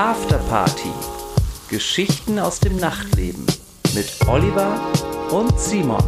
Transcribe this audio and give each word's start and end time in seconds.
Afterparty. 0.00 0.88
Geschichten 1.68 2.38
aus 2.38 2.58
dem 2.58 2.76
Nachtleben 2.76 3.44
mit 3.94 4.10
Oliver 4.26 4.80
und 5.30 5.60
Simon. 5.60 6.02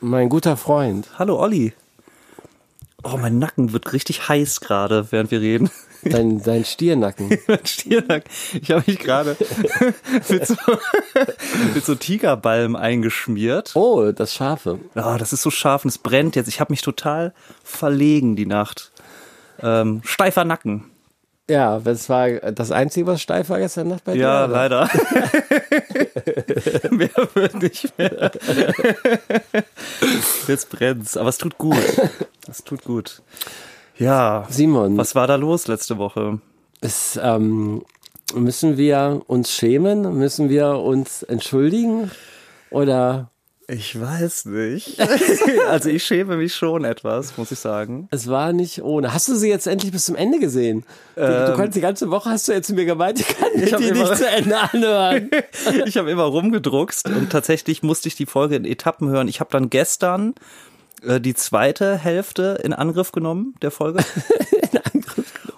Mein 0.00 0.28
guter 0.28 0.58
Freund. 0.58 1.18
Hallo 1.18 1.40
Olli. 1.40 1.72
Oh, 3.02 3.16
mein 3.16 3.38
Nacken 3.38 3.72
wird 3.72 3.94
richtig 3.94 4.28
heiß 4.28 4.60
gerade, 4.60 5.10
während 5.10 5.30
wir 5.30 5.40
reden. 5.40 5.70
Dein, 6.02 6.42
dein 6.42 6.64
Stiernacken. 6.64 7.28
Mein 7.46 7.66
Stiernacken. 7.66 8.30
Ich 8.60 8.70
habe 8.70 8.82
mich 8.86 8.98
gerade 8.98 9.36
mit, 10.28 10.46
so, 10.46 10.56
mit 11.74 11.84
so 11.84 11.94
Tigerbalm 11.94 12.76
eingeschmiert. 12.76 13.72
Oh, 13.74 14.12
das 14.12 14.34
Scharfe. 14.34 14.78
Oh, 14.94 15.16
das 15.18 15.32
ist 15.32 15.42
so 15.42 15.50
scharf 15.50 15.84
und 15.84 15.90
es 15.90 15.98
brennt 15.98 16.36
jetzt. 16.36 16.48
Ich 16.48 16.60
habe 16.60 16.72
mich 16.72 16.82
total 16.82 17.34
verlegen 17.62 18.36
die 18.36 18.46
Nacht. 18.46 18.92
Ähm, 19.62 20.00
steifer 20.04 20.44
Nacken. 20.44 20.86
Ja, 21.50 21.80
das 21.80 22.08
war 22.08 22.28
das 22.30 22.70
Einzige, 22.70 23.08
was 23.08 23.20
steif 23.20 23.48
war 23.48 23.58
gestern 23.58 23.88
Nacht 23.88 24.04
bei 24.04 24.12
dir. 24.12 24.20
Ja, 24.20 24.44
oder? 24.44 24.52
leider. 24.52 24.90
mehr 26.92 27.10
wird 27.34 27.54
nicht 27.60 27.98
mehr. 27.98 28.30
Jetzt 30.46 30.70
brennt's, 30.70 31.16
aber 31.16 31.28
es 31.28 31.38
tut 31.38 31.58
gut. 31.58 31.82
Es 32.48 32.62
tut 32.62 32.84
gut. 32.84 33.20
Ja. 34.00 34.46
Simon, 34.50 34.96
Was 34.96 35.14
war 35.14 35.26
da 35.26 35.36
los 35.36 35.68
letzte 35.68 35.98
Woche? 35.98 36.40
ist, 36.80 37.20
ähm, 37.22 37.82
müssen 38.34 38.76
wir 38.78 39.20
uns 39.26 39.52
schämen? 39.52 40.16
Müssen 40.18 40.48
wir 40.48 40.76
uns 40.78 41.22
entschuldigen? 41.22 42.10
Oder 42.70 43.30
Ich 43.68 44.00
weiß 44.00 44.46
nicht. 44.46 44.98
also 45.68 45.90
ich 45.90 46.02
schäme 46.02 46.36
mich 46.38 46.54
schon 46.54 46.84
etwas, 46.84 47.36
muss 47.36 47.52
ich 47.52 47.58
sagen. 47.58 48.08
es 48.10 48.28
war 48.28 48.52
nicht 48.54 48.82
ohne. 48.82 49.12
Hast 49.12 49.28
du 49.28 49.34
sie 49.34 49.48
jetzt 49.50 49.66
endlich 49.66 49.92
bis 49.92 50.06
zum 50.06 50.16
Ende 50.16 50.38
gesehen? 50.38 50.84
Du, 51.16 51.20
du 51.20 51.54
kannst 51.54 51.76
die 51.76 51.80
ganze 51.82 52.10
Woche, 52.10 52.30
hast 52.30 52.48
du 52.48 52.52
jetzt 52.52 52.68
zu 52.68 52.74
mir 52.74 52.86
gemeint, 52.86 53.20
ich 53.20 53.28
kann 53.28 53.48
Ich 53.54 53.74
die 53.76 53.88
immer- 53.88 54.08
nicht 54.08 54.16
zu 54.16 54.26
Ende 54.28 54.56
anhören. 54.58 55.30
Ich 55.86 55.98
habe 55.98 56.10
immer 56.10 56.24
rumgedruckst 56.24 57.08
und 57.10 57.30
tatsächlich 57.30 57.82
musste 57.82 58.08
ich 58.08 58.14
die 58.16 58.26
Folge 58.26 58.56
in 58.56 58.64
Etappen 58.64 59.08
hören. 59.10 59.28
Ich 59.28 59.40
habe 59.40 59.50
dann 59.52 59.68
gestern 59.68 60.34
äh, 61.02 61.20
die 61.20 61.34
zweite 61.34 61.96
Hälfte 61.96 62.60
in 62.62 62.72
Angriff 62.72 63.12
genommen 63.12 63.54
der 63.62 63.70
Folge. 63.70 64.04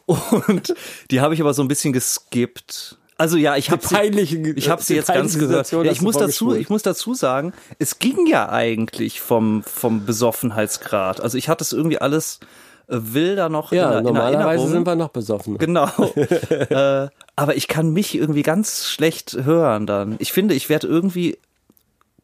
Und 0.47 0.75
die 1.11 1.21
habe 1.21 1.35
ich 1.35 1.41
aber 1.41 1.55
so 1.55 1.63
ein 1.63 1.69
bisschen 1.69 1.93
geskippt. 1.93 2.99
Also 3.19 3.37
ja, 3.37 3.57
ich 3.57 3.71
habe 3.71 3.87
sie, 3.87 4.55
ich 4.57 4.69
habe 4.69 4.83
sie 4.83 4.97
jetzt 4.97 5.07
ganz 5.07 5.39
gehört. 5.39 5.71
Ja, 5.71 5.83
ich 5.85 6.03
muss 6.03 6.17
dazu, 6.17 6.55
ich 6.55 6.69
muss 6.71 6.83
dazu 6.83 7.15
sagen, 7.15 7.53
es 7.79 7.99
ging 7.99 8.27
ja 8.27 8.49
eigentlich 8.49 9.21
vom 9.21 9.63
vom 9.63 10.05
Besoffenheitsgrad. 10.05 11.21
Also 11.21 11.39
ich 11.39 11.49
hatte 11.49 11.63
es 11.63 11.73
irgendwie 11.73 11.99
alles 11.99 12.41
äh, 12.89 12.97
wilder 13.01 13.49
noch 13.49 13.71
in, 13.71 13.79
Ja, 13.79 13.99
in 13.99 14.05
normalerweise 14.05 14.45
Erinnerung. 14.49 14.71
sind 14.71 14.87
wir 14.87 14.97
noch 14.97 15.11
besoffen. 15.11 15.59
Genau. 15.59 15.87
äh, 16.17 17.09
aber 17.37 17.57
ich 17.57 17.69
kann 17.69 17.91
mich 17.93 18.17
irgendwie 18.17 18.43
ganz 18.43 18.89
schlecht 18.89 19.37
hören 19.45 19.87
dann. 19.87 20.17
Ich 20.19 20.33
finde, 20.33 20.55
ich 20.55 20.69
werde 20.69 20.89
irgendwie 20.89 21.39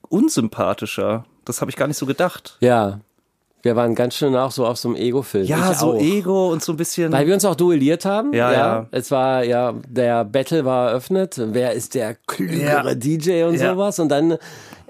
unsympathischer. 0.09 1.27
Das 1.45 1.61
habe 1.61 1.71
ich 1.71 1.77
gar 1.77 1.87
nicht 1.87 1.99
so 1.99 2.07
gedacht. 2.07 2.57
Ja, 2.61 3.01
wir 3.63 3.75
waren 3.77 3.95
ganz 3.95 4.15
schön 4.15 4.37
auch 4.37 4.51
so 4.53 4.67
auf 4.67 4.79
so 4.79 4.89
einem 4.89 4.97
Ego-Film. 4.97 5.45
Ja, 5.45 5.71
Ich 5.73 5.79
so 5.79 5.95
auch. 5.95 6.01
Ego 6.01 6.53
und 6.53 6.63
so 6.63 6.73
ein 6.73 6.77
bisschen. 6.77 7.11
Weil 7.13 7.27
wir 7.27 7.35
uns 7.35 7.45
auch 7.45 7.55
duelliert 7.57 8.05
haben. 8.05 8.33
Ja, 8.33 8.53
ja. 8.53 8.87
Es 8.93 9.11
war, 9.11 9.43
ja, 9.45 9.75
der 9.89 10.25
Battle 10.25 10.65
war 10.65 10.91
eröffnet. 10.91 11.35
Wer 11.39 11.73
ist 11.73 11.95
der 11.95 12.15
klügere 12.27 12.91
Ja. 12.91 12.95
DJ 12.95 13.43
und 13.45 13.55
Ja. 13.57 13.73
sowas? 13.73 13.99
Und 13.99 14.11
dann 14.11 14.39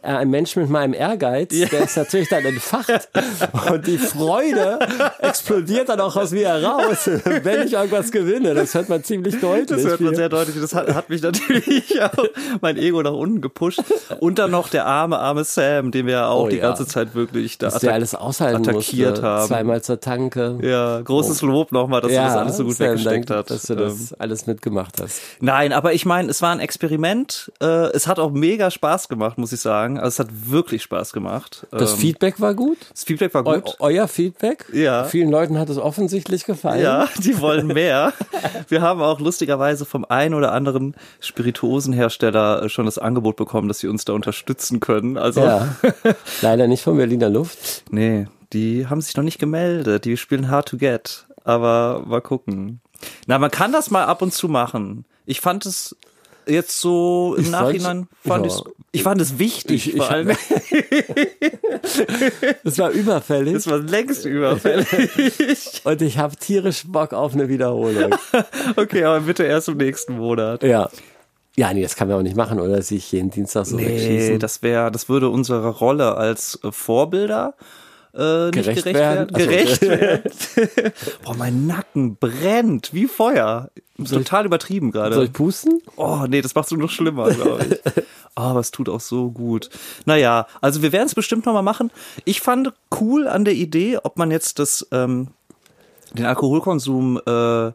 ein 0.03 0.31
Mensch 0.31 0.57
mit 0.57 0.69
meinem 0.71 0.95
Ehrgeiz, 0.95 1.49
der 1.51 1.85
ist 1.85 1.97
natürlich 1.97 2.29
dann 2.29 2.45
entfacht. 2.45 3.09
und 3.73 3.87
die 3.87 3.99
Freude 3.99 4.79
explodiert 5.19 5.89
dann 5.89 6.01
auch 6.01 6.17
aus 6.17 6.31
mir 6.31 6.49
heraus, 6.49 7.07
wenn 7.25 7.67
ich 7.67 7.73
irgendwas 7.75 8.11
gewinne. 8.11 8.55
Das 8.55 8.75
hört 8.75 8.89
man 8.89 9.05
ziemlich 9.05 9.41
deutlich. 9.41 9.67
das 9.83 9.85
hört 9.85 10.01
man 10.01 10.15
sehr 10.15 10.29
deutlich. 10.29 10.57
Das 10.61 10.75
hat, 10.75 10.93
hat 10.95 11.09
mich 11.11 11.23
natürlich 11.23 12.01
auch 12.03 12.25
mein 12.61 12.77
Ego 12.77 13.03
nach 13.03 13.13
unten 13.13 13.41
gepusht. 13.41 13.81
Und 14.21 14.39
dann 14.39 14.51
noch 14.51 14.69
der 14.69 14.87
arme, 14.87 15.19
arme 15.19 15.45
Sam, 15.45 15.91
den 15.91 16.07
wir 16.07 16.13
ja 16.15 16.29
auch 16.29 16.45
Oh, 16.45 16.49
die 16.49 16.57
ja. 16.57 16.63
ganze 16.63 16.87
Zeit 16.87 17.15
wirklich 17.15 17.59
da 17.59 17.69
attack- 17.69 17.91
alles 17.93 18.15
aushalten 18.15 18.69
attackiert 18.69 19.11
musste. 19.11 19.27
haben. 19.27 19.47
Zweimal 19.49 19.83
zur 19.83 20.01
Tanke. 20.01 20.59
Ja, 20.63 21.01
großes 21.01 21.43
Lob 21.43 21.73
nochmal, 21.73 22.01
dass 22.01 22.11
du 22.13 22.17
das 22.17 22.37
alles 22.37 22.57
so 22.57 22.65
gut 22.65 22.77
Sam, 22.77 22.91
weggesteckt 22.91 23.31
hast. 23.31 23.51
Dass 23.51 23.63
du 23.63 23.73
Ähm, 23.75 23.79
das 23.81 24.15
alles 24.19 24.47
mitgemacht 24.47 25.01
hast. 25.03 25.21
Nein, 25.41 25.73
aber 25.73 25.93
ich 25.95 26.07
meine, 26.07 26.31
es 26.31 26.41
war 26.43 26.53
ein 26.53 26.61
Experiment. 26.61 27.51
Äh, 27.61 27.67
es 27.93 28.07
hat 28.07 28.19
auch 28.19 28.31
mega 28.31 28.71
Spaß 28.71 29.09
gemacht, 29.09 29.39
muss 29.39 29.53
ich 29.53 29.61
sagen. 29.61 29.88
Also 29.97 30.09
es 30.09 30.19
hat 30.19 30.29
wirklich 30.51 30.83
Spaß 30.83 31.13
gemacht. 31.13 31.67
Das 31.71 31.93
Ähm, 31.95 31.99
Feedback 31.99 32.41
war 32.41 32.53
gut. 32.55 32.77
das 32.91 33.05
Feedback 33.05 33.33
war 33.33 33.47
Eu 33.47 33.61
gut. 33.61 33.77
euer 33.79 34.09
Feedback? 34.09 34.67
Ja. 34.73 35.05
Vielen 35.05 35.31
Leuten 35.31 35.59
hat 35.59 35.71
es 35.71 35.79
offensichtlich 35.79 36.45
gefallen. 36.45 36.83
Ja, 36.83 37.09
die 37.19 37.41
wollen 37.41 37.69
mehr. 37.69 38.13
Wir 38.69 38.83
haben 38.83 39.01
auch 39.01 39.21
lustigerweise 39.21 39.85
vom 39.87 40.05
einen 40.05 40.35
oder 40.35 40.53
anderen 40.53 40.95
Spirituosenhersteller 41.21 42.69
schon 42.69 42.87
das 42.87 42.99
Angebot 42.99 43.37
bekommen, 43.37 43.69
dass 43.69 43.79
sie 43.79 43.89
uns 43.89 44.05
da 44.05 44.13
unterstützen 44.13 44.81
können. 44.81 45.17
Also, 45.17 45.41
Ja. 45.41 45.77
Leider 46.43 46.67
nicht 46.67 46.83
von 46.83 46.97
Berliner 46.97 47.29
Luft. 47.31 47.85
nee, 47.91 48.27
die 48.53 48.87
haben 48.87 49.01
sich 49.01 49.17
noch 49.17 49.25
nicht 49.25 49.39
gemeldet. 49.39 50.05
Die 50.05 50.17
spielen 50.17 50.49
hard 50.51 50.69
to 50.69 50.77
get. 50.79 51.27
Aber 51.45 52.03
mal 52.07 52.21
gucken. 52.23 52.81
Na, 53.27 53.39
man 53.39 53.51
kann 53.51 53.73
das 53.73 53.91
mal 53.91 54.05
ab 54.05 54.23
und 54.23 54.33
zu 54.33 54.49
machen. 54.49 55.05
Ich 55.27 55.41
fand 55.41 55.67
es 55.67 55.97
jetzt 56.49 56.81
so 56.81 57.35
im 57.37 57.45
Ich 57.45 57.51
Nachhinein 57.51 58.09
fand 58.27 58.47
ja. 58.47 58.53
ich's, 58.53 58.63
ich 58.93 59.03
fand 59.03 59.21
es 59.21 59.39
wichtig, 59.39 59.89
Ich- 59.89 59.97
vor 59.97 60.07
ich- 60.07 60.11
allem. 60.11 60.37
Das 62.65 62.79
war 62.79 62.91
überfällig 62.91 63.55
Das 63.55 63.67
war 63.67 63.79
längst 63.79 64.25
überfällig. 64.25 65.81
und 65.85 66.03
ich 66.03 66.19
habe 66.19 66.37
tierisch 66.37 66.85
Bock 66.87 67.13
auf 67.13 67.35
eine 67.35 67.49
Wiederholung. 67.49 68.15
Okay, 68.77 69.05
aber 69.05 69.21
bitte 69.21 69.45
erst 69.45 69.69
im 69.69 69.77
nächsten 69.79 70.17
Monat. 70.17 70.63
ja. 70.63 70.89
Ja, 71.57 71.75
nee, 71.75 71.83
das 71.83 71.97
kann 71.97 72.07
man 72.07 72.19
auch 72.19 72.23
nicht 72.23 72.37
machen, 72.37 72.61
oder 72.61 72.81
sich 72.83 73.11
jeden 73.11 73.31
Dienstag 73.31 73.67
so 73.67 73.75
Nee, 73.75 73.89
wegschießen. 73.89 74.39
das 74.39 74.63
wäre, 74.63 74.93
das 74.93 75.09
würde 75.09 75.29
unserer 75.29 75.71
Rolle 75.71 76.15
als 76.17 76.61
Vorbilder 76.71 77.55
äh, 78.19 78.47
nicht 78.47 78.55
Gerecht 78.55 78.85
werden? 78.85 79.31
werden. 79.31 79.35
Gerecht 79.35 79.81
werden. 79.83 80.33
Boah, 81.25 81.35
mein 81.35 81.67
Nacken 81.67 82.17
brennt 82.17 82.93
wie 82.93 83.07
Feuer. 83.07 83.71
Total 84.05 84.47
übertrieben 84.47 84.93
Soll 84.93 85.11
gerade. 85.11 85.25
ich 85.25 85.33
pusten? 85.33 85.83
Oh, 85.97 86.25
nee, 86.29 86.41
das 86.41 86.55
macht 86.55 86.67
es 86.67 86.71
nur 86.73 86.81
noch 86.83 86.91
schlimmer, 86.91 87.31
glaube 87.31 87.65
ich. 87.65 87.79
Oh, 88.37 88.41
aber 88.41 88.61
es 88.61 88.71
tut 88.71 88.89
auch 88.89 89.01
so 89.01 89.31
gut. 89.31 89.71
Naja, 90.05 90.47
also 90.61 90.83
wir 90.83 90.93
werden 90.93 91.07
es 91.07 91.15
bestimmt 91.15 91.47
nochmal 91.47 91.65
machen. 91.65 91.91
Ich 92.25 92.41
fand 92.41 92.73
cool 93.01 93.27
an 93.27 93.45
der 93.45 93.55
Idee, 93.55 93.99
ob 94.03 94.17
man 94.17 94.31
jetzt 94.31 94.61
das, 94.61 94.87
ähm, 94.93 95.29
den 96.13 96.27
Alkoholkonsum, 96.27 97.21
äh, 97.27 97.73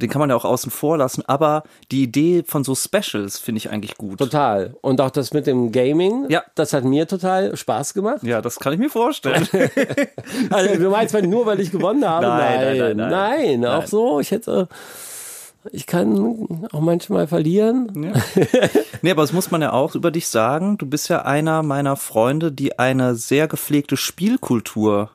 den 0.00 0.10
kann 0.10 0.20
man 0.20 0.30
ja 0.30 0.36
auch 0.36 0.44
außen 0.44 0.70
vor 0.70 0.96
lassen, 0.98 1.22
aber 1.26 1.62
die 1.90 2.02
Idee 2.02 2.42
von 2.46 2.64
so 2.64 2.74
Specials 2.74 3.38
finde 3.38 3.58
ich 3.58 3.70
eigentlich 3.70 3.96
gut. 3.96 4.18
Total. 4.18 4.74
Und 4.80 5.00
auch 5.00 5.10
das 5.10 5.32
mit 5.32 5.46
dem 5.46 5.72
Gaming, 5.72 6.26
Ja. 6.28 6.42
das 6.54 6.72
hat 6.72 6.84
mir 6.84 7.06
total 7.06 7.56
Spaß 7.56 7.94
gemacht. 7.94 8.22
Ja, 8.22 8.40
das 8.42 8.58
kann 8.58 8.72
ich 8.72 8.78
mir 8.78 8.90
vorstellen. 8.90 9.46
Also, 10.50 10.76
du 10.76 10.90
meinst 10.90 11.14
nur, 11.22 11.46
weil 11.46 11.60
ich 11.60 11.70
gewonnen 11.70 12.04
habe? 12.08 12.26
Nein, 12.26 12.60
nein, 12.60 12.78
nein, 12.78 12.96
nein. 12.96 13.10
Nein, 13.10 13.66
auch 13.66 13.78
Nein. 13.80 13.86
so. 13.86 14.20
Ich 14.20 14.30
hätte, 14.30 14.68
ich 15.72 15.86
kann 15.86 16.68
auch 16.72 16.80
manchmal 16.80 17.26
verlieren. 17.26 17.88
nee, 19.02 19.10
aber 19.10 19.22
das 19.22 19.32
muss 19.32 19.50
man 19.50 19.62
ja 19.62 19.72
auch 19.72 19.94
über 19.94 20.10
dich 20.10 20.28
sagen. 20.28 20.78
Du 20.78 20.86
bist 20.86 21.08
ja 21.08 21.22
einer 21.22 21.62
meiner 21.62 21.96
Freunde, 21.96 22.50
die 22.52 22.78
eine 22.78 23.14
sehr 23.14 23.48
gepflegte 23.48 23.96
Spielkultur 23.96 25.10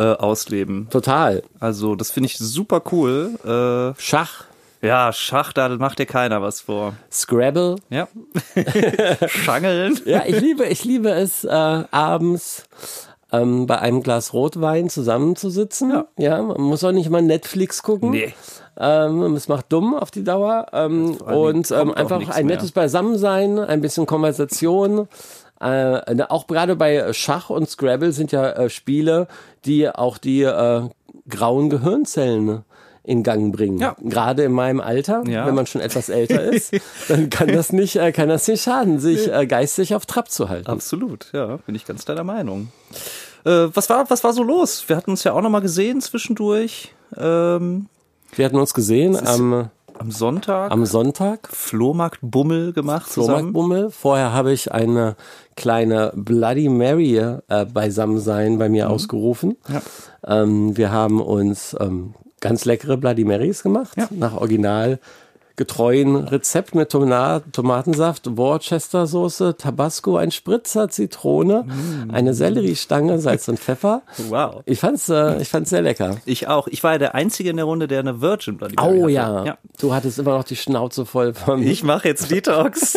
äh, 0.00 0.14
ausleben. 0.14 0.88
Total. 0.90 1.42
Also, 1.60 1.94
das 1.94 2.10
finde 2.10 2.28
ich 2.28 2.38
super 2.38 2.82
cool. 2.90 3.38
Äh, 3.44 4.00
Schach, 4.00 4.44
ja, 4.82 5.12
Schach, 5.12 5.52
da 5.52 5.68
macht 5.68 5.98
dir 5.98 6.06
keiner 6.06 6.40
was 6.40 6.62
vor. 6.62 6.94
Scrabble. 7.12 7.76
Ja. 7.90 8.08
Schangeln. 9.28 10.00
Ja, 10.06 10.22
ich 10.26 10.40
liebe, 10.40 10.64
ich 10.64 10.84
liebe 10.84 11.10
es, 11.10 11.44
äh, 11.44 11.48
abends 11.50 12.64
ähm, 13.30 13.66
bei 13.66 13.78
einem 13.78 14.02
Glas 14.02 14.32
Rotwein 14.32 14.88
zusammenzusitzen. 14.88 15.90
Ja. 15.90 16.06
ja, 16.16 16.42
man 16.42 16.62
muss 16.62 16.82
auch 16.82 16.92
nicht 16.92 17.10
mal 17.10 17.20
Netflix 17.20 17.82
gucken. 17.82 18.10
Nee. 18.10 18.32
Ähm, 18.78 19.34
es 19.34 19.48
macht 19.48 19.70
dumm 19.70 19.94
auf 19.94 20.10
die 20.10 20.24
Dauer. 20.24 20.68
Ähm, 20.72 21.16
und 21.16 21.70
ähm, 21.70 21.92
einfach 21.92 22.16
ein 22.30 22.46
mehr. 22.46 22.56
nettes 22.56 22.72
Beisammensein, 22.72 23.58
ein 23.58 23.82
bisschen 23.82 24.06
Konversation. 24.06 25.08
Äh, 25.60 26.14
ne, 26.14 26.30
auch 26.30 26.46
gerade 26.46 26.76
bei 26.76 27.12
Schach 27.12 27.50
und 27.50 27.68
Scrabble 27.68 28.12
sind 28.12 28.32
ja 28.32 28.50
äh, 28.50 28.70
Spiele, 28.70 29.28
die 29.66 29.88
auch 29.88 30.16
die 30.18 30.42
äh, 30.42 30.82
grauen 31.28 31.68
Gehirnzellen 31.70 32.64
in 33.02 33.22
Gang 33.22 33.54
bringen. 33.54 33.78
Ja. 33.78 33.96
Gerade 34.02 34.44
in 34.44 34.52
meinem 34.52 34.80
Alter, 34.80 35.22
Ja. 35.26 35.46
wenn 35.46 35.54
man 35.54 35.66
schon 35.66 35.80
etwas 35.80 36.08
älter 36.08 36.42
ist, 36.44 36.72
dann 37.08 37.28
kann 37.30 37.48
das 37.48 37.72
nicht, 37.72 37.96
äh, 37.96 38.12
kann 38.12 38.28
das 38.28 38.46
nicht 38.46 38.62
schaden, 38.62 38.98
sich 39.00 39.30
äh, 39.32 39.46
geistig 39.46 39.94
auf 39.94 40.06
Trab 40.06 40.30
zu 40.30 40.48
halten. 40.48 40.68
Absolut, 40.70 41.28
ja, 41.32 41.56
bin 41.66 41.74
ich 41.74 41.84
ganz 41.86 42.04
deiner 42.04 42.24
Meinung. 42.24 42.68
Äh, 43.44 43.68
was 43.74 43.88
war, 43.90 44.08
was 44.10 44.22
war 44.22 44.32
so 44.32 44.42
los? 44.42 44.84
Wir 44.88 44.96
hatten 44.96 45.10
uns 45.10 45.24
ja 45.24 45.32
auch 45.32 45.40
noch 45.40 45.50
mal 45.50 45.60
gesehen 45.60 46.00
zwischendurch. 46.00 46.94
Ähm, 47.16 47.86
Wir 48.36 48.44
hatten 48.44 48.56
uns 48.58 48.74
gesehen 48.74 49.16
am 49.26 49.70
am 50.00 50.10
Sonntag 50.10 50.70
am 50.72 50.86
Sonntag. 50.86 51.48
Flohmarktbummel 51.52 52.72
gemacht 52.72 53.10
zusammen. 53.10 53.52
Flohmarktbummel. 53.52 53.90
Vorher 53.90 54.32
habe 54.32 54.52
ich 54.52 54.72
eine 54.72 55.16
kleine 55.56 56.12
Bloody 56.16 56.68
Mary 56.68 57.16
äh, 57.18 57.66
Beisammensein 57.66 58.58
bei 58.58 58.68
mir 58.68 58.88
ausgerufen. 58.90 59.56
Mhm. 59.68 59.74
Ja. 59.74 59.82
Ähm, 60.42 60.76
wir 60.76 60.90
haben 60.90 61.20
uns 61.20 61.76
ähm, 61.78 62.14
ganz 62.40 62.64
leckere 62.64 62.96
Bloody 62.96 63.24
Marys 63.24 63.62
gemacht, 63.62 63.96
Ja. 63.96 64.08
nach 64.10 64.34
original 64.34 64.98
getreuen 65.60 66.16
Rezept 66.16 66.74
mit 66.74 66.88
Toma 66.90 67.40
Tomatensaft, 67.52 68.36
Worcester 68.38 69.06
Soße, 69.06 69.56
Tabasco, 69.58 70.16
ein 70.16 70.30
Spritzer 70.30 70.88
Zitrone, 70.88 71.64
Mm. 71.64 72.10
eine 72.10 72.32
Selleriestange, 72.32 73.18
Salz 73.18 73.46
und 73.48 73.60
Pfeffer. 73.60 74.00
Wow. 74.30 74.62
Ich 74.64 74.80
fand's, 74.80 75.10
äh, 75.10 75.40
ich 75.42 75.48
fand's 75.50 75.68
sehr 75.68 75.82
lecker. 75.82 76.16
Ich 76.24 76.48
auch. 76.48 76.66
Ich 76.66 76.82
war 76.82 76.92
ja 76.92 76.98
der 76.98 77.14
Einzige 77.14 77.50
in 77.50 77.56
der 77.56 77.66
Runde, 77.66 77.86
der 77.88 78.00
eine 78.00 78.22
Virgin 78.22 78.56
Bloody 78.56 78.74
Mary 78.76 78.88
Oh 78.98 79.02
hatte. 79.04 79.10
ja. 79.12 79.44
ja. 79.44 79.58
du 79.78 79.92
hattest 79.94 80.18
immer 80.18 80.38
noch 80.38 80.44
die 80.44 80.56
Schnauze 80.56 81.04
voll 81.04 81.34
von 81.34 81.62
Ich 81.62 81.84
mache 81.84 82.08
jetzt 82.08 82.30
Detox. 82.30 82.96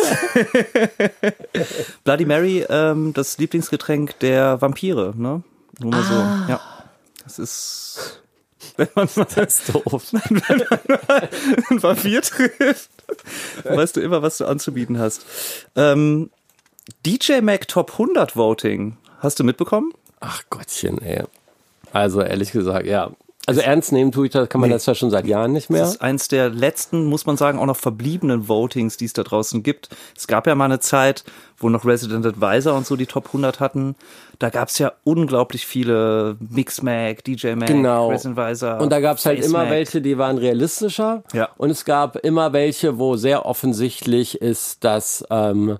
Bloody 2.04 2.24
Mary, 2.24 2.64
ähm, 2.68 3.12
das 3.12 3.38
Lieblingsgetränk 3.38 4.18
der 4.20 4.60
Vampire, 4.62 5.12
ne? 5.16 5.42
Nur 5.80 5.90
mal 5.90 6.02
so. 6.02 6.14
Ja. 6.52 6.60
Das 7.24 7.38
ist. 7.38 8.22
Wenn 8.76 8.88
man 8.94 9.08
mal 9.14 9.26
Das 9.34 9.60
ist 9.60 9.74
doof. 9.74 10.12
einen 10.12 11.82
Vampir 11.82 12.22
trifft, 12.22 12.90
weißt 13.64 13.96
du 13.96 14.00
immer, 14.00 14.22
was 14.22 14.38
du 14.38 14.46
anzubieten 14.46 14.98
hast. 14.98 15.24
Ähm, 15.76 16.30
DJ 17.06 17.40
Mac 17.40 17.68
Top 17.68 17.92
100 17.92 18.36
Voting. 18.36 18.96
Hast 19.20 19.38
du 19.38 19.44
mitbekommen? 19.44 19.92
Ach 20.20 20.42
Gottchen, 20.50 21.00
ey. 21.00 21.22
Also 21.92 22.20
ehrlich 22.20 22.50
gesagt, 22.52 22.86
ja. 22.86 23.10
Also 23.46 23.60
ernst 23.60 23.92
nehmen 23.92 24.10
tue 24.10 24.26
ich 24.26 24.32
das, 24.32 24.48
kann 24.48 24.60
man 24.62 24.70
Nee. 24.70 24.74
das 24.76 24.86
ja 24.86 24.94
schon 24.94 25.10
seit 25.10 25.26
Jahren 25.26 25.52
nicht 25.52 25.68
mehr. 25.68 25.82
Das 25.82 25.96
ist 25.96 26.00
eins 26.02 26.28
der 26.28 26.48
letzten, 26.48 27.04
muss 27.04 27.26
man 27.26 27.36
sagen, 27.36 27.58
auch 27.58 27.66
noch 27.66 27.76
verbliebenen 27.76 28.48
Votings, 28.48 28.96
die 28.96 29.04
es 29.04 29.12
da 29.12 29.22
draußen 29.22 29.62
gibt. 29.62 29.90
Es 30.16 30.26
gab 30.26 30.46
ja 30.46 30.54
mal 30.54 30.64
eine 30.64 30.80
Zeit, 30.80 31.24
wo 31.58 31.68
noch 31.68 31.84
Resident 31.84 32.24
Advisor 32.24 32.74
und 32.74 32.86
so 32.86 32.96
die 32.96 33.04
Top 33.06 33.26
100 33.26 33.60
hatten. 33.60 33.96
Da 34.38 34.48
gab 34.48 34.68
es 34.68 34.78
ja 34.78 34.92
unglaublich 35.04 35.66
viele 35.66 36.36
Mixmag, 36.40 37.22
DJ 37.24 37.54
Mag, 37.54 37.68
Genau. 37.68 38.08
Resident 38.08 38.38
Advisor. 38.38 38.80
Und 38.80 38.90
da 38.90 39.00
gab 39.00 39.18
es 39.18 39.26
halt 39.26 39.44
immer 39.44 39.58
Mag. 39.64 39.70
welche, 39.70 40.00
die 40.00 40.16
waren 40.16 40.38
realistischer. 40.38 41.22
Ja. 41.34 41.50
Und 41.58 41.68
es 41.68 41.84
gab 41.84 42.16
immer 42.16 42.54
welche, 42.54 42.98
wo 42.98 43.16
sehr 43.16 43.44
offensichtlich 43.44 44.40
ist, 44.40 44.84
dass 44.84 45.22
ähm, 45.30 45.76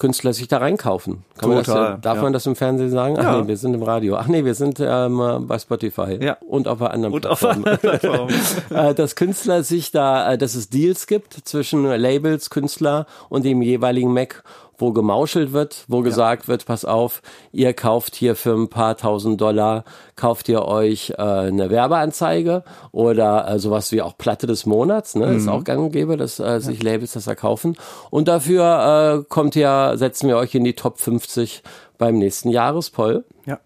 Künstler 0.00 0.32
sich 0.32 0.48
da 0.48 0.58
reinkaufen. 0.58 1.24
Kann 1.38 1.50
man 1.50 1.58
das, 1.58 1.66
Total, 1.66 1.98
darf 2.00 2.16
ja. 2.16 2.22
man 2.22 2.32
das 2.32 2.46
im 2.46 2.56
Fernsehen 2.56 2.90
sagen? 2.90 3.16
Ach 3.18 3.22
Ja. 3.22 3.40
nee, 3.40 3.48
wir 3.48 3.56
sind 3.56 3.74
im 3.74 3.82
Radio. 3.82 4.16
Ach 4.16 4.26
nee, 4.26 4.44
wir 4.44 4.54
sind 4.54 4.80
ähm, 4.80 5.44
bei 5.46 5.58
Spotify. 5.58 6.18
Ja. 6.20 6.38
Und 6.40 6.66
auf 6.66 6.80
einer 6.80 6.90
anderen 6.90 7.14
Und 7.14 7.26
auf 7.26 7.38
Plattform. 7.38 7.64
einer 7.64 7.76
Plattform. 7.76 8.28
äh, 8.70 8.94
dass 8.94 9.14
Künstler 9.14 9.62
sich 9.62 9.92
da, 9.92 10.32
äh, 10.32 10.38
dass 10.38 10.54
es 10.56 10.70
Deals 10.70 11.06
gibt 11.06 11.34
zwischen 11.44 11.84
Labels, 11.84 12.50
Künstler 12.50 13.06
und 13.28 13.44
dem 13.44 13.62
jeweiligen 13.62 14.12
Mac, 14.12 14.42
wo 14.80 14.92
gemauschelt 14.92 15.52
wird, 15.52 15.84
wo 15.88 16.00
gesagt 16.00 16.48
wird, 16.48 16.66
pass 16.66 16.84
auf, 16.84 17.22
ihr 17.52 17.72
kauft 17.74 18.14
hier 18.14 18.36
für 18.36 18.54
ein 18.54 18.68
paar 18.68 18.96
tausend 18.96 19.40
Dollar, 19.40 19.84
kauft 20.16 20.48
ihr 20.48 20.64
euch 20.64 21.10
äh, 21.10 21.22
eine 21.22 21.70
Werbeanzeige 21.70 22.64
oder 22.92 23.48
äh, 23.48 23.58
sowas 23.58 23.92
wie 23.92 24.02
auch 24.02 24.16
Platte 24.18 24.46
des 24.46 24.66
Monats, 24.66 25.14
ne? 25.14 25.34
Ist 25.34 25.48
auch 25.48 25.64
gang 25.64 25.80
und 25.80 25.92
gäbe, 25.92 26.16
dass 26.16 26.38
äh, 26.38 26.60
sich 26.60 26.82
Labels 26.82 27.12
das 27.12 27.26
erkaufen. 27.26 27.76
Und 28.10 28.28
dafür 28.28 29.20
äh, 29.20 29.24
kommt 29.28 29.56
ihr, 29.56 29.92
setzen 29.96 30.28
wir 30.28 30.36
euch 30.36 30.54
in 30.54 30.64
die 30.64 30.74
Top 30.74 30.98
50 30.98 31.62
beim 31.98 32.18
nächsten 32.18 32.48
Jahrespoll. 32.50 33.24
ja. 33.46 33.60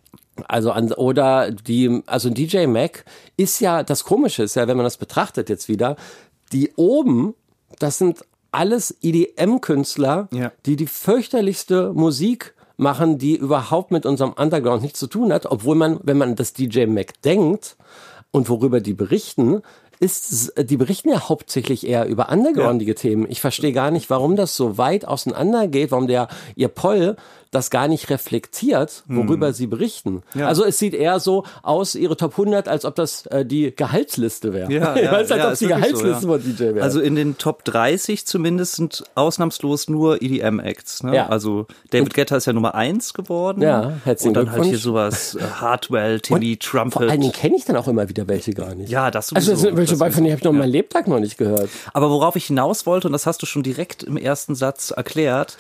Also 0.49 0.73
an, 0.73 0.93
oder 0.93 1.53
die, 1.53 2.03
also 2.07 2.29
DJ 2.29 2.67
Mac 2.67 3.05
ist 3.37 3.61
ja, 3.61 3.85
das 3.85 4.03
Komische 4.03 4.43
ist 4.43 4.57
ja, 4.57 4.67
wenn 4.67 4.77
man 4.77 4.83
das 4.83 4.97
betrachtet 4.97 5.49
jetzt 5.49 5.69
wieder, 5.69 5.95
die 6.53 6.73
oben, 6.75 7.35
das 7.79 7.99
sind 7.99 8.25
alles 8.55 8.97
EDM-Künstler, 9.03 10.29
Ja. 10.33 10.53
die 10.67 10.77
die 10.77 10.87
fürchterlichste 10.87 11.93
Musik 11.93 12.55
machen, 12.77 13.19
die 13.19 13.37
überhaupt 13.37 13.91
mit 13.91 14.05
unserem 14.07 14.33
Underground 14.33 14.83
nichts 14.83 14.99
zu 14.99 15.07
tun 15.07 15.33
hat, 15.33 15.47
obwohl 15.47 15.77
man, 15.77 16.01
wenn 16.03 16.19
man 16.19 16.35
das 16.37 16.53
DJ 16.53 16.87
Mac 16.87 17.21
denkt 17.23 17.77
und 18.33 18.49
worüber 18.49 18.81
die 18.81 18.95
berichten, 18.95 19.63
ist, 20.01 20.53
die 20.59 20.77
berichten 20.77 21.11
ja 21.11 21.29
hauptsächlich 21.29 21.87
eher 21.87 22.07
über 22.07 22.31
undergroundige 22.31 22.95
Themen. 22.95 23.27
Ich 23.29 23.41
verstehe 23.41 23.73
gar 23.73 23.91
nicht, 23.91 24.11
warum 24.11 24.37
das 24.37 24.57
so 24.57 24.79
weit 24.79 25.07
auseinander 25.07 25.69
geht, 25.69 25.91
warum 25.91 26.07
der, 26.07 26.29
ihr 26.57 26.69
Poll 26.69 27.17
das 27.55 27.71
gar 27.71 27.89
nicht 27.89 28.11
reflektiert, 28.11 29.05
worüber 29.07 29.53
sie 29.53 29.67
berichten. 29.67 30.23
Hm. 30.33 30.41
Ja. 30.41 30.49
Also 30.49 30.65
es 30.65 30.79
sieht 30.79 30.95
eher 30.95 31.21
so 31.21 31.45
aus, 31.63 31.95
ihre 31.95 32.17
Top 32.17 32.33
100, 32.33 32.69
als 32.69 32.85
ob 32.85 32.95
das 32.97 33.27
äh, 33.27 33.45
die 33.45 33.75
Gehaltsliste 33.75 34.53
wäre. 34.53 34.73
Ja, 34.73 34.97
ja, 34.99 35.13
als, 35.13 35.31
ja, 35.31 35.37
ob 35.37 35.41
die 35.41 35.43
wirklich 35.43 35.59
so, 35.59 35.67
Gehaltsliste 35.69 36.09
ja. 36.09 36.33
von 36.33 36.43
DJ 36.43 36.63
wäre. 36.75 36.83
Also 36.83 37.01
in 37.01 37.15
den 37.15 37.39
Top 37.39 37.65
30 37.65 38.27
zumindest 38.27 38.77
sind 38.77 39.05
ausnahmslos 39.15 39.89
nur 39.89 40.21
EDM-Acts. 40.21 41.05
Ne? 41.05 41.17
Ja. 41.17 41.29
Also 41.29 41.67
David 41.91 42.15
Guetta 42.15 42.37
ist 42.37 42.47
ja 42.47 42.53
Nummer 42.53 42.75
1 42.75 43.15
geworden. 43.15 43.63
Ja, 43.63 43.93
herzlichen 44.05 44.37
Und 44.37 44.47
dann 44.47 44.53
halt 44.53 44.65
hier 44.65 44.79
sowas, 44.79 45.37
äh, 45.37 45.43
Hardwell, 45.43 46.21
Timmy, 46.21 46.57
Trumpet. 46.57 46.93
Vor 46.95 47.03
allen 47.03 47.21
Dingen 47.21 47.33
kenne 47.33 47.57
ich 47.57 47.65
dann 47.65 47.77
auch 47.77 47.89
immer 47.89 48.09
wieder 48.09 48.27
welche 48.27 48.53
gar 48.53 48.75
nicht. 48.75 48.91
Ja, 48.91 49.11
das 49.11 49.33
Also 49.33 49.55
sowieso. 49.55 49.77
das 49.77 49.84
Das 49.91 49.99
bei, 49.99 50.11
von 50.11 50.23
denen 50.25 50.33
habe 50.33 50.39
ich 50.41 50.45
noch 50.45 50.53
ja. 50.53 50.59
meinen 50.59 50.71
Lebtag 50.73 51.07
noch 51.09 51.21
nicht 51.21 51.39
gehört. 51.39 51.69
Aber 51.93 52.11
worauf 52.11 52.37
ich 52.37 52.47
hinaus 52.47 52.87
wollte, 52.87 53.09
und 53.09 53.13
das 53.13 53.27
hast 53.27 53.43
du 53.43 53.47
schon 53.47 53.63
direkt 53.63 54.03
im 54.03 54.17
ersten 54.17 54.55
Satz 54.55 54.91
erklärt, 54.91 55.57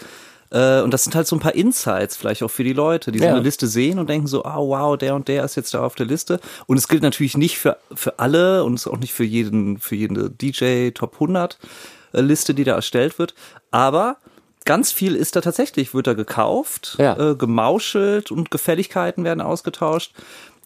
äh, 0.51 0.83
und 0.83 0.93
das 0.93 1.05
sind 1.05 1.15
halt 1.15 1.27
so 1.27 1.35
ein 1.37 1.41
paar 1.41 1.55
Insights 1.55 2.17
vielleicht 2.17 2.43
auch 2.43 2.51
für 2.51 2.65
die 2.65 2.73
Leute, 2.75 3.11
die 3.13 3.19
so 3.19 3.25
Ja. 3.25 3.33
eine 3.33 3.41
Liste 3.43 3.67
sehen 3.67 3.99
und 3.99 4.09
denken 4.09 4.27
so, 4.27 4.45
ah 4.45 4.59
wow, 4.59 4.97
der 4.97 5.15
und 5.15 5.27
der 5.29 5.45
ist 5.45 5.57
jetzt 5.57 5.75
da 5.75 5.85
auf 5.85 5.95
der 5.95 6.07
Liste. 6.07 6.39
Und 6.67 6.77
es 6.77 6.87
gilt 6.89 7.03
natürlich 7.03 7.37
nicht 7.37 7.59
für, 7.59 7.77
für 7.95 8.19
alle 8.19 8.63
und 8.65 8.75
es 8.75 8.87
ist 8.87 8.93
auch 8.93 8.99
nicht 8.99 9.13
für 9.15 9.25
jeden, 9.25 9.79
für 9.79 9.97
jede 9.97 10.31
DJ 10.31 10.91
Top 10.91 11.15
100 11.15 11.59
äh, 12.13 12.21
Liste, 12.21 12.55
die 12.55 12.65
da 12.65 12.75
erstellt 12.75 13.19
wird. 13.19 13.35
Aber 13.71 14.19
ganz 14.65 14.93
viel 14.93 15.17
ist 15.17 15.35
da 15.35 15.41
tatsächlich, 15.41 15.93
wird 15.95 16.07
da 16.07 16.13
gekauft, 16.15 16.97
Ja. 16.99 17.33
äh, 17.33 17.35
gemauschelt 17.35 18.31
und 18.31 18.51
Gefälligkeiten 18.51 19.25
werden 19.25 19.41
ausgetauscht. 19.41 20.13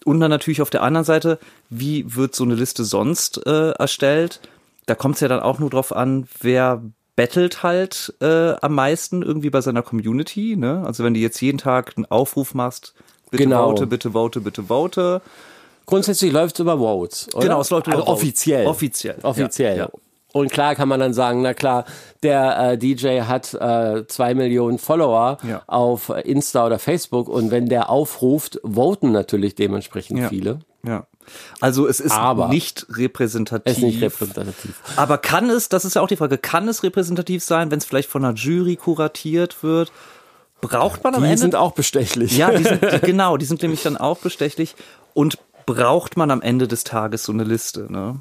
Und 0.05 0.19
dann 0.19 0.31
natürlich 0.31 0.61
auf 0.61 0.69
der 0.69 0.83
anderen 0.83 1.05
Seite, 1.05 1.39
wie 1.69 2.15
wird 2.15 2.35
so 2.35 2.43
eine 2.43 2.55
Liste 2.55 2.83
sonst 2.83 3.45
äh, 3.45 3.71
erstellt? 3.71 4.39
Da 4.85 4.95
kommt 4.95 5.15
es 5.15 5.21
ja 5.21 5.27
dann 5.27 5.39
auch 5.41 5.59
nur 5.59 5.69
drauf 5.69 5.95
an, 5.95 6.27
wer 6.41 6.81
bettelt 7.15 7.63
halt 7.63 8.13
äh, 8.21 8.53
am 8.61 8.75
meisten 8.75 9.21
irgendwie 9.23 9.49
bei 9.49 9.61
seiner 9.61 9.81
Community. 9.81 10.55
Ne? 10.55 10.83
Also 10.85 11.03
wenn 11.03 11.13
du 11.13 11.19
jetzt 11.19 11.41
jeden 11.41 11.57
Tag 11.57 11.93
einen 11.97 12.05
Aufruf 12.05 12.53
machst, 12.53 12.93
bitte 13.29 13.43
Genau. 13.43 13.69
vote, 13.71 13.87
bitte 13.87 14.11
vote, 14.11 14.39
bitte 14.41 14.63
vote. 14.63 15.21
Grundsätzlich 15.85 16.31
läuft 16.31 16.55
es 16.55 16.59
über 16.61 16.77
Votes. 16.77 17.27
Oder? 17.33 17.43
Genau, 17.47 17.61
es 17.61 17.69
läuft 17.71 17.87
über 17.87 17.97
also 17.97 18.05
Votes. 18.05 18.21
offiziell. 18.23 18.67
Offiziell, 18.67 19.17
Offiziell. 19.23 19.77
ja, 19.77 19.83
ja. 19.85 19.89
Und 20.31 20.51
klar 20.51 20.75
kann 20.75 20.87
man 20.87 20.99
dann 20.99 21.13
sagen, 21.13 21.41
na 21.41 21.53
klar, 21.55 21.85
der 22.21 22.73
äh, 22.73 22.77
DJ 22.77 23.21
hat 23.21 23.53
äh, 23.55 24.05
zwei 24.07 24.35
Millionen 24.35 24.77
Follower 24.77 25.37
Ja. 25.43 25.63
auf 25.65 26.09
Insta 26.23 26.65
oder 26.67 26.77
Facebook 26.77 27.27
und 27.27 27.49
wenn 27.51 27.67
der 27.67 27.89
aufruft, 27.89 28.59
voten 28.63 29.11
natürlich 29.11 29.55
dementsprechend 29.55 30.19
Ja. 30.19 30.29
viele. 30.29 30.59
Ja. 30.85 31.07
Also 31.59 31.87
es 31.87 31.99
ist 31.99 32.11
Aber 32.13 32.47
nicht 32.49 32.85
repräsentativ. 32.91 33.63
Es 33.71 33.77
ist 33.77 33.83
nicht 33.83 34.01
repräsentativ. 34.01 34.81
Aber 34.95 35.17
kann 35.17 35.49
es, 35.49 35.69
das 35.69 35.85
ist 35.85 35.95
ja 35.95 36.01
auch 36.01 36.07
die 36.07 36.15
Frage, 36.15 36.37
kann 36.37 36.67
es 36.67 36.83
repräsentativ 36.83 37.43
sein, 37.43 37.69
wenn 37.71 37.79
es 37.79 37.85
vielleicht 37.85 38.09
von 38.09 38.23
einer 38.23 38.35
Jury 38.35 38.75
kuratiert 38.75 39.61
wird? 39.63 39.91
Braucht 40.61 41.03
man 41.03 41.15
am 41.15 41.21
Die 41.23 41.27
Ende 41.29 41.39
sind 41.39 41.55
auch 41.55 41.71
bestechlich. 41.71 42.37
Ja, 42.37 42.51
die 42.51 42.63
sind, 42.63 42.81
die, 42.93 42.99
genau, 43.01 43.37
die 43.37 43.45
sind 43.45 43.61
nämlich 43.61 43.81
dann 43.83 43.97
auch 43.97 44.17
bestechlich. 44.19 44.75
Und 45.13 45.37
braucht 45.65 46.17
man 46.17 46.31
am 46.31 46.41
Ende 46.41 46.67
des 46.67 46.83
Tages 46.83 47.23
so 47.23 47.31
eine 47.31 47.43
Liste? 47.43 47.91
Ne? 47.91 48.19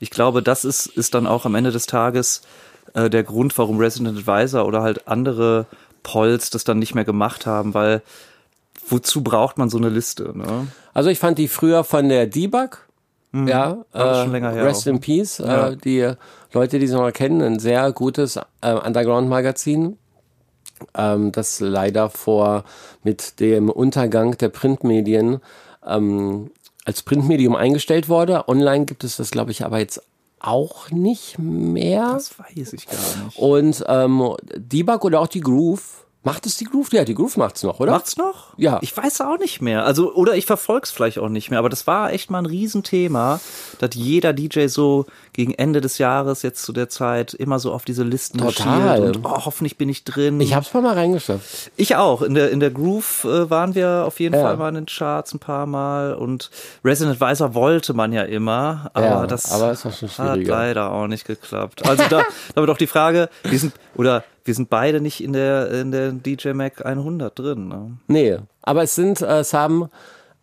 Ich 0.00 0.10
glaube, 0.10 0.42
das 0.42 0.64
ist, 0.64 0.86
ist 0.86 1.14
dann 1.14 1.26
auch 1.28 1.44
am 1.46 1.54
Ende 1.54 1.70
des 1.70 1.86
Tages 1.86 2.42
äh, 2.94 3.08
der 3.08 3.22
Grund, 3.22 3.56
warum 3.56 3.78
Resident 3.78 4.18
Advisor 4.18 4.66
oder 4.66 4.82
halt 4.82 5.06
andere 5.06 5.66
Polls 6.02 6.50
das 6.50 6.64
dann 6.64 6.78
nicht 6.78 6.94
mehr 6.94 7.04
gemacht 7.04 7.46
haben, 7.46 7.74
weil 7.74 8.02
wozu 8.88 9.22
braucht 9.22 9.58
man 9.58 9.68
so 9.70 9.78
eine 9.78 9.90
Liste? 9.90 10.36
Ne? 10.36 10.66
Also 10.94 11.10
ich 11.10 11.18
fand 11.18 11.38
die 11.38 11.46
früher 11.48 11.84
von 11.84 12.08
der 12.08 12.26
Debug, 12.26 12.88
ja, 13.32 13.74
Mhm. 13.74 13.84
ist 13.92 14.00
äh, 14.00 14.22
schon 14.24 14.32
länger 14.32 14.50
her 14.50 14.64
Rest 14.64 14.88
in 14.88 14.98
Peace, 15.00 15.38
Ja. 15.38 15.68
äh, 15.68 15.76
die 15.76 16.12
Leute, 16.52 16.80
die 16.80 16.88
sie 16.88 16.94
noch 16.94 17.12
kennen, 17.12 17.42
ein 17.42 17.58
sehr 17.60 17.92
gutes 17.92 18.36
äh, 18.60 18.72
Underground-Magazin, 18.72 19.96
ähm, 20.94 21.30
das 21.30 21.60
leider 21.60 22.10
vor 22.10 22.64
mit 23.04 23.38
dem 23.38 23.68
Untergang 23.70 24.36
der 24.38 24.48
Printmedien 24.48 25.40
ähm, 25.86 26.50
als 26.90 27.02
Printmedium 27.02 27.54
eingestellt 27.54 28.08
wurde. 28.08 28.48
Online 28.48 28.84
gibt 28.84 29.04
es 29.04 29.16
das, 29.16 29.30
glaube 29.30 29.52
ich, 29.52 29.64
aber 29.64 29.78
jetzt 29.78 30.02
auch 30.40 30.90
nicht 30.90 31.38
mehr. 31.38 32.14
Das 32.14 32.36
weiß 32.36 32.72
ich 32.72 32.86
gar 32.86 32.98
nicht. 33.24 33.38
Und 33.38 33.84
ähm, 33.86 34.34
Debug 34.56 35.04
oder 35.04 35.20
auch 35.20 35.28
die 35.28 35.40
Groove 35.40 36.04
Macht 36.22 36.44
es 36.44 36.58
die 36.58 36.66
Groove? 36.66 36.92
Ja, 36.92 37.04
die 37.04 37.14
Groove 37.14 37.38
macht's 37.38 37.62
noch, 37.62 37.80
oder? 37.80 37.92
Macht's 37.92 38.18
noch? 38.18 38.52
Ja. 38.58 38.78
Ich 38.82 38.94
weiß 38.94 39.22
auch 39.22 39.38
nicht 39.38 39.62
mehr. 39.62 39.86
Also, 39.86 40.12
oder 40.12 40.34
ich 40.36 40.44
verfolg's 40.44 40.90
vielleicht 40.90 41.18
auch 41.18 41.30
nicht 41.30 41.48
mehr, 41.48 41.58
aber 41.58 41.70
das 41.70 41.86
war 41.86 42.12
echt 42.12 42.30
mal 42.30 42.40
ein 42.40 42.46
Riesenthema, 42.46 43.40
dass 43.78 43.94
jeder 43.94 44.34
DJ 44.34 44.66
so 44.66 45.06
gegen 45.32 45.54
Ende 45.54 45.80
des 45.80 45.96
Jahres, 45.96 46.42
jetzt 46.42 46.62
zu 46.62 46.74
der 46.74 46.90
Zeit, 46.90 47.32
immer 47.32 47.58
so 47.58 47.72
auf 47.72 47.86
diese 47.86 48.02
Listen 48.02 48.36
Total. 48.36 49.00
und 49.00 49.24
oh, 49.24 49.46
hoffentlich 49.46 49.78
bin 49.78 49.88
ich 49.88 50.04
drin. 50.04 50.38
Ich 50.42 50.54
hab's 50.54 50.74
mal 50.74 50.82
mal 50.82 50.92
reingeschafft. 50.92 51.70
Ich 51.76 51.96
auch. 51.96 52.20
In 52.20 52.34
der, 52.34 52.50
in 52.50 52.60
der 52.60 52.70
Groove 52.70 53.24
äh, 53.24 53.48
waren 53.48 53.74
wir 53.74 54.04
auf 54.06 54.20
jeden 54.20 54.34
Ja. 54.34 54.42
Fall 54.42 54.58
mal 54.58 54.68
in 54.68 54.74
den 54.74 54.86
Charts 54.86 55.32
ein 55.32 55.38
paar 55.38 55.64
Mal 55.64 56.12
und 56.12 56.50
Resident 56.84 57.18
Advisor 57.22 57.54
wollte 57.54 57.94
man 57.94 58.12
ja 58.12 58.24
immer, 58.24 58.90
aber 58.92 59.06
Ja, 59.06 59.26
das 59.26 59.50
aber 59.50 59.74
hat 59.74 60.44
leider 60.44 60.92
auch 60.92 61.06
nicht 61.06 61.26
geklappt. 61.26 61.86
Also 61.88 62.04
da, 62.10 62.24
da 62.54 62.60
wird 62.60 62.68
auch 62.68 62.76
die 62.76 62.86
Frage, 62.86 63.30
wir 63.44 63.58
sind, 63.58 63.72
oder 63.96 64.22
wir 64.50 64.54
sind 64.56 64.68
beide 64.68 65.00
nicht 65.00 65.22
in 65.22 65.32
der, 65.32 65.70
in 65.70 65.92
der 65.92 66.10
DJ 66.10 66.54
Mac 66.54 66.84
100 66.84 67.38
drin. 67.38 67.68
Ne? 67.68 67.98
Nee, 68.08 68.38
aber 68.62 68.82
es 68.82 68.96
sind, 68.96 69.20
äh, 69.20 69.38
es 69.38 69.54
haben 69.54 69.88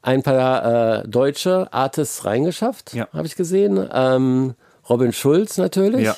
ein 0.01 0.23
paar 0.23 1.01
äh, 1.03 1.07
deutsche 1.09 1.67
Artists 1.73 2.23
reingeschafft, 2.23 2.93
Ja. 2.93 3.09
habe 3.11 3.27
ich 3.27 3.35
gesehen. 3.35 3.85
Ähm, 3.91 4.53
Robin 4.89 5.11
Schulz 5.11 5.57
natürlich, 5.57 6.05
Ja. 6.05 6.15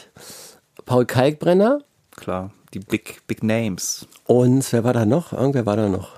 Paul 0.85 1.07
Kalkbrenner 1.07 1.79
Klar, 2.15 2.51
die 2.75 2.79
Big, 2.79 3.25
Big 3.25 3.41
Names. 3.41 4.05
und 4.25 4.71
wer 4.71 4.83
war 4.83 4.93
da 4.93 5.07
noch? 5.07 5.33
Irgendwer 5.33 5.65
war 5.65 5.75
da 5.75 5.89
noch. 5.89 6.09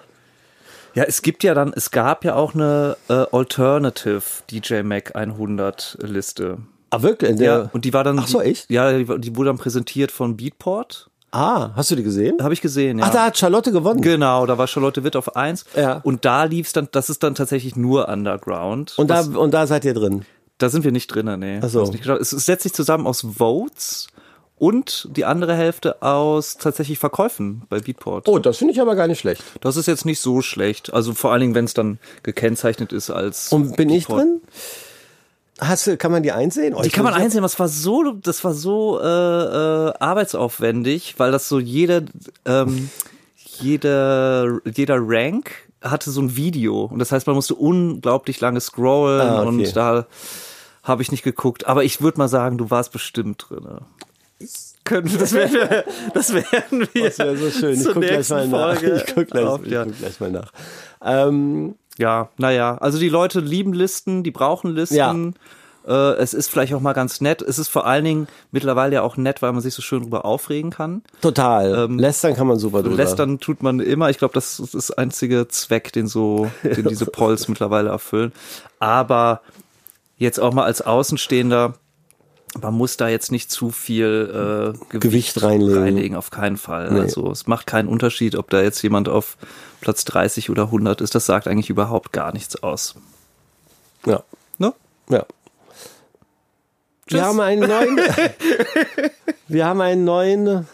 Ja, 0.94 1.04
es 1.06 1.22
gibt 1.22 1.42
ja 1.46 1.54
dann, 1.54 1.72
es 1.74 1.90
gab 1.92 2.26
ja 2.26 2.36
auch 2.36 2.54
eine 2.54 2.98
äh, 3.08 3.14
Alternative 3.32 4.22
DJ 4.50 4.82
Mac 4.84 5.16
100 5.16 6.00
Liste. 6.02 6.58
Ah, 6.90 7.02
wirklich? 7.02 7.40
Ja, 7.40 7.70
und 7.72 7.86
die 7.86 7.94
war 7.94 8.04
dann. 8.04 8.20
Ach 8.20 8.28
so, 8.28 8.42
echt? 8.42 8.70
Ja, 8.70 8.92
die, 8.92 9.06
die 9.22 9.38
wurde 9.38 9.52
dann 9.52 9.58
präsentiert 9.58 10.12
von 10.12 10.36
Beatport. 10.36 11.08
Ah, 11.32 11.72
hast 11.76 11.92
du 11.92 11.96
die 11.96 12.04
gesehen? 12.04 12.38
Habe 12.42 12.54
ich 12.54 12.62
gesehen, 12.62 13.00
ja. 13.00 13.06
Ach, 13.08 13.12
da 13.12 13.26
hat 13.26 13.38
Charlotte 13.38 13.72
gewonnen. 13.72 14.02
Genau, 14.02 14.46
da 14.46 14.58
war 14.58 14.68
Charlotte 14.68 15.04
Witt 15.04 15.16
auf 15.16 15.36
1. 15.36 15.66
Ja. 15.76 16.00
Und 16.04 16.26
da 16.26 16.44
lief's 16.46 16.74
dann, 16.74 16.88
das 16.92 17.10
ist 17.10 17.24
dann 17.24 17.36
tatsächlich 17.36 17.76
nur 17.76 18.08
Underground. 18.10 18.94
und, 18.98 19.10
da, 19.10 19.20
Was- 19.20 19.28
und 19.30 19.52
da 19.54 19.68
seid 19.68 19.86
ihr 19.86 19.94
drin. 19.94 20.26
da 20.58 20.70
sind 20.70 20.84
wir 20.84 20.92
nicht 20.92 21.08
drin, 21.08 21.40
nee. 21.40 21.60
Ach 21.64 21.70
so. 21.70 21.84
Es, 22.20 22.32
es 22.34 22.46
setzt 22.46 22.64
sich 22.64 22.74
zusammen 22.74 23.08
aus 23.08 23.26
Votes 23.38 24.08
und 24.58 25.08
die 25.18 25.26
andere 25.26 25.56
Hälfte 25.56 26.04
aus 26.04 26.58
tatsächlich 26.58 27.00
Verkäufen 27.00 27.64
bei 27.68 27.80
Beatport. 27.80 28.28
Oh, 28.28 28.38
das 28.38 28.58
finde 28.58 28.74
ich 28.74 28.80
aber 28.82 28.96
gar 28.96 29.08
nicht 29.08 29.20
schlecht. 29.20 29.44
Das 29.62 29.76
ist 29.76 29.88
jetzt 29.88 30.06
nicht 30.06 30.20
so 30.20 30.42
schlecht. 30.42 30.94
Also 30.94 31.14
vor 31.16 31.32
allen 31.32 31.42
Dingen, 31.42 31.56
wenn 31.56 31.66
es 31.66 31.74
dann 31.74 31.98
gekennzeichnet 32.22 32.94
ist 32.94 33.10
als. 33.10 33.52
Und 33.52 33.76
bin 33.76 33.90
ich 33.90 34.06
Beatport. 34.06 34.20
drin? 34.22 34.42
Hast 35.64 35.86
du, 35.86 35.96
kann 35.96 36.12
man 36.12 36.24
die 36.24 36.32
einsehen? 36.32 36.74
Oh, 36.74 36.82
Die 36.82 36.90
kann 36.90 37.04
man 37.04 37.14
einsehen, 37.14 37.40
aber 37.40 37.46
es 37.46 37.60
war 37.60 37.68
so, 37.68 38.14
das 38.14 38.44
war 38.44 38.54
so 38.54 39.00
äh, 39.00 39.04
äh, 39.06 39.94
arbeitsaufwendig, 40.00 41.16
weil 41.18 41.32
das 41.32 41.48
so 41.48 41.60
jede, 41.60 42.06
ähm, 42.46 42.90
jeder, 43.36 44.60
jeder 44.66 44.98
Rank 45.00 45.52
hatte 45.84 46.10
so 46.10 46.22
ein 46.22 46.36
Video 46.36 46.86
und 46.86 46.98
das 47.00 47.12
heißt, 47.12 47.28
man 47.28 47.36
musste 47.36 47.54
unglaublich 47.56 48.40
lange 48.40 48.60
scrollen 48.60 49.22
Ah, 49.22 49.40
okay. 49.42 49.48
und 49.50 49.76
da 49.76 50.08
habe 50.84 51.04
ich 51.04 51.12
nicht 51.12 51.24
geguckt. 51.24 51.68
Aber 51.68 51.84
ich 51.84 52.02
würde 52.02 52.18
mal 52.18 52.28
sagen, 52.28 52.58
du 52.58 52.72
warst 52.72 52.92
bestimmt 52.92 53.46
drin. 53.50 53.68
Können, 54.84 55.16
das 55.20 55.34
werden 55.34 55.54
wir, 55.54 55.84
das 56.16 56.34
werden 56.34 56.88
wir. 56.92 57.04
Das 57.06 57.20
wäre 57.20 57.38
so 57.38 57.52
schön. 57.52 57.74
Ich 57.74 57.84
zur 57.84 57.94
guck 57.94 58.02
gleich 58.02 58.30
mal 58.30 58.48
nach. 58.48 58.82
Ich 58.82 59.06
guck 59.14 59.28
gleich, 59.28 59.46
auf, 59.46 59.66
ja. 59.68 59.86
guck 59.86 59.98
gleich 60.00 60.20
mal 60.20 60.32
nach. 60.32 60.52
Ähm, 61.04 61.76
Ja, 61.98 62.30
naja, 62.38 62.78
also 62.78 63.00
die 63.00 63.10
Leute 63.10 63.40
lieben 63.40 63.74
Listen, 63.74 64.24
die 64.24 64.32
brauchen 64.32 64.72
Listen. 64.74 65.36
Äh, 65.88 66.14
es 66.18 66.34
ist 66.34 66.50
vielleicht 66.50 66.74
auch 66.74 66.80
mal 66.80 66.94
ganz 66.94 67.22
nett. 67.22 67.42
Es 67.42 67.58
ist 67.58 67.68
vor 67.68 67.88
allen 67.88 68.06
Dingen 68.06 68.28
mittlerweile 68.52 68.96
ja 68.96 69.02
auch 69.02 69.18
nett, 69.18 69.42
weil 69.42 69.52
man 69.52 69.62
sich 69.62 69.74
so 69.74 69.82
schön 69.82 70.04
drüber 70.04 70.26
aufregen 70.26 70.70
kann. 70.70 71.02
total. 71.22 71.88
Lästern 72.00 72.36
kann 72.36 72.48
man 72.48 72.60
super 72.60 72.84
drüber. 72.84 72.96
Lästern 72.96 73.40
tut 73.40 73.64
man 73.64 73.80
immer. 73.80 74.10
Ich 74.10 74.20
glaube, 74.20 74.34
das 74.34 74.60
ist 74.60 74.76
das 74.76 74.92
einzige 74.92 75.48
Zweck, 75.48 75.92
den 75.92 76.08
so, 76.08 76.52
den 76.64 76.88
diese 76.88 77.06
Polls 77.12 77.48
mittlerweile 77.48 77.90
erfüllen. 77.90 78.32
Aber 78.80 79.42
jetzt 80.18 80.40
auch 80.40 80.54
mal 80.54 80.66
als 80.66 80.82
Außenstehender, 80.84 81.74
man 82.60 82.74
muss 82.74 82.98
da 82.98 83.08
jetzt 83.08 83.32
nicht 83.32 83.50
zu 83.50 83.72
viel 83.72 84.30
äh, 84.30 84.78
Gewicht, 84.90 85.02
Gewicht 85.02 85.44
reinlegen. 85.44 85.78
reinlegen, 85.78 86.16
auf 86.18 86.32
keinen 86.32 86.58
Fall. 86.58 86.90
Also 86.90 87.32
es 87.32 87.48
macht 87.48 87.66
keinen 87.66 87.88
Unterschied, 87.88 88.36
ob 88.36 88.50
da 88.50 88.62
jetzt 88.62 88.82
jemand 88.82 89.08
auf 89.08 89.38
Platz 89.80 90.04
30 90.06 90.50
oder 90.50 90.64
100 90.64 91.00
ist. 91.02 91.16
Das 91.16 91.26
sagt 91.26 91.48
eigentlich 91.48 91.70
überhaupt 91.70 92.12
gar 92.12 92.34
nichts 92.34 92.62
aus. 92.62 92.96
Ja. 94.06 94.24
Ne? 94.58 94.74
Ja. 95.10 95.26
Wir 97.08 97.24
haben 97.26 97.40
einen 97.40 97.68
neuen, 97.68 98.00
wir 99.48 99.66
haben 99.66 99.82
einen 99.82 100.04
neuen 100.04 100.68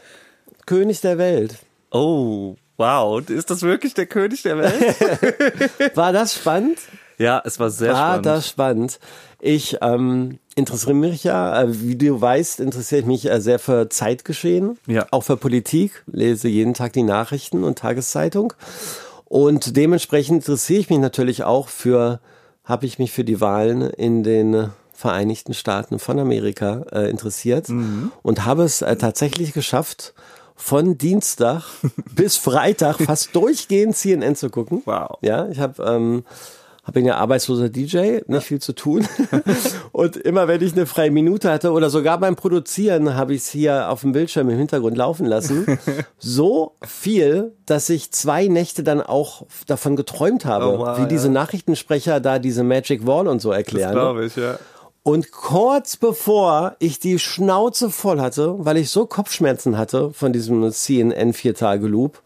König 0.65 1.01
der 1.01 1.17
Welt. 1.17 1.57
Oh, 1.91 2.55
wow. 2.77 3.27
Ist 3.29 3.49
das 3.49 3.61
wirklich 3.61 3.93
der 3.93 4.07
König 4.07 4.41
der 4.41 4.57
Welt? 4.57 5.95
War 5.95 6.11
das 6.11 6.33
spannend? 6.35 6.79
ja, 7.17 7.41
es 7.43 7.59
war 7.59 7.69
sehr 7.69 7.93
War 7.93 8.07
spannend. 8.09 8.25
das 8.25 8.47
spannend? 8.47 8.99
Ich 9.39 9.77
ähm, 9.81 10.39
interessiere 10.57 10.93
mich 10.95 11.23
ja, 11.23 11.61
äh, 11.63 11.81
wie 11.81 11.95
du 11.95 12.19
weißt, 12.19 12.59
interessiere 12.59 13.01
ich 13.01 13.07
mich 13.07 13.29
äh, 13.29 13.39
sehr 13.39 13.59
für 13.59 13.87
Zeitgeschehen, 13.89 14.77
Ja. 14.87 15.05
auch 15.11 15.23
für 15.23 15.37
Politik, 15.37 16.03
lese 16.07 16.47
jeden 16.49 16.73
Tag 16.73 16.93
die 16.93 17.03
Nachrichten 17.03 17.63
und 17.63 17.77
Tageszeitung. 17.79 18.53
Und 19.25 19.77
dementsprechend 19.77 20.37
interessiere 20.43 20.79
ich 20.79 20.89
mich 20.89 20.99
natürlich 20.99 21.43
auch 21.43 21.67
für, 21.69 22.19
habe 22.63 22.85
ich 22.85 22.97
mich 22.99 23.11
für 23.11 23.23
die 23.23 23.39
Wahlen 23.39 23.81
in 23.81 24.23
den 24.23 24.69
Vereinigten 24.93 25.53
Staaten 25.53 25.99
von 25.99 26.17
Amerika 26.19 26.83
äh, 26.91 27.09
interessiert 27.09 27.69
Mhm. 27.69 28.11
und 28.23 28.45
habe 28.45 28.63
es 28.63 28.81
äh, 28.81 28.95
tatsächlich 28.95 29.53
geschafft, 29.53 30.13
von 30.55 30.97
Dienstag 30.97 31.61
bis 32.15 32.35
Freitag 32.35 32.97
fast 32.97 33.35
durchgehend 33.35 33.95
CNN 33.95 34.35
zu 34.35 34.49
gucken. 34.49 34.81
Wow. 34.85 35.19
Ja, 35.21 35.47
ich 35.49 35.59
habe 35.59 35.83
ähm, 35.83 36.23
bin 36.93 37.05
ja 37.05 37.17
arbeitsloser 37.17 37.69
DJ, 37.69 38.19
nicht 38.27 38.43
viel 38.43 38.59
zu 38.59 38.73
tun. 38.73 39.07
und 39.91 40.15
immer 40.17 40.47
wenn 40.47 40.61
ich 40.61 40.73
eine 40.73 40.85
freie 40.85 41.11
Minute 41.11 41.51
hatte 41.51 41.71
oder 41.71 41.89
sogar 41.89 42.19
beim 42.19 42.35
Produzieren 42.35 43.15
habe 43.15 43.33
ich 43.33 43.41
es 43.41 43.49
hier 43.49 43.89
auf 43.89 44.01
dem 44.01 44.13
Bildschirm 44.13 44.49
im 44.49 44.57
Hintergrund 44.57 44.97
laufen 44.97 45.25
lassen. 45.25 45.79
so 46.17 46.75
viel, 46.85 47.53
dass 47.65 47.89
ich 47.89 48.11
zwei 48.11 48.47
Nächte 48.47 48.83
dann 48.83 49.01
auch 49.01 49.45
davon 49.65 49.95
geträumt 49.95 50.45
habe, 50.45 50.67
Oh, 50.67 50.79
wow, 50.79 50.97
wie 50.97 51.01
ja. 51.01 51.07
diese 51.07 51.29
Nachrichtensprecher 51.29 52.19
da 52.19 52.39
diese 52.39 52.63
Magic 52.63 53.05
Wall 53.05 53.27
und 53.27 53.41
so 53.41 53.51
erklären. 53.51 54.21
ich, 54.23 54.35
ja. 54.35 54.57
Und 55.03 55.31
kurz 55.31 55.95
bevor 55.95 56.75
ich 56.79 56.99
die 56.99 57.17
Schnauze 57.17 57.89
voll 57.89 58.19
hatte, 58.19 58.55
weil 58.59 58.75
ich 58.77 58.89
so 58.89 59.05
Kopfschmerzen 59.05 59.77
hatte 59.77 60.11
von 60.11 60.33
diesem 60.33 60.69
CNN 60.69 61.31
Vier-Tage-Loop, 61.31 62.21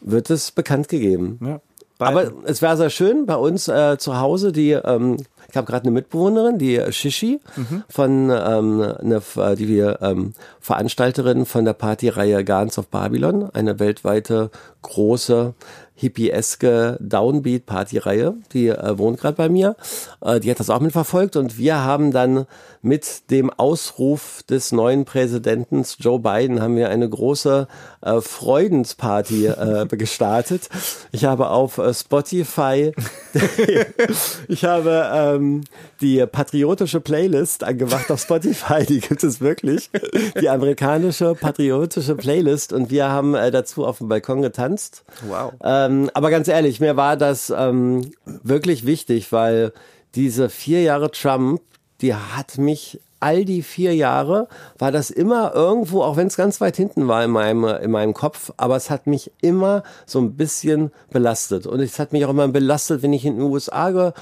wird 0.00 0.30
es 0.30 0.50
bekannt 0.50 0.88
gegeben. 0.88 1.38
ja. 1.42 1.60
Aber 1.98 2.32
es 2.44 2.60
war 2.60 2.76
sehr 2.76 2.90
schön 2.90 3.26
bei 3.26 3.36
uns 3.36 3.68
äh, 3.68 3.96
zu 3.98 4.18
Hause. 4.18 4.52
Die, 4.52 4.72
ähm, 4.72 5.16
ich 5.48 5.56
habe 5.56 5.66
gerade 5.66 5.84
eine 5.84 5.92
Mitbewohnerin, 5.92 6.58
die 6.58 6.76
äh, 6.76 6.92
Shishi, 6.92 7.40
von 7.88 8.30
ähm, 8.30 8.82
eine, 9.00 9.22
äh, 9.36 9.54
die 9.54 9.78
ähm, 9.78 10.34
Veranstalterin 10.60 11.46
von 11.46 11.64
der 11.64 11.74
Partyreihe 11.74 12.44
Gardens 12.44 12.78
of 12.78 12.88
Babylon, 12.88 13.48
eine 13.54 13.78
weltweite 13.78 14.50
große 14.82 15.54
hippieske 15.94 16.98
Downbeat-Partyreihe. 17.00 18.34
Die 18.52 18.68
äh, 18.68 18.98
wohnt 18.98 19.20
gerade 19.20 19.36
bei 19.36 19.48
mir. 19.48 19.76
Äh, 20.20 20.40
die 20.40 20.50
hat 20.50 20.60
das 20.60 20.70
auch 20.70 20.80
mitverfolgt 20.80 21.36
und 21.36 21.58
wir 21.58 21.84
haben 21.84 22.10
dann 22.10 22.46
mit 22.84 23.30
dem 23.30 23.48
Ausruf 23.48 24.42
des 24.42 24.70
neuen 24.70 25.06
Präsidenten 25.06 25.84
Joe 25.98 26.18
Biden 26.18 26.60
haben 26.60 26.76
wir 26.76 26.90
eine 26.90 27.08
große 27.08 27.66
äh, 28.02 28.20
Freudensparty 28.20 29.46
äh, 29.46 29.86
gestartet. 29.96 30.68
Ich 31.10 31.24
habe 31.24 31.48
auf 31.48 31.78
äh, 31.78 31.94
Spotify, 31.94 32.92
ich 34.48 34.64
habe 34.64 35.10
ähm, 35.14 35.64
die 36.02 36.26
patriotische 36.26 37.00
Playlist 37.00 37.64
angemacht 37.64 38.10
auf 38.10 38.20
Spotify, 38.20 38.84
die 38.84 39.00
gibt 39.00 39.24
es 39.24 39.40
wirklich, 39.40 39.90
die 40.38 40.50
amerikanische 40.50 41.34
patriotische 41.34 42.14
Playlist 42.16 42.74
und 42.74 42.90
wir 42.90 43.08
haben 43.08 43.34
äh, 43.34 43.50
dazu 43.50 43.86
auf 43.86 43.98
dem 43.98 44.08
Balkon 44.08 44.42
getanzt. 44.42 45.04
Wow. 45.26 45.54
Ähm, 45.84 46.10
aber 46.14 46.30
ganz 46.30 46.48
ehrlich, 46.48 46.80
mir 46.80 46.96
war 46.96 47.16
das 47.16 47.52
ähm, 47.56 48.10
wirklich 48.24 48.86
wichtig, 48.86 49.32
weil 49.32 49.72
diese 50.14 50.48
vier 50.48 50.82
Jahre 50.82 51.10
Trump, 51.10 51.60
die 52.00 52.14
hat 52.14 52.58
mich 52.58 53.00
all 53.24 53.46
die 53.46 53.62
vier 53.62 53.94
Jahre, 53.94 54.48
war 54.78 54.92
das 54.92 55.10
immer 55.10 55.54
irgendwo, 55.54 56.02
auch 56.02 56.18
wenn 56.18 56.26
es 56.26 56.36
ganz 56.36 56.60
weit 56.60 56.76
hinten 56.76 57.08
war 57.08 57.24
in 57.24 57.30
meinem, 57.30 57.64
in 57.64 57.90
meinem 57.90 58.12
Kopf, 58.12 58.52
aber 58.58 58.76
es 58.76 58.90
hat 58.90 59.06
mich 59.06 59.32
immer 59.40 59.82
so 60.04 60.20
ein 60.20 60.36
bisschen 60.36 60.90
belastet. 61.10 61.66
Und 61.66 61.80
es 61.80 61.98
hat 61.98 62.12
mich 62.12 62.26
auch 62.26 62.30
immer 62.30 62.48
belastet, 62.48 63.02
wenn 63.02 63.14
ich 63.14 63.24
in 63.24 63.38
den 63.38 63.50
USA 63.50 64.12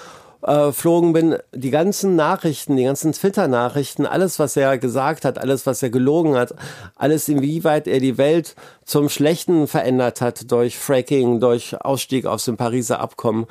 äh, 0.43 0.73
flogen 0.73 1.13
bin, 1.13 1.37
die 1.53 1.71
ganzen 1.71 2.17
Nachrichten, 2.17 2.77
die 2.77 2.85
ganzen 2.85 3.13
Twitter-Nachrichten, 3.13 4.07
alles, 4.07 4.39
was 4.39 4.57
er 4.57 4.79
gesagt 4.79 5.25
hat, 5.25 5.39
alles, 5.39 5.67
was 5.67 5.83
er 5.83 5.91
gelogen 5.91 6.35
hat, 6.35 6.55
alles, 6.97 7.29
inwieweit 7.29 7.87
er 7.87 8.01
die 8.01 8.19
Welt 8.19 8.55
zum 8.85 9.09
Schlechten 9.09 9.69
verändert 9.69 10.21
hat 10.21 10.51
durch 10.51 10.79
Fracking, 10.79 11.41
durch 11.41 11.81
Ausstieg 11.81 12.27
aus 12.27 12.45
dem 12.45 12.57
Pariser 12.57 13.01
Abkommen, 13.01 13.47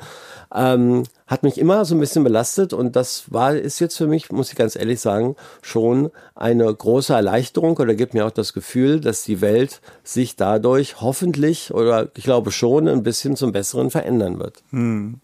ähm, 0.54 1.04
hat 1.26 1.42
mich 1.42 1.56
immer 1.56 1.86
so 1.86 1.94
ein 1.94 2.00
bisschen 2.00 2.24
belastet 2.24 2.74
und 2.74 2.94
das 2.94 3.32
war, 3.32 3.54
ist 3.54 3.78
jetzt 3.80 3.96
für 3.96 4.06
mich, 4.06 4.30
muss 4.30 4.50
ich 4.50 4.56
ganz 4.56 4.76
ehrlich 4.76 5.00
sagen, 5.00 5.36
schon 5.62 6.10
eine 6.34 6.72
große 6.72 7.14
Erleichterung 7.14 7.78
oder 7.78 7.94
gibt 7.94 8.12
mir 8.12 8.26
auch 8.26 8.32
das 8.32 8.52
Gefühl, 8.52 9.00
dass 9.00 9.24
die 9.24 9.40
Welt 9.40 9.80
sich 10.04 10.36
dadurch 10.36 11.00
hoffentlich 11.00 11.72
oder 11.72 12.08
ich 12.16 12.24
glaube 12.24 12.52
schon 12.52 12.86
ein 12.86 13.02
bisschen 13.02 13.36
zum 13.36 13.52
Besseren 13.52 13.90
verändern 13.90 14.38
wird. 14.38 14.62
Hm. 14.70 15.20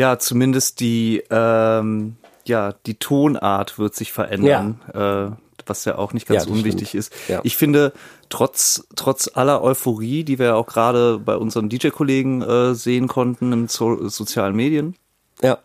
Ja, 0.00 0.18
zumindest 0.18 0.80
die, 0.80 1.22
ähm, 1.28 2.16
ja, 2.46 2.72
die 2.86 2.94
Tonart 2.94 3.78
wird 3.78 3.94
sich 3.94 4.12
verändern. 4.12 4.80
Ja. 4.94 5.26
Äh, 5.26 5.32
was 5.66 5.84
ja 5.84 5.98
auch 5.98 6.14
nicht 6.14 6.26
ganz 6.26 6.46
ja, 6.46 6.50
unwichtig 6.50 6.88
stimmt. 6.88 7.00
ist. 7.00 7.12
Ja. 7.28 7.40
Ich 7.44 7.58
finde, 7.58 7.92
trotz, 8.30 8.86
trotz 8.96 9.30
aller 9.34 9.62
Euphorie, 9.62 10.24
die 10.24 10.38
wir 10.38 10.56
auch 10.56 10.66
gerade 10.66 11.18
bei 11.18 11.36
unseren 11.36 11.68
DJ-Kollegen 11.68 12.40
äh, 12.40 12.74
sehen 12.74 13.08
konnten 13.08 13.52
in 13.52 13.68
so, 13.68 14.08
sozialen 14.08 14.56
Medien, 14.56 14.96
ja. 15.42 15.58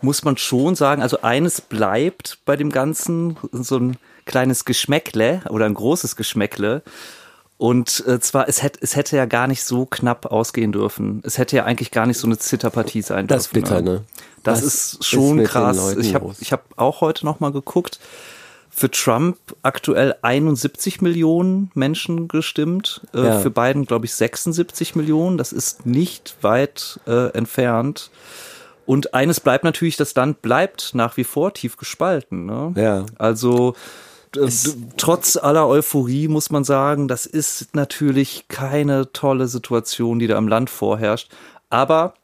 muss 0.00 0.24
man 0.24 0.36
schon 0.38 0.74
sagen, 0.74 1.00
also 1.00 1.22
eines 1.22 1.60
bleibt 1.60 2.40
bei 2.44 2.56
dem 2.56 2.70
Ganzen, 2.70 3.36
so 3.52 3.76
ein 3.76 3.96
kleines 4.24 4.64
Geschmäckle 4.64 5.42
oder 5.50 5.66
ein 5.66 5.74
großes 5.74 6.16
Geschmäckle. 6.16 6.82
Und 7.62 8.04
äh, 8.08 8.18
zwar, 8.18 8.48
es 8.48 8.60
hätte, 8.60 8.80
es 8.82 8.96
hätte 8.96 9.16
ja 9.16 9.24
gar 9.24 9.46
nicht 9.46 9.62
so 9.62 9.86
knapp 9.86 10.26
ausgehen 10.26 10.72
dürfen. 10.72 11.22
Es 11.24 11.38
hätte 11.38 11.54
ja 11.54 11.64
eigentlich 11.64 11.92
gar 11.92 12.06
nicht 12.06 12.18
so 12.18 12.26
eine 12.26 12.36
Zitterpartie 12.36 13.02
sein 13.02 13.28
dürfen. 13.28 13.38
Das 13.38 13.46
ist 13.46 13.52
bitter, 13.52 13.80
ne? 13.80 14.02
Das, 14.42 14.62
das 14.62 14.74
ist 14.74 15.04
schon 15.04 15.38
ist 15.38 15.50
krass. 15.50 15.96
Ich 15.96 16.16
habe 16.16 16.34
ich 16.40 16.50
hab 16.50 16.64
auch 16.74 17.00
heute 17.02 17.24
noch 17.24 17.38
mal 17.38 17.52
geguckt 17.52 18.00
für 18.68 18.90
Trump 18.90 19.36
aktuell 19.62 20.16
71 20.22 21.02
Millionen 21.02 21.70
Menschen 21.74 22.26
gestimmt, 22.26 23.02
äh, 23.14 23.26
ja. 23.26 23.38
für 23.38 23.50
Biden 23.50 23.86
glaube 23.86 24.06
ich 24.06 24.14
76 24.16 24.96
Millionen. 24.96 25.38
Das 25.38 25.52
ist 25.52 25.86
nicht 25.86 26.34
weit 26.40 26.98
äh, 27.06 27.28
entfernt. 27.28 28.10
Und 28.86 29.14
eines 29.14 29.38
bleibt 29.38 29.62
natürlich, 29.62 29.96
das 29.96 30.16
Land 30.16 30.42
bleibt 30.42 30.96
nach 30.96 31.16
wie 31.16 31.22
vor 31.22 31.54
tief 31.54 31.76
gespalten. 31.76 32.44
Ne? 32.44 32.72
Ja. 32.74 33.06
Also 33.18 33.76
äh, 34.36 34.48
trotz 34.96 35.36
aller 35.36 35.66
Euphorie 35.66 36.28
muss 36.28 36.50
man 36.50 36.64
sagen, 36.64 37.08
das 37.08 37.26
ist 37.26 37.74
natürlich 37.74 38.46
keine 38.48 39.12
tolle 39.12 39.48
Situation, 39.48 40.18
die 40.18 40.26
da 40.26 40.38
im 40.38 40.48
Land 40.48 40.70
vorherrscht. 40.70 41.30
Aber 41.70 42.14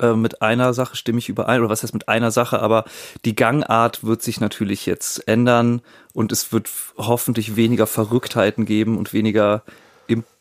äh, 0.00 0.14
mit 0.14 0.42
einer 0.42 0.74
Sache 0.74 0.96
stimme 0.96 1.18
ich 1.18 1.28
überein, 1.28 1.60
oder 1.60 1.70
was 1.70 1.82
heißt 1.82 1.94
mit 1.94 2.08
einer 2.08 2.30
Sache, 2.30 2.60
aber 2.60 2.84
die 3.24 3.34
Gangart 3.34 4.04
wird 4.04 4.22
sich 4.22 4.40
natürlich 4.40 4.86
jetzt 4.86 5.26
ändern 5.28 5.82
und 6.12 6.32
es 6.32 6.52
wird 6.52 6.68
hoffentlich 6.96 7.56
weniger 7.56 7.86
Verrücktheiten 7.86 8.64
geben 8.64 8.98
und 8.98 9.12
weniger 9.12 9.62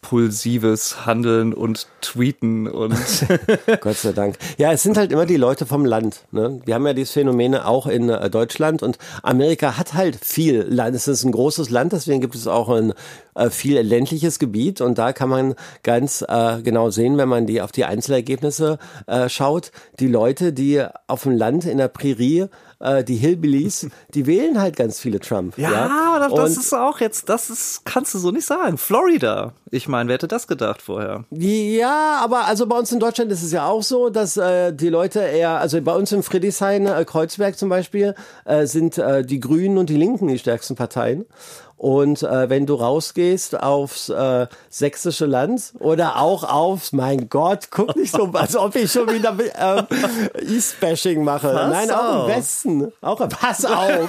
impulsives 0.07 1.05
Handeln 1.05 1.53
und 1.53 1.87
Tweeten 1.99 2.67
und 2.67 2.95
Gott 3.81 3.97
sei 3.97 4.13
Dank. 4.13 4.37
Ja, 4.57 4.71
es 4.71 4.81
sind 4.81 4.97
halt 4.97 5.11
immer 5.11 5.25
die 5.25 5.35
Leute 5.35 5.65
vom 5.65 5.83
Land. 5.83 6.23
Ne? 6.31 6.61
Wir 6.65 6.75
haben 6.75 6.87
ja 6.87 6.93
diese 6.93 7.11
Phänomene 7.11 7.67
auch 7.67 7.87
in 7.87 8.09
äh, 8.09 8.29
Deutschland 8.29 8.83
und 8.83 8.97
Amerika 9.21 9.77
hat 9.77 9.95
halt 9.95 10.15
viel 10.23 10.61
Land. 10.61 10.95
Es 10.95 11.09
ist 11.09 11.25
ein 11.25 11.33
großes 11.33 11.69
Land, 11.69 11.91
deswegen 11.91 12.21
gibt 12.21 12.35
es 12.35 12.47
auch 12.47 12.69
ein 12.69 12.93
äh, 13.35 13.49
viel 13.49 13.79
ländliches 13.79 14.39
Gebiet 14.39 14.79
und 14.79 14.97
da 14.97 15.11
kann 15.11 15.27
man 15.27 15.55
ganz 15.83 16.23
äh, 16.25 16.61
genau 16.61 16.89
sehen, 16.89 17.17
wenn 17.17 17.27
man 17.27 17.45
die 17.45 17.61
auf 17.61 17.73
die 17.73 17.83
Einzelergebnisse 17.83 18.79
äh, 19.07 19.27
schaut, 19.27 19.71
die 19.99 20.07
Leute, 20.07 20.53
die 20.53 20.85
auf 21.07 21.23
dem 21.23 21.33
Land 21.33 21.65
in 21.65 21.79
der 21.79 21.89
Prärie 21.89 22.47
äh, 22.79 23.03
die 23.03 23.15
Hillbillies, 23.15 23.87
die 24.13 24.25
wählen 24.25 24.59
halt 24.59 24.75
ganz 24.75 24.99
viele 24.99 25.19
Trump. 25.19 25.57
Ja, 25.57 25.71
ja? 25.71 26.19
das, 26.19 26.33
das 26.33 26.57
ist 26.57 26.73
auch 26.73 26.99
jetzt, 26.99 27.29
das 27.29 27.49
ist, 27.49 27.85
kannst 27.85 28.13
du 28.13 28.19
so 28.19 28.31
nicht 28.31 28.45
sagen. 28.45 28.77
Florida. 28.77 29.53
Ich 29.69 29.87
meine, 29.87 30.07
wer 30.07 30.15
hätte 30.15 30.27
das 30.27 30.47
gedacht 30.47 30.81
vorher? 30.81 31.25
Ja, 31.31 32.19
aber 32.23 32.45
also 32.45 32.67
bei 32.67 32.77
uns 32.77 32.91
in 32.91 32.99
Deutschland 32.99 33.31
ist 33.31 33.43
es 33.43 33.51
ja 33.51 33.67
auch 33.67 33.83
so, 33.83 34.09
dass 34.09 34.37
äh, 34.37 34.73
die 34.73 34.89
Leute 34.89 35.19
eher, 35.19 35.59
also 35.59 35.81
bei 35.81 35.93
uns 35.93 36.11
in 36.11 36.23
Friedrichshain, 36.23 36.85
äh, 36.85 37.05
Kreuzberg 37.05 37.57
zum 37.57 37.69
Beispiel, 37.69 38.15
äh, 38.45 38.65
sind 38.65 38.97
äh, 38.97 39.25
die 39.25 39.39
Grünen 39.39 39.77
und 39.77 39.89
die 39.89 39.97
Linken 39.97 40.27
die 40.27 40.39
stärksten 40.39 40.75
Parteien. 40.75 41.25
Und 41.77 42.23
äh, 42.23 42.49
wenn 42.49 42.65
du 42.65 42.73
rausgehst 42.73 43.61
aufs 43.61 44.09
äh, 44.09 44.47
sächsische 44.69 45.27
Land 45.27 45.73
oder 45.79 46.19
auch 46.19 46.43
aufs, 46.43 46.91
mein 46.91 47.29
Gott, 47.29 47.67
guck 47.69 47.95
nicht 47.95 48.11
so, 48.11 48.31
als 48.33 48.55
ob 48.55 48.75
ich 48.75 48.91
schon 48.91 49.07
wieder 49.11 49.35
äh, 49.37 49.83
East-Bashing 50.43 51.23
mache. 51.23 51.51
Pass 51.51 51.71
Nein, 51.71 51.91
auf. 51.91 51.99
auch 51.99 52.27
im 52.27 52.35
Westen. 52.35 52.91
Auch, 53.01 53.29
pass 53.29 53.63
auf. 53.63 54.07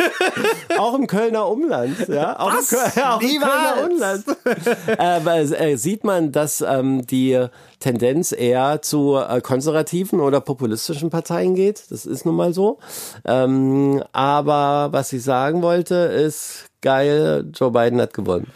auch 0.79 0.95
im 0.95 1.07
Kölner 1.07 1.47
Umland. 1.47 2.09
Ja, 2.09 2.39
auch 2.39 2.55
Was? 2.55 2.73
im, 2.73 2.79
Kölner, 2.79 3.15
auch 3.15 3.21
im 3.21 3.41
Kölner 3.41 3.91
Umland. 3.91 5.57
äh, 5.59 5.73
äh, 5.73 5.77
sieht 5.77 6.05
man, 6.05 6.33
dass 6.33 6.63
ähm, 6.63 7.07
die 7.07 7.49
Tendenz 7.81 8.33
eher 8.33 8.81
zu 8.81 9.17
äh, 9.17 9.41
konservativen 9.43 10.21
oder 10.21 10.41
populistischen 10.41 11.11
Parteien 11.11 11.55
geht. 11.55 11.85
Das 11.91 12.07
ist 12.07 12.25
nun 12.25 12.35
mal 12.37 12.55
so. 12.55 12.79
Ähm, 13.27 14.03
aber 14.13 14.89
was 14.91 15.13
ich 15.13 15.23
sagen 15.23 15.61
wollte, 15.61 15.95
ist, 15.95 16.68
geil, 16.81 17.45
Joe 17.55 17.71
Biden 17.71 18.01
hat 18.01 18.15
gewonnen. 18.15 18.51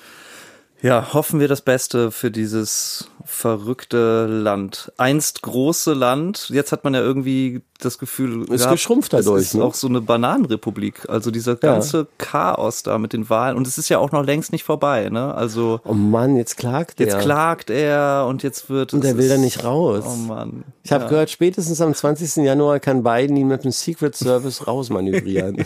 Ja, 0.82 1.12
hoffen 1.12 1.38
wir 1.38 1.48
das 1.48 1.60
Beste 1.62 2.10
für 2.10 2.30
dieses 2.30 3.08
verrückte 3.32 4.26
Land. 4.26 4.92
Einst 4.98 5.42
große 5.42 5.94
Land, 5.94 6.50
jetzt 6.50 6.70
hat 6.70 6.84
man 6.84 6.94
ja 6.94 7.00
irgendwie 7.00 7.62
das 7.80 7.98
Gefühl, 7.98 8.42
ist 8.42 8.48
gehabt, 8.48 8.72
geschrumpft 8.72 9.12
dadurch. 9.12 9.40
Es 9.40 9.48
ist 9.48 9.54
ne? 9.54 9.64
auch 9.64 9.74
so 9.74 9.88
eine 9.88 10.00
Bananenrepublik. 10.00 11.08
Also 11.08 11.30
dieser 11.30 11.56
ganze 11.56 11.98
ja. 11.98 12.06
Chaos 12.18 12.82
da 12.82 12.98
mit 12.98 13.12
den 13.12 13.28
Wahlen 13.28 13.56
und 13.56 13.66
es 13.66 13.78
ist 13.78 13.88
ja 13.88 13.98
auch 13.98 14.12
noch 14.12 14.24
längst 14.24 14.52
nicht 14.52 14.64
vorbei. 14.64 15.08
Ne? 15.08 15.34
Also 15.34 15.80
oh 15.84 15.94
Mann, 15.94 16.36
jetzt 16.36 16.56
klagt 16.56 17.00
er. 17.00 17.06
Jetzt 17.06 17.20
klagt 17.20 17.70
er 17.70 18.26
und 18.28 18.42
jetzt 18.42 18.70
wird 18.70 18.94
und 18.94 19.04
er 19.04 19.16
will 19.16 19.28
da 19.28 19.38
nicht 19.38 19.64
raus. 19.64 20.04
Oh 20.06 20.16
Mann. 20.16 20.64
Ich 20.84 20.92
habe 20.92 21.04
ja. 21.04 21.10
gehört, 21.10 21.30
spätestens 21.30 21.80
am 21.80 21.94
20. 21.94 22.44
Januar 22.44 22.80
kann 22.80 23.02
Biden 23.02 23.36
ihn 23.36 23.48
mit 23.48 23.64
dem 23.64 23.72
Secret 23.72 24.14
Service 24.14 24.66
rausmanövrieren. 24.66 25.64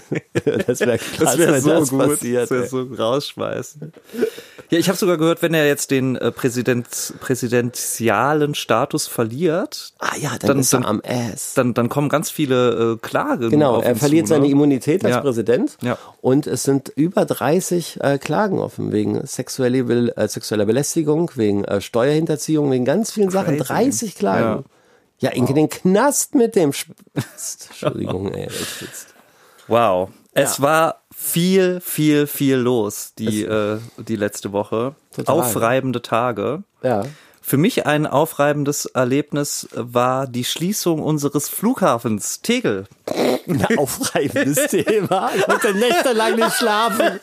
das 0.67 0.81
wäre 0.81 0.99
das 1.19 1.38
wär 1.38 1.61
so 1.61 1.71
das 1.71 1.91
gut. 1.91 1.99
Passiert, 1.99 2.43
das 2.43 2.51
wäre 2.51 2.67
so 2.67 2.83
rausschmeißen. 2.83 3.93
Ja, 4.71 4.79
ich 4.79 4.89
habe 4.89 4.99
sogar 4.99 5.17
gehört, 5.17 5.43
wenn 5.43 5.55
er 5.55 5.67
jetzt 5.67 5.91
den 5.91 6.17
äh, 6.17 6.33
Präsident, 6.33 7.15
präsidentialen 7.21 8.55
Status 8.55 9.07
verliert, 9.07 9.93
ah 9.99 10.17
ja, 10.19 10.31
dann, 10.39 10.49
dann 10.49 10.59
ist 10.59 10.73
er 10.73 10.85
am 10.85 11.01
Ass. 11.07 11.55
Dann, 11.55 11.75
dann 11.75 11.89
kommen 11.89 12.09
ganz 12.09 12.31
viele 12.31 12.95
äh, 12.95 12.97
Klagen. 12.97 13.51
Genau, 13.51 13.81
er 13.81 13.95
verliert 13.97 14.27
zu, 14.27 14.35
seine 14.35 14.47
ne? 14.47 14.51
Immunität 14.51 15.05
als 15.05 15.15
ja. 15.15 15.21
Präsident 15.21 15.77
ja. 15.83 15.99
und 16.21 16.47
es 16.47 16.65
sind 16.65 16.89
über 16.97 17.25
30 17.25 18.01
äh, 18.01 18.19
Klagen 18.19 18.59
offen 18.59 18.93
wegen 18.93 19.25
sexuelle, 19.27 19.79
äh, 20.17 20.29
sexueller 20.29 20.67
Belästigung, 20.67 21.31
wegen 21.35 21.65
äh, 21.65 21.81
Steuerhinterziehung, 21.81 22.71
wegen 22.71 22.85
ganz 22.85 23.13
vielen 23.13 23.31
Crazy. 23.31 23.59
Sachen. 23.59 23.59
30 23.59 24.15
Klagen. 24.17 24.65
Ja, 25.19 25.31
ja 25.31 25.37
in 25.37 25.47
wow. 25.47 25.55
den 25.55 25.69
Knast 25.69 26.35
mit 26.35 26.57
dem 26.57 26.73
Spitzt. 26.73 27.69
Entschuldigung, 27.71 28.33
ey, 28.35 28.49
Wow. 29.69 30.11
Es 30.33 30.61
war 30.61 31.03
viel, 31.19 31.81
viel, 31.81 32.27
viel 32.27 32.57
los 32.57 33.13
die, 33.19 33.43
äh, 33.43 33.79
die 33.97 34.17
letzte 34.17 34.53
Woche. 34.53 34.95
Total. 35.15 35.35
Aufreibende 35.35 36.03
Tage. 36.03 36.63
Ja. 36.83 37.05
Für 37.41 37.57
mich 37.57 37.87
ein 37.87 38.07
aufreibendes 38.07 38.87
Erlebnis 38.87 39.69
war 39.73 40.27
die 40.27 40.45
Schließung 40.45 41.03
unseres 41.03 41.49
Flughafens 41.49 42.43
Tegel. 42.43 42.87
Ein 43.49 43.65
aufreibendes 43.79 44.67
Thema. 44.67 45.31
Ich 45.35 45.47
konnte 45.47 45.75
nächtelang 45.75 46.37
nicht 46.37 46.53
schlafen. 46.53 47.19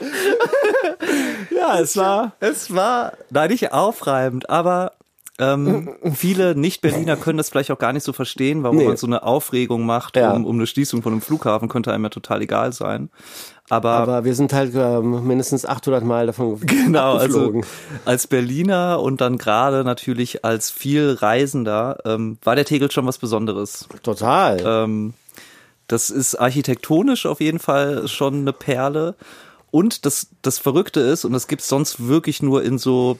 ja, 1.50 1.78
es 1.80 1.96
war. 1.96 2.32
Es 2.40 2.74
war, 2.74 3.14
nein, 3.30 3.50
nicht 3.50 3.72
aufreibend, 3.72 4.50
aber 4.50 4.92
ähm, 5.38 5.90
viele 6.14 6.54
Nicht-Berliner 6.54 7.16
können 7.16 7.38
das 7.38 7.50
vielleicht 7.50 7.70
auch 7.70 7.78
gar 7.78 7.92
nicht 7.92 8.04
so 8.04 8.12
verstehen, 8.12 8.62
warum 8.62 8.78
nee. 8.78 8.86
man 8.86 8.96
so 8.96 9.06
eine 9.06 9.22
Aufregung 9.22 9.84
macht 9.84 10.16
ja. 10.16 10.32
um, 10.32 10.44
um 10.44 10.56
eine 10.56 10.66
Schließung 10.66 11.02
von 11.02 11.12
einem 11.12 11.22
Flughafen, 11.22 11.68
könnte 11.68 11.92
einem 11.92 12.04
ja 12.04 12.10
total 12.10 12.42
egal 12.42 12.72
sein. 12.72 13.10
Aber, 13.68 13.90
Aber 13.90 14.24
wir 14.24 14.34
sind 14.34 14.52
halt 14.52 14.74
ähm, 14.74 15.26
mindestens 15.26 15.66
800 15.66 16.04
Mal 16.04 16.26
davon 16.26 16.60
genau, 16.60 17.16
also 17.16 17.60
als 18.04 18.28
Berliner 18.28 19.00
und 19.00 19.20
dann 19.20 19.38
gerade 19.38 19.82
natürlich 19.82 20.44
als 20.44 20.70
viel 20.70 21.16
Reisender 21.18 21.98
ähm, 22.04 22.38
war 22.44 22.54
der 22.54 22.64
Tegel 22.64 22.90
schon 22.90 23.06
was 23.06 23.18
Besonderes. 23.18 23.88
Total. 24.04 24.62
Ähm, 24.64 25.14
das 25.88 26.10
ist 26.10 26.36
architektonisch 26.36 27.26
auf 27.26 27.40
jeden 27.40 27.58
Fall 27.58 28.06
schon 28.08 28.40
eine 28.40 28.52
Perle. 28.52 29.16
Und 29.72 30.06
das, 30.06 30.28
das 30.42 30.58
Verrückte 30.58 31.00
ist, 31.00 31.24
und 31.24 31.32
das 31.32 31.48
gibt's 31.48 31.68
sonst 31.68 32.06
wirklich 32.06 32.42
nur 32.42 32.62
in 32.62 32.78
so 32.78 33.18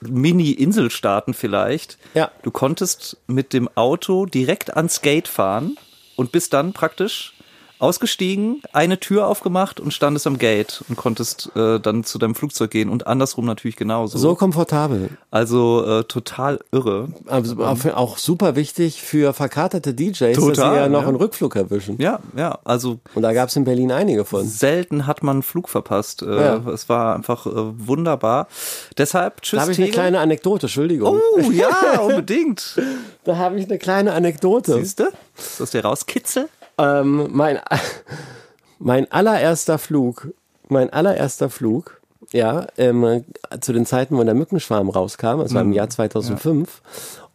Mini-Inselstaaten 0.00 1.34
vielleicht. 1.34 1.98
Ja. 2.14 2.30
Du 2.42 2.50
konntest 2.50 3.16
mit 3.26 3.52
dem 3.52 3.68
Auto 3.74 4.26
direkt 4.26 4.76
ans 4.76 5.02
Gate 5.02 5.28
fahren 5.28 5.76
und 6.16 6.32
bist 6.32 6.52
dann 6.52 6.72
praktisch 6.72 7.35
ausgestiegen, 7.78 8.62
eine 8.72 8.98
Tür 9.00 9.26
aufgemacht 9.26 9.80
und 9.80 9.92
standest 9.92 10.26
am 10.26 10.38
Gate 10.38 10.82
und 10.88 10.96
konntest 10.96 11.50
äh, 11.56 11.78
dann 11.78 12.04
zu 12.04 12.18
deinem 12.18 12.34
Flugzeug 12.34 12.70
gehen 12.70 12.88
und 12.88 13.06
andersrum 13.06 13.44
natürlich 13.44 13.76
genauso. 13.76 14.18
So 14.18 14.34
komfortabel. 14.34 15.10
Also 15.30 15.84
äh, 15.84 16.04
total 16.04 16.60
irre. 16.72 17.08
Also 17.26 17.62
auch, 17.64 17.84
auch 17.94 18.18
super 18.18 18.56
wichtig 18.56 19.02
für 19.02 19.32
verkaterte 19.34 19.94
DJs, 19.94 20.18
dass 20.18 20.28
sie 20.28 20.34
Total, 20.34 20.76
ja 20.76 20.88
noch 20.88 21.02
ja. 21.02 21.08
einen 21.08 21.16
Rückflug 21.16 21.56
erwischen. 21.56 22.00
Ja, 22.00 22.20
ja, 22.36 22.58
also 22.64 22.98
Und 23.14 23.22
da 23.22 23.32
gab 23.32 23.48
es 23.48 23.56
in 23.56 23.64
Berlin 23.64 23.92
einige 23.92 24.24
von. 24.24 24.46
selten 24.46 25.06
hat 25.06 25.22
man 25.22 25.36
einen 25.36 25.42
Flug 25.42 25.68
verpasst. 25.68 26.22
Äh, 26.22 26.36
Ja. 26.36 26.56
Es 26.72 26.88
war 26.88 27.14
einfach 27.14 27.46
äh, 27.46 27.50
wunderbar. 27.54 28.48
Deshalb 28.98 29.42
tschüss 29.42 29.56
Da 29.58 29.62
habe 29.62 29.72
ich 29.72 29.78
eine 29.78 29.86
Tegel. 29.86 30.00
kleine 30.00 30.20
Anekdote, 30.20 30.66
Entschuldigung. 30.66 31.20
Oh 31.36 31.50
ja, 31.50 31.98
unbedingt. 32.00 32.80
Da 33.24 33.36
habe 33.36 33.58
ich 33.58 33.66
eine 33.66 33.78
kleine 33.78 34.12
Anekdote. 34.12 34.74
Siehst 34.74 35.00
du? 35.00 35.04
Ist 35.36 35.60
das 35.60 35.70
der 35.72 35.84
Rauskitzel? 35.84 36.48
Ähm, 36.78 37.28
mein, 37.32 37.58
mein 38.78 39.10
allererster 39.10 39.78
Flug, 39.78 40.28
mein 40.68 40.90
allererster 40.92 41.50
Flug, 41.50 42.00
ja, 42.32 42.66
ähm, 42.76 43.24
zu 43.60 43.72
den 43.72 43.86
Zeiten, 43.86 44.16
wo 44.16 44.24
der 44.24 44.34
Mückenschwarm 44.34 44.90
rauskam, 44.90 45.38
das 45.38 45.54
war 45.54 45.62
im 45.62 45.72
Jahr 45.72 45.88
2005. 45.88 46.82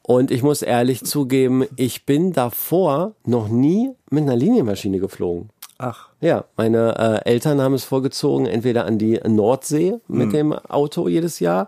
Und 0.04 0.32
ich 0.32 0.43
muss 0.43 0.62
ehrlich 0.62 1.06
zugeben, 1.06 1.65
ich 1.75 2.06
bin 2.06 2.34
davor 2.34 3.13
noch 3.23 3.47
nie 3.47 3.91
mit 4.10 4.23
einer 4.23 4.36
Linienmaschine 4.36 4.99
geflogen. 4.99 5.49
Ach. 5.77 6.10
Ja, 6.19 6.45
meine 6.58 7.21
äh, 7.25 7.30
Eltern 7.30 7.62
haben 7.62 7.73
es 7.73 7.84
vorgezogen, 7.84 8.45
entweder 8.45 8.86
an 8.86 8.97
die 8.97 9.19
Nordsee 9.25 9.95
mit 10.08 10.34
dem 10.34 10.54
Auto 10.54 11.08
jedes 11.08 11.39
Jahr 11.39 11.67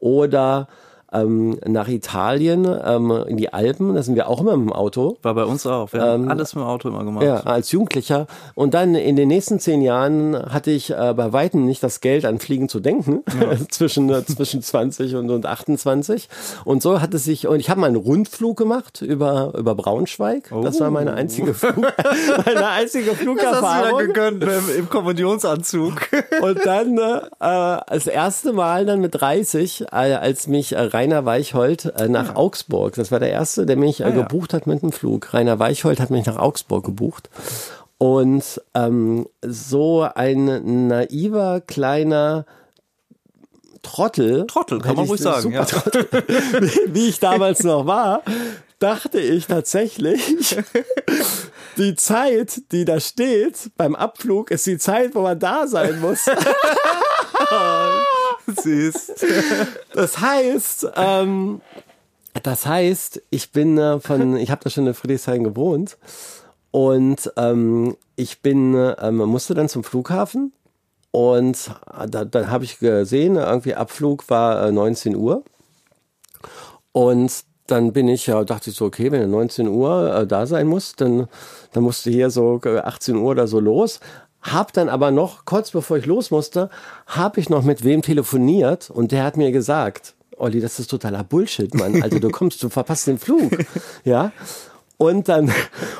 oder 0.00 0.68
ähm, 1.14 1.58
nach 1.66 1.88
Italien, 1.88 2.66
ähm, 2.84 3.10
in 3.26 3.36
die 3.36 3.52
Alpen, 3.52 3.94
da 3.94 4.02
sind 4.02 4.14
wir 4.14 4.28
auch 4.28 4.40
immer 4.40 4.56
mit 4.56 4.68
dem 4.68 4.72
Auto. 4.72 5.16
War 5.22 5.34
bei 5.34 5.44
uns 5.44 5.66
auch. 5.66 5.92
Wir 5.92 6.02
haben 6.02 6.28
alles 6.28 6.54
mit 6.54 6.62
dem 6.64 6.68
Auto 6.68 6.88
immer 6.88 7.04
gemacht. 7.04 7.22
Ähm, 7.22 7.28
Ja, 7.28 7.40
als 7.40 7.70
Jugendlicher. 7.72 8.26
Und 8.54 8.74
dann 8.74 8.94
in 8.94 9.16
den 9.16 9.28
nächsten 9.28 9.60
zehn 9.60 9.82
Jahren 9.82 10.36
hatte 10.52 10.70
ich 10.70 10.90
äh, 10.90 11.14
bei 11.16 11.32
Weitem 11.32 11.64
nicht 11.64 11.82
das 11.82 12.00
Geld 12.00 12.24
an 12.24 12.38
Fliegen 12.38 12.68
zu 12.68 12.80
denken, 12.80 13.22
zwischen, 13.70 14.10
äh, 14.10 14.24
zwischen 14.24 14.62
20 14.62 15.14
und, 15.16 15.30
und 15.30 15.46
28. 15.46 16.28
Und 16.64 16.82
so 16.82 17.00
hat 17.00 17.14
es 17.14 17.24
sich, 17.24 17.46
und 17.46 17.60
ich 17.60 17.70
habe 17.70 17.80
mal 17.80 17.86
einen 17.86 17.96
Rundflug 17.96 18.56
gemacht 18.56 19.02
über, 19.02 19.52
über 19.56 19.74
Braunschweig. 19.74 20.50
Das 20.62 20.80
war 20.80 20.90
meine 20.90 21.14
einzige, 21.14 21.54
Flug, 21.54 21.76
meine 22.46 22.68
einzige 22.68 23.14
Flugerfahrung. 23.14 23.98
gegönnt 23.98 24.42
im, 24.42 24.78
im 24.78 24.88
Kommunionsanzug. 24.88 25.94
Und 26.42 26.64
dann 26.64 26.98
äh, 26.98 27.18
äh, 27.40 27.80
das 27.88 28.06
erste 28.06 28.52
Mal 28.52 28.86
dann 28.86 29.00
mit 29.00 29.20
30, 29.20 29.82
äh, 29.82 29.94
als 29.94 30.46
mich 30.46 30.72
äh, 30.74 30.80
Rainer 31.04 31.26
Weichhold 31.26 31.92
äh, 31.96 32.08
nach 32.08 32.34
Augsburg, 32.34 32.94
das 32.94 33.12
war 33.12 33.20
der 33.20 33.30
erste, 33.30 33.66
der 33.66 33.76
mich 33.76 34.00
äh, 34.00 34.04
Ah, 34.04 34.08
ja. 34.08 34.14
gebucht 34.22 34.54
hat 34.54 34.66
mit 34.66 34.82
einem 34.82 34.90
Flug. 34.90 35.34
Rainer 35.34 35.58
Weichhold 35.58 36.00
hat 36.00 36.08
mich 36.08 36.24
nach 36.24 36.38
Augsburg 36.38 36.82
gebucht. 36.86 37.28
Und 37.98 38.42
ähm, 38.72 39.26
so 39.46 40.08
ein 40.14 40.88
naiver 40.88 41.60
kleiner 41.60 42.46
Trottel, 43.82 44.46
Trottel, 44.46 44.80
kann 44.80 44.96
man 44.96 45.06
ruhig 45.06 45.20
sagen, 45.20 45.52
ja. 45.52 45.66
Trottel, 45.66 46.08
wie 46.86 47.10
ich 47.10 47.20
damals 47.20 47.62
noch 47.64 47.84
war, 47.86 48.22
dachte 48.78 49.20
ich 49.20 49.46
tatsächlich, 49.46 50.56
die 51.76 51.94
Zeit, 51.96 52.62
die 52.72 52.86
da 52.86 52.98
steht 52.98 53.70
beim 53.76 53.94
Abflug, 53.94 54.50
ist 54.50 54.64
die 54.64 54.78
Zeit, 54.78 55.14
wo 55.14 55.20
man 55.20 55.38
da 55.38 55.66
sein 55.66 56.00
muss. 56.00 56.24
Süß. 58.46 59.12
Das 59.94 60.20
heißt, 60.20 60.88
ähm, 60.96 61.60
das 62.42 62.66
heißt, 62.66 63.22
ich 63.30 63.52
bin 63.52 63.78
äh, 63.78 64.00
von, 64.00 64.36
ich 64.36 64.50
habe 64.50 64.62
da 64.64 64.70
schon 64.70 64.86
in 64.86 64.94
Friedrichshain 64.94 65.44
gewohnt 65.44 65.96
und 66.70 67.32
ähm, 67.36 67.96
ich 68.16 68.42
bin, 68.42 68.74
ähm, 69.00 69.16
musste 69.16 69.54
dann 69.54 69.68
zum 69.68 69.84
Flughafen 69.84 70.52
und 71.10 71.70
da, 72.08 72.24
dann 72.24 72.50
habe 72.50 72.64
ich 72.64 72.78
gesehen, 72.80 73.36
irgendwie 73.36 73.74
Abflug 73.74 74.28
war 74.28 74.66
äh, 74.66 74.72
19 74.72 75.14
Uhr 75.14 75.44
und 76.92 77.44
dann 77.66 77.92
bin 77.92 78.08
ich 78.08 78.26
ja, 78.26 78.44
dachte 78.44 78.70
ich 78.70 78.76
so, 78.76 78.84
okay, 78.84 79.10
wenn 79.10 79.22
er 79.22 79.26
19 79.26 79.68
Uhr 79.68 80.14
äh, 80.14 80.26
da 80.26 80.46
sein 80.46 80.66
muss, 80.66 80.94
dann, 80.96 81.28
dann 81.72 81.82
musste 81.82 82.10
hier 82.10 82.30
so 82.30 82.60
äh, 82.64 82.78
18 82.78 83.16
Uhr 83.16 83.30
oder 83.30 83.46
so 83.46 83.58
los. 83.58 84.00
Hab 84.44 84.74
dann 84.74 84.90
aber 84.90 85.10
noch, 85.10 85.46
kurz 85.46 85.70
bevor 85.70 85.96
ich 85.96 86.06
los 86.06 86.30
musste, 86.30 86.68
habe 87.06 87.40
ich 87.40 87.48
noch 87.48 87.64
mit 87.64 87.82
wem 87.82 88.02
telefoniert 88.02 88.90
und 88.90 89.10
der 89.10 89.24
hat 89.24 89.38
mir 89.38 89.52
gesagt, 89.52 90.14
Olli, 90.36 90.60
das 90.60 90.78
ist 90.78 90.90
totaler 90.90 91.24
Bullshit, 91.24 91.72
Mann. 91.74 92.02
Also 92.02 92.18
du 92.18 92.30
kommst, 92.30 92.62
du 92.62 92.68
verpasst 92.68 93.06
den 93.06 93.18
Flug. 93.18 93.52
Ja. 94.04 94.32
Und 94.96 95.28
dann, 95.28 95.52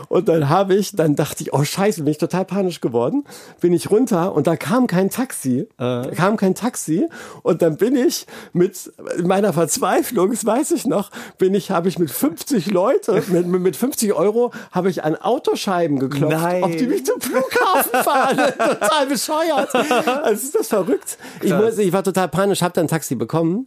und 0.09 0.29
dann 0.29 0.49
habe 0.49 0.75
ich, 0.75 0.95
dann 0.95 1.17
dachte 1.17 1.43
ich, 1.43 1.53
oh 1.53 1.65
Scheiße, 1.65 2.03
bin 2.03 2.13
ich 2.13 2.19
total 2.19 2.45
panisch 2.45 2.81
geworden. 2.81 3.25
Bin 3.61 3.73
ich 3.73 3.91
runter 3.91 4.35
und 4.35 4.47
da 4.47 4.57
kam 4.57 4.87
kein 4.87 5.11
Taxi. 5.11 5.69
Da 5.77 6.11
kam 6.15 6.37
kein 6.37 6.55
Taxi. 6.55 7.09
Und 7.43 7.63
dann 7.63 7.77
bin 7.77 7.97
ich 7.97 8.27
mit 8.53 8.93
meiner 9.23 9.53
Verzweiflung, 9.53 10.31
das 10.31 10.45
weiß 10.45 10.71
ich 10.73 10.87
noch, 10.87 11.11
bin 11.39 11.55
ich, 11.55 11.71
habe 11.71 11.89
ich 11.89 11.99
mit 11.99 12.11
50 12.11 12.71
Leute, 12.71 13.23
mit, 13.29 13.47
mit 13.47 13.77
50 13.77 14.13
Euro, 14.13 14.53
habe 14.71 14.91
ich 14.91 15.03
an 15.03 15.17
Autoscheiben 15.17 15.99
geklopft, 15.99 16.37
Nein. 16.37 16.63
ob 16.63 16.77
die 16.77 16.87
mich 16.87 17.05
zum 17.05 17.21
Flughafen 17.21 18.03
fahren. 18.03 18.37
total 18.59 19.07
bescheuert. 19.07 19.75
Also 19.75 20.45
ist 20.45 20.55
das 20.55 20.69
verrückt. 20.69 21.19
Ich, 21.43 21.53
muss, 21.53 21.79
ich 21.79 21.93
war 21.93 22.05
total 22.05 22.29
panisch, 22.29 22.63
habe 22.63 22.75
dann 22.75 22.87
ein 22.87 22.89
Taxi 22.89 23.15
bekommen. 23.15 23.67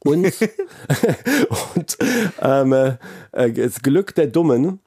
Und, 0.00 0.26
und 1.74 1.98
ähm, 2.40 2.72
äh, 3.32 3.52
das 3.52 3.82
Glück 3.82 4.14
der 4.14 4.26
Dummen, 4.26 4.80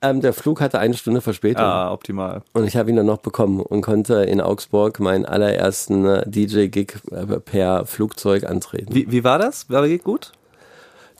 ähm, 0.00 0.20
der 0.20 0.32
Flug 0.32 0.60
hatte 0.60 0.78
eine 0.78 0.94
Stunde 0.94 1.20
Verspätung. 1.20 1.64
Ah, 1.64 1.92
optimal. 1.92 2.42
Und 2.52 2.66
ich 2.66 2.76
habe 2.76 2.90
ihn 2.90 2.96
dann 2.96 3.06
noch 3.06 3.18
bekommen 3.18 3.60
und 3.60 3.82
konnte 3.82 4.22
in 4.22 4.40
Augsburg 4.40 5.00
meinen 5.00 5.26
allerersten 5.26 6.06
äh, 6.06 6.30
DJ-Gig 6.30 6.94
äh, 7.10 7.40
per 7.40 7.84
Flugzeug 7.84 8.44
antreten. 8.44 8.94
Wie, 8.94 9.10
wie 9.10 9.24
war 9.24 9.38
das? 9.38 9.68
War 9.70 9.86
das 9.86 10.02
gut? 10.04 10.32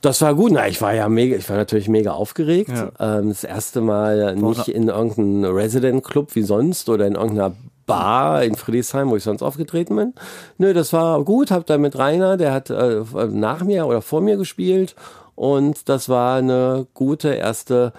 Das 0.01 0.23
war 0.23 0.35
gut. 0.37 0.53
Na, 0.53 0.69
ich 0.69 0.81
war 0.81 0.95
ja 0.95 1.09
mega, 1.09 1.37
ich 1.37 1.49
war 1.51 1.57
natürlich 1.57 1.89
mega 1.89 2.13
aufgeregt. 2.13 2.71
Ja. 2.71 3.19
Ähm, 3.19 3.31
das 3.31 3.43
erste 3.43 3.81
Mal 3.81 4.37
nicht 4.37 4.69
in 4.69 4.89
irgendeinem 4.89 5.45
Resident 5.45 6.05
Club 6.05 6.37
wie 6.37 6.43
sonst 6.43 6.89
oder 6.89 7.05
in 7.07 7.15
irgendeiner 7.15 7.57
Bar 7.89 8.45
in 8.45 8.55
Friedrichshain, 8.55 9.09
wo 9.09 9.17
ich 9.17 9.25
sonst 9.25 9.43
aufgetreten 9.43 9.97
bin. 9.97 10.15
Nö, 10.59 10.73
das 10.73 10.93
war 10.93 11.25
gut. 11.25 11.51
Hab 11.51 11.67
da 11.67 11.79
mit 11.79 11.99
Rainer, 11.99 12.37
der 12.37 12.53
hat 12.53 12.71
äh, 12.71 13.03
nach 13.31 13.65
mir 13.65 13.87
oder 13.87 14.03
vor 14.03 14.21
mir 14.21 14.37
gespielt 14.37 14.95
und 15.35 15.89
das 15.89 16.09
war 16.09 16.37
eine 16.37 16.87
gute 16.95 17.31
erste 17.31 17.93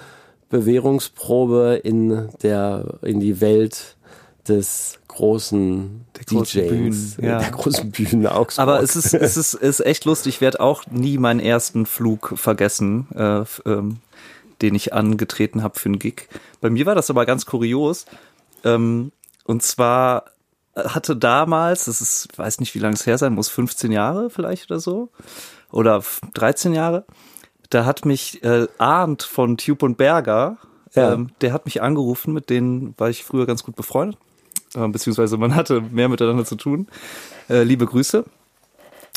Bewährungsprobe 0.49 1.81
in 1.83 2.29
der 2.41 2.99
in 3.01 3.19
die 3.19 3.41
Welt 3.41 3.97
des 4.47 4.99
großen 5.07 6.05
großen 6.25 6.61
DJs, 6.61 6.69
Bühnen, 6.69 7.15
ja. 7.21 7.39
der 7.39 7.51
großen 7.51 7.91
Bühnen 7.91 8.27
Augsburg. 8.27 8.61
Aber 8.61 8.83
es 8.83 8.95
ist, 8.95 9.13
es 9.13 9.37
ist, 9.37 9.53
ist 9.53 9.85
echt 9.85 10.05
lustig. 10.05 10.35
Ich 10.35 10.41
werde 10.41 10.59
auch 10.59 10.85
nie 10.87 11.17
meinen 11.17 11.39
ersten 11.39 11.85
Flug 11.85 12.33
vergessen, 12.35 13.07
äh, 13.15 13.43
ähm, 13.65 13.97
den 14.61 14.75
ich 14.75 14.93
angetreten 14.93 15.63
habe 15.63 15.79
für 15.79 15.89
einen 15.89 15.99
Gig. 15.99 16.27
Bei 16.61 16.69
mir 16.69 16.85
war 16.85 16.95
das 16.95 17.09
aber 17.09 17.25
ganz 17.25 17.45
kurios. 17.45 18.05
Ähm, 18.63 19.11
und 19.49 19.63
zwar 19.63 20.25
hatte 20.75 21.15
damals, 21.15 21.85
das 21.85 21.99
ist, 22.01 22.37
weiß 22.37 22.59
nicht, 22.59 22.73
wie 22.75 22.79
lange 22.79 22.93
es 22.93 23.05
her 23.05 23.17
sein 23.17 23.33
muss, 23.33 23.49
15 23.49 23.91
Jahre 23.91 24.29
vielleicht 24.29 24.69
oder 24.69 24.79
so, 24.79 25.09
oder 25.71 25.97
f- 25.97 26.21
13 26.35 26.73
Jahre. 26.73 27.05
Da 27.69 27.83
hat 27.85 28.05
mich 28.05 28.43
äh, 28.43 28.67
Arndt 28.77 29.23
von 29.23 29.57
Tube 29.57 29.83
und 29.83 29.97
Berger, 29.97 30.57
Ja. 30.93 31.13
ähm, 31.13 31.29
der 31.41 31.51
hat 31.53 31.65
mich 31.65 31.81
angerufen, 31.81 32.33
mit 32.33 32.49
denen 32.49 32.93
war 32.97 33.09
ich 33.09 33.23
früher 33.25 33.45
ganz 33.45 33.63
gut 33.63 33.75
befreundet, 33.75 34.17
äh, 34.75 34.87
beziehungsweise 34.87 35.37
man 35.37 35.53
hatte 35.55 35.81
mehr 35.81 36.09
miteinander 36.09 36.45
zu 36.45 36.55
tun. 36.55 36.87
Äh, 37.49 37.63
liebe 37.63 37.85
Grüße. 37.85 38.23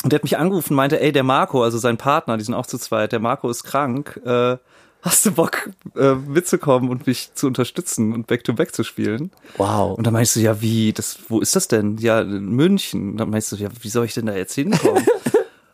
Und 0.03 0.11
der 0.11 0.17
hat 0.17 0.23
mich 0.23 0.37
angerufen 0.37 0.75
meinte, 0.75 0.99
ey, 0.99 1.11
der 1.13 1.23
Marco, 1.23 1.63
also 1.63 1.77
sein 1.77 1.97
Partner, 1.97 2.37
die 2.37 2.43
sind 2.43 2.55
auch 2.55 2.65
zu 2.65 2.77
zweit, 2.77 3.11
der 3.13 3.19
Marco 3.19 3.49
ist 3.49 3.63
krank. 3.63 4.19
Äh, 4.25 4.57
hast 5.03 5.25
du 5.25 5.31
Bock 5.31 5.69
äh, 5.95 6.15
mitzukommen 6.15 6.89
und 6.89 7.05
mich 7.05 7.33
zu 7.35 7.47
unterstützen 7.47 8.13
und 8.13 8.27
Back-to-Back 8.27 8.73
zu 8.73 8.83
spielen? 8.83 9.31
wow. 9.57 9.97
Und 9.97 10.07
dann 10.07 10.13
meinst 10.13 10.35
du, 10.35 10.39
ja, 10.39 10.61
wie, 10.61 10.93
das, 10.93 11.19
wo 11.27 11.39
ist 11.39 11.55
das 11.55 11.67
denn? 11.67 11.97
Ja, 11.97 12.21
in 12.21 12.49
München. 12.49 13.11
Und 13.11 13.17
dann 13.17 13.29
meinst 13.29 13.51
du, 13.51 13.57
ja, 13.57 13.69
wie 13.81 13.89
soll 13.89 14.05
ich 14.05 14.13
denn 14.13 14.25
da 14.25 14.35
jetzt 14.35 14.55
hinkommen? 14.55 15.05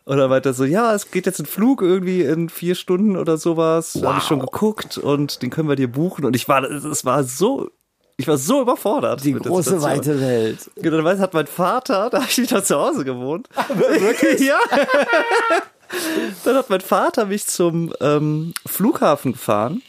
Und 0.04 0.16
dann 0.16 0.28
meinte 0.28 0.48
er 0.48 0.54
so, 0.54 0.64
ja, 0.64 0.92
es 0.92 1.12
geht 1.12 1.26
jetzt 1.26 1.38
ein 1.38 1.46
Flug 1.46 1.82
irgendwie 1.82 2.22
in 2.22 2.48
vier 2.48 2.74
Stunden 2.74 3.16
oder 3.16 3.36
sowas. 3.36 3.92
Da 3.92 4.08
habe 4.08 4.18
ich 4.18 4.24
schon 4.24 4.40
geguckt 4.40 4.98
und 4.98 5.40
den 5.40 5.50
können 5.50 5.68
wir 5.68 5.76
dir 5.76 5.86
buchen. 5.86 6.24
Und 6.24 6.34
ich 6.34 6.48
war, 6.48 6.64
es 6.64 7.04
war 7.04 7.22
so, 7.22 7.70
ich 8.16 8.26
war 8.26 8.36
so 8.36 8.60
überfordert. 8.60 9.24
die 9.24 9.34
große 9.34 9.80
weite 9.82 10.20
Welt. 10.20 10.70
Genau, 10.76 11.00
dann 11.02 11.20
hat 11.20 11.32
mein 11.32 11.46
Vater, 11.46 12.10
da 12.10 12.22
habe 12.22 12.28
ich 12.28 12.50
noch 12.50 12.64
zu 12.64 12.76
Hause 12.76 13.04
gewohnt. 13.04 13.48
Wirklich? 13.68 14.40
ja. 14.48 14.58
Dann 16.44 16.56
hat 16.56 16.70
mein 16.70 16.80
Vater 16.80 17.26
mich 17.26 17.46
zum 17.46 17.92
ähm, 18.00 18.54
Flughafen 18.66 19.32
gefahren 19.32 19.82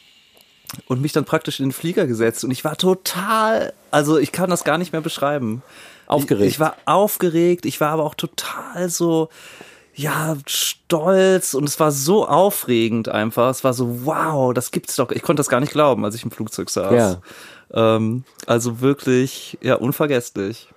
und 0.87 1.01
mich 1.01 1.11
dann 1.11 1.25
praktisch 1.25 1.59
in 1.59 1.67
den 1.67 1.71
Flieger 1.73 2.07
gesetzt. 2.07 2.43
Und 2.43 2.51
ich 2.51 2.63
war 2.63 2.77
total, 2.77 3.73
also 3.91 4.17
ich 4.17 4.31
kann 4.31 4.49
das 4.49 4.63
gar 4.63 4.77
nicht 4.77 4.93
mehr 4.93 5.01
beschreiben. 5.01 5.61
Aufgeregt. 6.07 6.47
Ich, 6.47 6.53
ich 6.55 6.59
war 6.59 6.75
aufgeregt, 6.85 7.65
ich 7.65 7.79
war 7.79 7.89
aber 7.89 8.03
auch 8.03 8.15
total 8.15 8.89
so, 8.89 9.29
ja, 9.93 10.35
stolz 10.47 11.53
und 11.53 11.65
es 11.65 11.79
war 11.79 11.91
so 11.91 12.27
aufregend 12.27 13.09
einfach. 13.09 13.49
Es 13.49 13.63
war 13.63 13.73
so, 13.73 14.05
wow, 14.05 14.53
das 14.53 14.71
gibt's 14.71 14.95
doch. 14.95 15.11
Ich 15.11 15.21
konnte 15.21 15.39
das 15.39 15.49
gar 15.49 15.59
nicht 15.59 15.73
glauben, 15.73 16.03
als 16.05 16.15
ich 16.15 16.23
im 16.23 16.31
Flugzeug 16.31 16.69
saß. 16.69 16.93
Ja. 16.93 17.21
Ähm, 17.73 18.23
also 18.45 18.81
wirklich, 18.81 19.57
ja, 19.61 19.75
unvergesslich. 19.75 20.69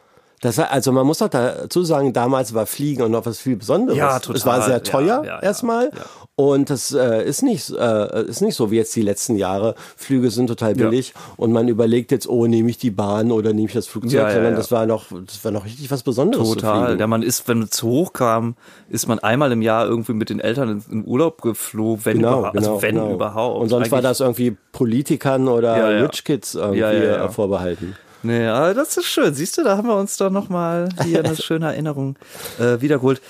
Das 0.45 0.59
war, 0.59 0.71
also 0.71 0.93
man 0.93 1.07
muss 1.07 1.23
auch 1.23 1.29
dazu 1.29 1.85
sagen, 1.85 2.13
damals 2.13 2.53
war 2.53 2.67
Fliegen 2.67 3.03
auch 3.03 3.09
noch 3.09 3.25
was 3.25 3.39
viel 3.41 3.57
Besonderes. 3.57 3.97
Ja, 3.97 4.19
total. 4.19 4.37
Es 4.37 4.45
war 4.45 4.61
sehr 4.61 4.83
teuer 4.83 5.23
Ja, 5.25 5.37
ja, 5.37 5.41
erstmal 5.41 5.85
ja. 5.87 6.03
und 6.37 6.69
das 6.69 6.93
äh, 6.93 7.25
ist 7.25 7.43
nicht 7.43 7.71
äh, 7.71 8.25
ist 8.27 8.43
nicht 8.43 8.55
so 8.55 8.71
wie 8.71 8.77
jetzt 8.77 8.95
die 8.95 9.01
letzten 9.01 9.37
Jahre. 9.37 9.75
Flüge 9.97 10.31
sind 10.31 10.49
total 10.49 10.75
billig 10.75 11.15
und 11.39 11.51
man 11.53 11.67
überlegt 11.69 12.11
jetzt, 12.13 12.29
oh, 12.29 12.47
nehme 12.47 12.69
ich 12.69 12.77
die 12.77 12.91
Bahn 12.91 13.33
oder 13.33 13.55
nehme 13.55 13.69
ich 13.69 13.73
das 13.73 13.87
Flugzeug, 13.87 14.31
sondern 14.33 14.55
das 14.55 14.71
war 14.71 14.85
noch 14.85 15.07
das 15.25 15.43
war 15.47 15.51
noch 15.51 15.65
richtig 15.65 15.91
was 15.91 16.03
Besonderes. 16.03 16.47
Total. 16.51 17.01
Ja, 17.01 17.07
man 17.07 17.23
ist, 17.23 17.49
wenn 17.49 17.63
es 17.63 17.71
zu 17.71 17.89
hoch 17.89 18.13
kam, 18.13 18.55
ist 18.91 19.07
man 19.09 19.19
einmal 19.21 19.51
im 19.51 19.63
Jahr 19.63 19.87
irgendwie 19.87 20.13
mit 20.13 20.29
den 20.29 20.41
Eltern 20.41 20.83
in, 20.91 20.93
in 21.01 21.07
Urlaub 21.07 21.41
geflogen, 21.41 22.05
wenn 22.05 22.17
Genau, 22.19 22.41
überhaupt. 22.41 22.57
genau, 22.57 22.69
also 22.73 22.83
wenn 22.83 22.95
genau. 22.97 23.13
überhaupt. 23.15 23.61
Und 23.63 23.69
sonst 23.71 23.91
war 23.91 24.01
Eigentlich- 24.01 24.11
das 24.11 24.21
irgendwie 24.21 24.57
Politikern 24.73 25.49
oder 25.49 25.79
Ja. 25.99 26.05
Rich 26.05 26.23
Kids 26.25 26.55
irgendwie 26.55 26.81
äh, 26.83 27.29
vorbehalten. 27.31 27.97
Nee, 28.25 28.47
aber 28.47 28.75
das 28.75 28.97
ist 28.97 29.07
schön. 29.07 29.35
Siehst 29.35 29.57
du, 29.59 29.63
da 29.65 29.77
haben 29.77 29.87
wir 29.87 29.97
uns 29.97 30.17
doch 30.17 30.31
nochmal 30.31 30.89
hier 31.05 31.25
eine 31.25 31.37
schöne 31.41 31.67
Erinnerung 31.67 32.17
äh, 32.59 32.81
wiedergeholt. 32.81 33.21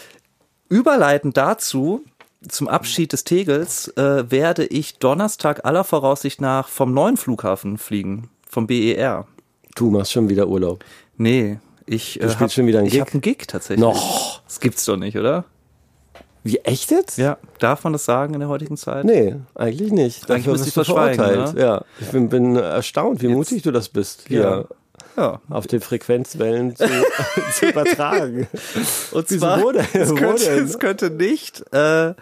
Überleitend 0.69 1.37
dazu, 1.37 2.03
zum 2.49 2.69
Abschied 2.69 3.13
des 3.13 3.25
Tegels, 3.25 3.89
äh, 3.97 4.31
werde 4.31 4.65
ich 4.67 4.99
Donnerstag 4.99 5.65
aller 5.65 5.85
Voraussicht 5.85 6.41
nach 6.41 6.69
vom 6.69 6.95
neuen 6.95 7.17
Flughafen 7.17 7.77
fliegen, 7.79 8.31
vom 8.49 8.67
BER. 8.67 9.27
Du 9.75 9.91
machst 9.91 10.13
schon 10.13 10.29
wieder 10.29 10.49
Urlaub. 10.49 10.85
Nee, 11.17 11.59
ich 11.87 12.17
äh, 12.17 12.23
spielst 12.25 12.41
hab, 12.41 12.53
schon 12.53 12.67
wieder 12.67 12.79
einen 12.79 12.87
ich 12.87 12.93
Gig? 12.95 13.01
hab 13.01 13.13
einen 13.13 13.21
Gig 13.21 13.47
tatsächlich. 13.49 13.81
Noch. 13.81 14.43
Das 14.47 14.61
gibt's 14.61 14.85
doch 14.85 14.97
nicht, 14.97 15.19
oder? 15.19 15.45
Wie 16.47 16.59
echt 16.59 16.91
jetzt? 16.91 17.17
Ja, 17.19 17.39
darf 17.59 17.85
man 17.85 17.95
das 17.95 18.05
sagen 18.05 18.35
in 18.35 18.41
der 18.41 18.49
heutigen 18.51 18.77
Zeit? 18.77 19.05
Nee, 19.07 19.37
eigentlich 19.55 19.91
nicht. 19.93 20.31
Eigentlich 20.31 20.45
Dafür 20.45 20.53
müsste 20.53 20.65
bist 20.67 20.77
ich 20.77 20.87
du 20.87 20.95
verurteilt. 20.95 21.55
ne? 21.55 21.61
Ja, 21.61 21.85
ich 22.01 22.09
bin, 22.09 22.29
bin 22.29 22.57
erstaunt, 22.57 23.23
wie 23.23 23.29
mutig 23.29 23.63
du 23.63 23.73
das 23.73 23.89
bist, 23.89 24.25
hier 24.29 24.41
Ja. 24.41 24.65
Ja. 25.17 25.41
auf 25.49 25.67
den 25.67 25.81
Frequenzwellen 25.81 26.75
zu, 26.77 26.87
zu 27.55 27.67
übertragen. 27.67 28.47
Und 29.13 29.31
Wieso, 29.31 29.39
zwar, 29.41 29.63
wo 29.63 29.73
denn? 29.73 29.87
es, 29.93 30.15
könnte, 30.15 30.45
es 30.51 30.79
könnte 30.79 31.11
nicht, 31.11 31.65
äh, 31.73 32.15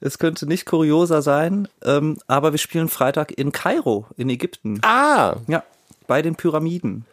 es 0.00 0.18
könnte 0.18 0.46
nicht 0.46 0.66
kurioser 0.66 1.22
sein, 1.22 1.68
ähm, 1.84 2.18
aber 2.26 2.52
wir 2.52 2.58
spielen 2.58 2.88
Freitag 2.88 3.32
in 3.38 3.52
Kairo, 3.52 4.06
in 4.16 4.28
Ägypten. 4.28 4.80
Ah, 4.82 5.36
Ja, 5.46 5.62
bei 6.06 6.20
den 6.20 6.34
Pyramiden. 6.36 7.06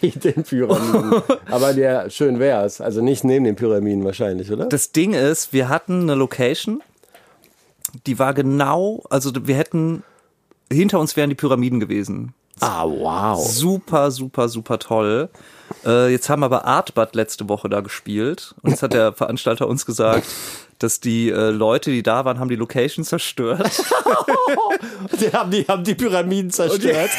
bei 0.00 0.08
den 0.08 0.42
Pyramiden. 0.44 1.22
Aber 1.50 1.74
der 1.74 2.10
schön 2.10 2.38
wär's. 2.40 2.80
Also 2.80 3.02
nicht 3.02 3.22
neben 3.22 3.44
den 3.44 3.54
Pyramiden 3.54 4.02
wahrscheinlich, 4.04 4.50
oder? 4.50 4.66
Das 4.66 4.90
Ding 4.92 5.12
ist, 5.12 5.52
wir 5.52 5.68
hatten 5.68 6.02
eine 6.02 6.14
Location, 6.16 6.82
die 8.06 8.18
war 8.18 8.34
genau, 8.34 9.04
also 9.10 9.30
wir 9.46 9.54
hätten, 9.56 10.02
hinter 10.72 10.98
uns 10.98 11.16
wären 11.16 11.28
die 11.30 11.36
Pyramiden 11.36 11.78
gewesen. 11.80 12.34
Ah, 12.60 12.84
wow. 12.84 13.50
Super, 13.50 14.10
super, 14.10 14.48
super 14.48 14.78
toll. 14.78 15.28
Äh, 15.84 16.10
jetzt 16.10 16.28
haben 16.28 16.42
aber 16.42 16.64
Artbud 16.64 17.14
letzte 17.14 17.48
Woche 17.48 17.68
da 17.68 17.80
gespielt 17.80 18.54
und 18.62 18.70
jetzt 18.70 18.82
hat 18.82 18.92
der 18.92 19.12
Veranstalter 19.12 19.68
uns 19.68 19.86
gesagt, 19.86 20.26
dass 20.78 20.98
die 20.98 21.30
äh, 21.30 21.50
Leute, 21.50 21.90
die 21.90 22.02
da 22.02 22.24
waren, 22.24 22.40
haben 22.40 22.48
die 22.48 22.56
Location 22.56 23.04
zerstört. 23.04 23.70
Die 25.20 25.32
haben 25.32 25.50
die, 25.50 25.64
haben 25.64 25.84
die 25.84 25.94
Pyramiden 25.94 26.50
zerstört. 26.50 27.10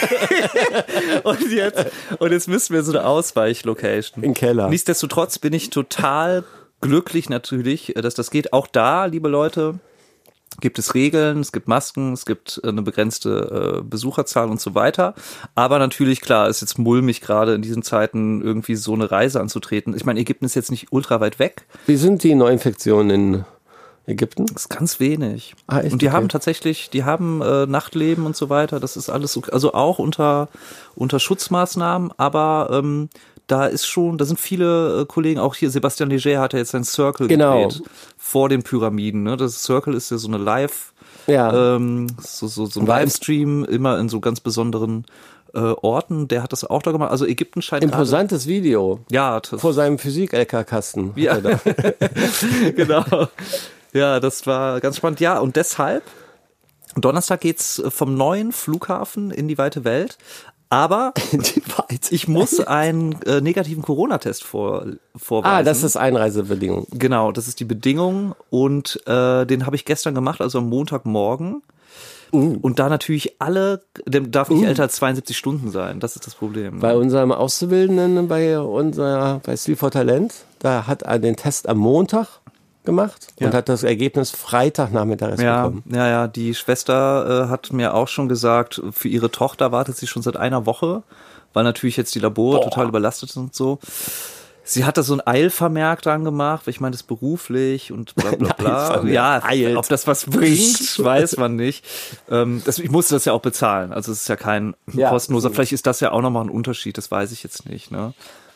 Und 1.23 1.51
jetzt, 1.51 1.85
und 2.19 2.31
jetzt 2.31 2.47
müssen 2.47 2.73
wir 2.73 2.83
so 2.83 2.91
eine 2.91 3.05
Ausweichlocation. 3.05 4.23
Im 4.23 4.33
Keller. 4.33 4.69
Nichtsdestotrotz 4.69 5.37
bin 5.37 5.53
ich 5.53 5.69
total 5.69 6.43
glücklich 6.79 7.29
natürlich, 7.29 7.93
dass 7.95 8.15
das 8.15 8.31
geht. 8.31 8.53
Auch 8.53 8.67
da, 8.67 9.05
liebe 9.05 9.29
Leute, 9.29 9.79
gibt 10.59 10.77
es 10.79 10.93
Regeln, 10.93 11.39
es 11.39 11.51
gibt 11.51 11.67
Masken, 11.67 12.13
es 12.13 12.25
gibt 12.25 12.59
eine 12.63 12.81
begrenzte 12.81 13.79
äh, 13.79 13.81
Besucherzahl 13.83 14.49
und 14.49 14.59
so 14.59 14.75
weiter. 14.75 15.13
Aber 15.55 15.79
natürlich, 15.79 16.21
klar, 16.21 16.49
ist 16.49 16.61
jetzt 16.61 16.77
mulmig 16.77 17.21
gerade 17.21 17.53
in 17.55 17.61
diesen 17.61 17.83
Zeiten 17.83 18.41
irgendwie 18.41 18.75
so 18.75 18.93
eine 18.93 19.09
Reise 19.09 19.39
anzutreten. 19.39 19.95
Ich 19.95 20.05
meine, 20.05 20.19
Ägypten 20.19 20.45
ist 20.45 20.55
jetzt 20.55 20.71
nicht 20.71 20.87
ultra 20.91 21.19
weit 21.21 21.39
weg, 21.39 21.65
Wie 21.85 21.95
sind 21.95 22.23
die 22.23 22.35
Neuinfektionen 22.35 23.09
in 23.09 23.45
Ägypten? 24.07 24.47
das 24.47 24.63
ist 24.63 24.69
ganz 24.69 24.99
wenig. 24.99 25.55
Ah, 25.67 25.79
echt? 25.79 25.93
und 25.93 26.01
die 26.01 26.07
Okay. 26.07 26.15
haben 26.15 26.27
tatsächlich, 26.29 26.89
die 26.89 27.03
haben 27.05 27.41
äh, 27.41 27.65
Nachtleben 27.67 28.25
und 28.25 28.35
so 28.35 28.49
weiter. 28.49 28.79
Das 28.79 28.97
ist 28.97 29.09
alles, 29.09 29.37
okay. 29.37 29.51
also 29.53 29.73
auch 29.73 29.99
unter 29.99 30.49
unter 30.95 31.19
Schutzmaßnahmen, 31.19 32.11
aber 32.17 32.69
ähm, 32.73 33.09
da 33.51 33.65
ist 33.65 33.85
schon, 33.85 34.17
da 34.17 34.25
sind 34.25 34.39
viele 34.39 35.01
äh, 35.01 35.05
Kollegen, 35.05 35.39
auch 35.39 35.55
hier 35.55 35.69
Sebastian 35.69 36.09
Leger 36.09 36.39
hat 36.39 36.53
ja 36.53 36.59
jetzt 36.59 36.71
sein 36.71 36.83
Circle 36.83 37.27
Genau. 37.27 37.67
gedreht 37.67 37.83
vor 38.17 38.49
den 38.49 38.63
Pyramiden. 38.63 39.23
Ne? 39.23 39.35
Das 39.37 39.63
Circle 39.63 39.93
ist 39.93 40.09
ja 40.11 40.17
so 40.17 40.27
eine 40.27 40.37
Live, 40.37 40.93
Ja. 41.27 41.75
ähm, 41.75 42.07
so, 42.19 42.47
so, 42.47 42.65
so 42.65 42.79
ein 42.79 42.85
Livestream 42.85 43.65
immer 43.65 43.99
in 43.99 44.09
so 44.09 44.19
ganz 44.19 44.39
besonderen 44.39 45.05
äh, 45.53 45.59
Orten. 45.59 46.29
Der 46.29 46.43
hat 46.43 46.53
das 46.53 46.63
auch 46.63 46.81
da 46.81 46.91
gemacht. 46.93 47.11
Also 47.11 47.25
Ägypten 47.25 47.61
scheint 47.61 47.81
gerade- 47.83 47.93
Imposantes 47.93 48.47
Video. 48.47 48.99
Ja, 49.11 49.39
das, 49.41 49.59
Vor 49.59 49.73
seinem 49.73 49.97
Physik-LK-Kasten. 49.99 51.11
Ja. 51.17 51.37
genau. 52.75 53.03
Ja, 53.93 54.19
das 54.19 54.47
war 54.47 54.79
ganz 54.79 54.97
spannend. 54.97 55.19
Ja, 55.19 55.39
und 55.39 55.55
deshalb, 55.57 56.03
Donnerstag 56.95 57.41
geht's 57.41 57.81
vom 57.89 58.15
neuen 58.15 58.51
Flughafen 58.53 59.31
in 59.31 59.47
die 59.47 59.57
weite 59.57 59.83
Welt. 59.83 60.17
Aber 60.71 61.13
ich 62.11 62.29
muss 62.29 62.61
einen 62.61 63.21
äh, 63.23 63.41
negativen 63.41 63.83
Corona-Test 63.83 64.45
vor, 64.45 64.85
vorweisen. 65.17 65.53
Ah, 65.53 65.63
das 65.63 65.83
ist 65.83 65.97
Einreisebedingung. 65.97 66.87
Genau, 66.91 67.33
das 67.33 67.49
ist 67.49 67.59
die 67.59 67.65
Bedingung. 67.65 68.35
Und 68.49 69.01
äh, 69.05 69.45
den 69.45 69.65
habe 69.65 69.75
ich 69.75 69.83
gestern 69.83 70.15
gemacht, 70.15 70.39
also 70.39 70.59
am 70.59 70.69
Montagmorgen. 70.69 71.61
Und 72.31 72.79
da 72.79 72.87
natürlich 72.87 73.41
alle, 73.41 73.83
der 74.05 74.21
darf 74.21 74.49
nicht 74.49 74.63
älter 74.63 74.83
als 74.83 74.95
72 74.95 75.37
Stunden 75.37 75.69
sein. 75.69 75.99
Das 75.99 76.15
ist 76.15 76.25
das 76.25 76.35
Problem. 76.35 76.79
Bei 76.79 76.95
unserem 76.95 77.33
Auszubildenden, 77.33 78.29
bei 78.29 78.57
unserer, 78.57 79.41
bei 79.43 79.57
Stil 79.57 79.75
for 79.75 79.91
Talent, 79.91 80.45
da 80.59 80.87
hat 80.87 81.01
er 81.01 81.19
den 81.19 81.35
Test 81.35 81.67
am 81.67 81.79
Montag 81.79 82.39
gemacht 82.83 83.27
Ja. 83.39 83.47
und 83.47 83.53
hat 83.53 83.69
das 83.69 83.83
Ergebnis 83.83 84.31
Freitagnachmittag 84.31 85.29
erst 85.31 85.43
Ja, 85.43 85.63
bekommen. 85.67 85.83
ja, 85.93 86.07
ja, 86.07 86.27
die 86.27 86.55
Schwester 86.55 87.45
äh, 87.45 87.49
hat 87.49 87.71
mir 87.73 87.93
auch 87.93 88.07
schon 88.07 88.27
gesagt, 88.29 88.81
für 88.91 89.07
ihre 89.07 89.31
Tochter 89.31 89.71
wartet 89.71 89.97
sie 89.97 90.07
schon 90.07 90.21
seit 90.23 90.37
einer 90.37 90.65
Woche, 90.65 91.03
weil 91.53 91.63
natürlich 91.63 91.97
jetzt 91.97 92.15
die 92.15 92.19
Labore 92.19 92.61
total 92.61 92.87
überlastet 92.87 93.29
sind 93.29 93.43
und 93.43 93.55
so. 93.55 93.79
Sie 94.63 94.85
hat 94.85 94.95
da 94.97 95.01
so 95.03 95.13
ein 95.15 95.25
Eilvermerk 95.25 96.03
dran 96.03 96.23
gemacht, 96.23 96.65
weil 96.65 96.71
ich 96.71 96.79
meine, 96.79 96.91
das 96.91 97.01
ist 97.01 97.07
beruflich 97.07 97.91
und 97.91 98.13
bla 98.15 98.31
bla 98.31 98.53
bla. 98.57 99.03
Ja, 99.05 99.43
Eilt. 99.43 99.75
ob 99.75 99.87
das 99.89 100.05
was 100.05 100.25
bringt, 100.25 100.99
weiß 101.03 101.37
man 101.37 101.55
nicht. 101.55 101.83
Ähm, 102.29 102.61
das, 102.63 102.77
ich 102.77 102.91
musste 102.91 103.15
das 103.15 103.25
ja 103.25 103.33
auch 103.33 103.41
bezahlen, 103.41 103.91
also 103.91 104.11
es 104.11 104.21
ist 104.21 104.27
ja 104.29 104.35
kein 104.35 104.75
Ja. 104.93 105.09
kostenloser. 105.09 105.49
Vielleicht 105.49 105.71
ist 105.73 105.87
das 105.87 105.99
ja 105.99 106.11
auch 106.11 106.21
nochmal 106.21 106.43
ein 106.45 106.49
Unterschied, 106.51 106.97
das 106.97 107.09
weiß 107.09 107.31
ich 107.31 107.41
jetzt 107.43 107.67
nicht. 107.67 107.89
Ne? 107.91 108.13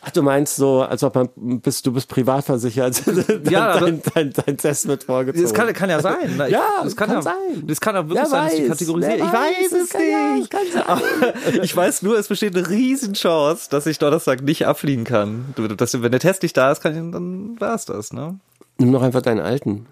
Ach, 0.08 0.12
du 0.12 0.22
meinst 0.22 0.54
so, 0.54 0.82
als 0.82 1.02
ob 1.02 1.16
man 1.16 1.28
bist, 1.60 1.84
du 1.84 1.92
bist 1.92 2.08
privat 2.08 2.44
versichert. 2.44 3.02
Ja, 3.50 3.72
aber- 3.72 3.86
dein, 3.90 4.02
dein, 4.14 4.32
dein 4.32 4.56
Test 4.56 4.86
wird 4.86 5.02
vorgezogen. 5.02 5.42
Das 5.42 5.52
kann, 5.52 5.72
kann 5.72 5.90
ja 5.90 6.00
sein. 6.00 6.36
Ne? 6.36 6.46
Ich- 6.46 6.52
Ja, 6.52 6.62
das 6.84 6.94
kann 6.94 7.10
ja, 7.10 7.22
sein. 7.22 7.32
Das 7.64 7.80
kann 7.80 7.96
auch 7.96 8.04
wirklich 8.08 8.20
Wer 8.20 8.26
sein, 8.26 8.46
dass 8.46 8.54
die 8.56 8.62
weiß, 8.62 8.68
kategorisiert. 8.78 9.16
Ich 9.16 9.22
weiß, 9.24 9.32
weiß 9.32 9.72
es 9.82 9.90
kann 9.90 10.02
ja, 10.08 10.34
nicht. 10.36 10.50
kann. 10.50 10.60
Aber 10.86 11.02
ich 11.64 11.76
weiß 11.76 12.02
nur, 12.02 12.16
es 12.16 12.28
besteht 12.28 12.56
eine 12.56 12.68
Riesenchance, 12.68 13.68
dass 13.68 13.86
ich 13.86 13.98
Donnerstag 13.98 14.42
nicht 14.42 14.64
abfliegen 14.64 15.04
kann. 15.04 15.54
Dass, 15.76 16.00
wenn 16.00 16.12
der 16.12 16.20
Test 16.20 16.44
nicht 16.44 16.56
da 16.56 16.70
ist, 16.70 16.82
kann 16.82 16.92
ich, 16.92 17.12
dann 17.12 17.60
war 17.60 17.74
es 17.74 17.84
das, 17.86 18.12
ne? 18.12 18.38
Nimm 18.78 18.92
doch 18.92 19.02
einfach 19.02 19.22
deinen 19.22 19.40
alten. 19.40 19.86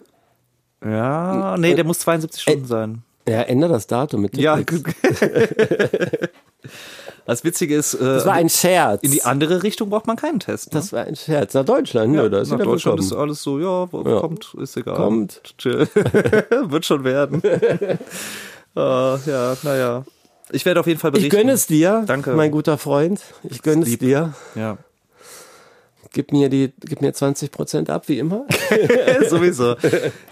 Ja, 0.85 1.57
nee, 1.57 1.74
der 1.74 1.85
muss 1.85 1.98
72 2.00 2.40
Stunden 2.40 2.66
sein. 2.66 3.03
Ja, 3.27 3.40
ändere 3.42 3.72
das 3.72 3.87
Datum 3.88 4.20
mit 4.20 4.37
Ja, 4.37 4.59
Tippex. 4.59 4.94
Das 7.27 7.45
Witzige 7.45 7.77
ist, 7.77 7.95
äh, 7.95 7.99
Das 7.99 8.27
war 8.27 8.35
ein 8.35 8.49
Scherz. 8.49 9.03
in 9.03 9.11
die 9.11 9.23
andere 9.25 9.63
Richtung 9.63 9.91
braucht 9.91 10.07
man 10.07 10.17
keinen 10.17 10.41
Test. 10.41 10.73
Ne? 10.73 10.81
das 10.81 10.93
war 10.93 11.05
ein 11.05 11.17
Scherz. 11.17 11.55
Nach 11.55 11.65
Deutschland, 11.65 12.13
nö, 12.13 12.29
da 12.29 12.41
ist 12.41 12.51
Nach 12.51 12.59
Deutschland 12.59 13.01
ist 13.01 13.13
alles 13.13 13.43
so, 13.43 13.59
ja, 13.59 13.89
Ja. 13.93 14.21
kommt, 14.21 14.55
ist 14.61 14.77
egal. 14.77 14.97
Kommt. 14.97 15.41
Chill. 15.59 15.89
Wird 16.69 16.85
schon 16.85 17.05
werden. 17.05 17.43
Ah, 18.77 19.19
ja, 19.25 19.57
naja. 19.63 20.05
Ich 20.51 20.67
werde 20.67 20.81
auf 20.81 20.87
jeden 20.89 20.99
Fall 20.99 21.11
Ich 21.11 21.15
berichten. 21.29 21.37
gönne 21.37 21.53
es 21.53 21.69
dir, 21.69 22.03
Danke. 22.09 22.33
mein 22.33 22.51
guter 22.51 22.77
Freund. 22.77 23.21
Ich 23.45 23.63
gönne 23.63 23.85
es 23.87 23.99
dir. 23.99 24.35
Ja. 24.57 24.79
Gib 26.13 26.33
mir 26.33 26.49
die, 26.49 26.73
gib 26.81 27.01
mir 27.01 27.13
20 27.13 27.53
Prozent 27.53 27.89
ab, 27.89 28.09
wie 28.09 28.19
immer. 28.19 28.45
Sowieso. 29.31 29.77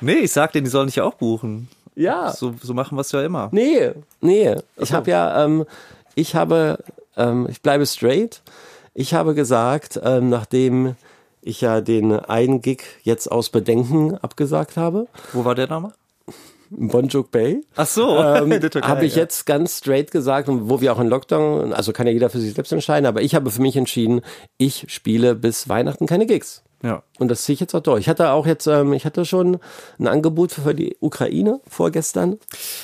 Nee, 0.01 0.15
ich 0.15 0.33
sag 0.33 0.51
denen, 0.53 0.65
die 0.65 0.71
sollen 0.71 0.87
dich 0.89 0.97
ja 0.97 1.05
auch 1.05 1.15
buchen. 1.15 1.69
Ja. 1.95 2.33
So, 2.33 2.53
so 2.61 2.75
machen 2.75 2.97
wir 2.97 3.03
es 3.03 3.13
ja 3.13 3.23
immer. 3.23 3.49
Nee, 3.53 3.93
nee. 4.21 4.57
Ich 4.77 4.93
habe 4.93 5.09
ja, 5.11 5.45
ähm, 5.45 5.65
ich 6.15 6.35
habe, 6.35 6.79
ähm, 7.17 7.47
ich 7.51 7.63
bleibe 7.63 7.87
straight. 7.87 8.43
Ich 8.95 9.15
habe 9.15 9.35
gesagt, 9.35 10.01
ähm, 10.03 10.29
nachdem 10.29 10.97
ich 11.41 11.61
ja 11.61 11.81
den 11.81 12.13
einen 12.13 12.61
Gig 12.61 12.83
jetzt 13.03 13.31
aus 13.31 13.51
Bedenken 13.51 14.17
abgesagt 14.17 14.77
habe, 14.77 15.07
Wo 15.33 15.45
war 15.45 15.55
der 15.55 15.69
Name? 15.69 15.93
in 16.77 16.89
Bonjuk 16.89 17.31
Bay, 17.31 17.61
Ach 17.77 17.87
so, 17.87 18.17
ähm, 18.17 18.51
habe 18.83 19.05
ich 19.05 19.17
ja. 19.17 19.23
jetzt 19.23 19.45
ganz 19.45 19.77
straight 19.79 20.11
gesagt, 20.11 20.49
wo 20.51 20.81
wir 20.81 20.93
auch 20.95 21.01
in 21.01 21.09
Lockdown, 21.09 21.73
also 21.75 21.93
kann 21.93 22.07
ja 22.07 22.13
jeder 22.15 22.31
für 22.31 22.39
sich 22.41 22.55
selbst 22.55 22.73
entscheiden, 22.73 23.05
aber 23.07 23.21
ich 23.21 23.35
habe 23.35 23.51
für 23.51 23.61
mich 23.61 23.77
entschieden, 23.77 24.23
ich 24.57 24.87
spiele 24.89 25.35
bis 25.35 25.69
Weihnachten 25.69 26.07
keine 26.07 26.25
Gigs. 26.27 26.63
Ja. 26.83 27.03
Und 27.19 27.29
das 27.29 27.43
ziehe 27.43 27.55
ich 27.55 27.61
jetzt 27.61 27.75
auch 27.75 27.81
durch. 27.83 28.01
Ich 28.01 28.09
hatte 28.09 28.31
auch 28.31 28.47
jetzt, 28.47 28.67
ähm, 28.67 28.93
ich 28.93 29.05
hatte 29.05 29.25
schon 29.25 29.59
ein 29.99 30.09
Angebot 30.09 30.53
für 30.53 30.75
die 30.75 30.97
Ukraine 31.01 31.61
vorgestern. 31.69 32.39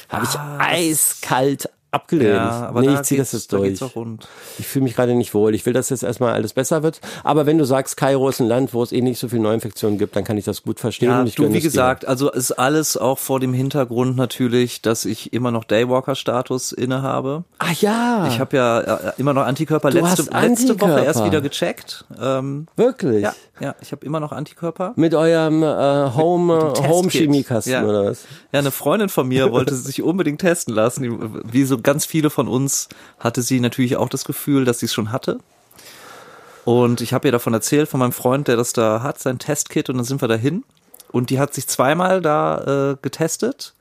Habe 0.08 0.24
ich 0.24 0.38
Ah, 0.38 0.58
eiskalt 0.60 1.68
abgelehnt. 1.90 2.35
Ja, 2.35 2.68
aber 2.68 2.81
nee, 2.83 2.94
ich 2.94 3.03
ziehe 3.03 3.18
das 3.18 3.33
jetzt 3.33 3.53
da 3.53 3.59
durch. 3.59 3.81
Ich 4.59 4.66
fühle 4.66 4.83
mich 4.85 4.94
gerade 4.94 5.14
nicht 5.14 5.33
wohl. 5.35 5.55
Ich 5.55 5.64
will, 5.66 5.72
dass 5.72 5.88
jetzt 5.90 6.03
erstmal 6.03 6.33
alles 6.35 6.53
besser 6.53 6.83
wird. 6.83 7.01
Aber 7.24 7.46
wenn 7.46 7.57
du 7.59 7.64
sagst, 7.64 7.96
Kairo 7.96 8.29
ist 8.29 8.40
ein 8.40 8.46
Land, 8.46 8.74
wo 8.74 8.83
es 8.83 8.92
eh 8.92 9.01
nicht 9.01 9.18
so 9.18 9.29
viele 9.29 9.42
Neuinfektionen 9.42 9.98
gibt, 9.98 10.14
dann 10.16 10.24
kann 10.24 10.37
ich 10.37 10.44
das 10.44 10.62
gut 10.62 10.81
verstehen. 10.81 11.09
Ja, 11.11 11.24
du, 11.24 11.31
wie 11.42 11.44
es 11.46 11.53
dir. 11.53 11.61
gesagt, 11.61 12.07
also 12.07 12.31
ist 12.31 12.53
alles 12.53 12.96
auch 12.96 13.18
vor 13.18 13.40
dem 13.40 13.53
Hintergrund 13.55 14.16
natürlich, 14.16 14.83
dass 14.83 15.05
ich 15.05 15.33
immer 15.33 15.51
noch 15.51 15.64
Daywalker-Status 15.64 16.72
innehabe. 16.72 17.44
Ach 17.59 17.72
ja. 17.81 18.27
Ich 18.29 18.38
habe 18.38 18.57
ja 18.57 18.81
äh, 18.81 19.12
immer 19.16 19.33
noch 19.33 19.42
Antikörper. 19.44 19.90
Du 19.90 19.96
Letzte, 19.98 20.11
hast 20.11 20.42
letzte 20.42 20.74
Woche 20.81 20.85
Antikörper. 20.92 21.05
erst 21.05 21.24
wieder 21.24 21.40
gecheckt. 21.40 22.05
Ähm, 22.20 22.66
Wirklich? 22.77 23.22
ja, 23.22 23.33
ja, 23.61 23.74
ich 23.81 23.92
habe 23.92 24.05
immer 24.05 24.20
noch 24.20 24.33
Antikörper. 24.33 24.92
Mit 24.96 25.14
eurem 25.14 25.62
äh, 25.62 25.66
Home, 26.14 26.59
Testkit. 26.74 26.90
Home 26.90 27.09
Chemiekasten 27.11 27.72
Ja. 27.72 27.85
oder 27.85 28.05
was? 28.07 28.24
Ja, 28.53 28.59
eine 28.61 28.70
Freundin 28.70 29.09
von 29.09 29.27
mir 29.27 29.51
wollte 29.53 29.74
sich 29.74 30.03
unbedingt 30.03 30.40
testen 30.40 30.74
lassen. 30.74 31.03
Die, 31.03 31.11
wie 31.53 31.64
so 31.64 31.77
ganz 31.82 32.06
viele 32.06 32.30
von 32.30 32.48
uns 32.48 32.88
hatte 33.18 33.42
sie 33.42 33.60
natürlich 33.60 33.96
auch 33.96 34.08
das 34.08 34.24
Gefühl, 34.24 34.64
dass 34.64 34.80
sie 34.80 34.86
es 34.86 34.94
schon 34.94 35.12
hatte. 35.12 35.38
Und 36.64 37.00
ich 37.00 37.12
habe 37.12 37.28
ihr 37.28 37.32
davon 37.32 37.54
erzählt, 37.54 37.88
von 37.88 38.00
meinem 38.00 38.12
Freund, 38.12 38.48
der 38.48 38.56
das 38.56 38.72
da 38.72 39.02
hat, 39.02 39.18
sein 39.18 39.38
Testkit, 39.38 39.88
und 39.88 39.96
dann 39.96 40.04
sind 40.04 40.20
wir 40.20 40.28
dahin. 40.28 40.64
Und 41.10 41.30
die 41.30 41.38
hat 41.38 41.54
sich 41.54 41.66
zweimal 41.66 42.20
da 42.20 42.90
äh, 42.92 42.96
getestet 43.00 43.74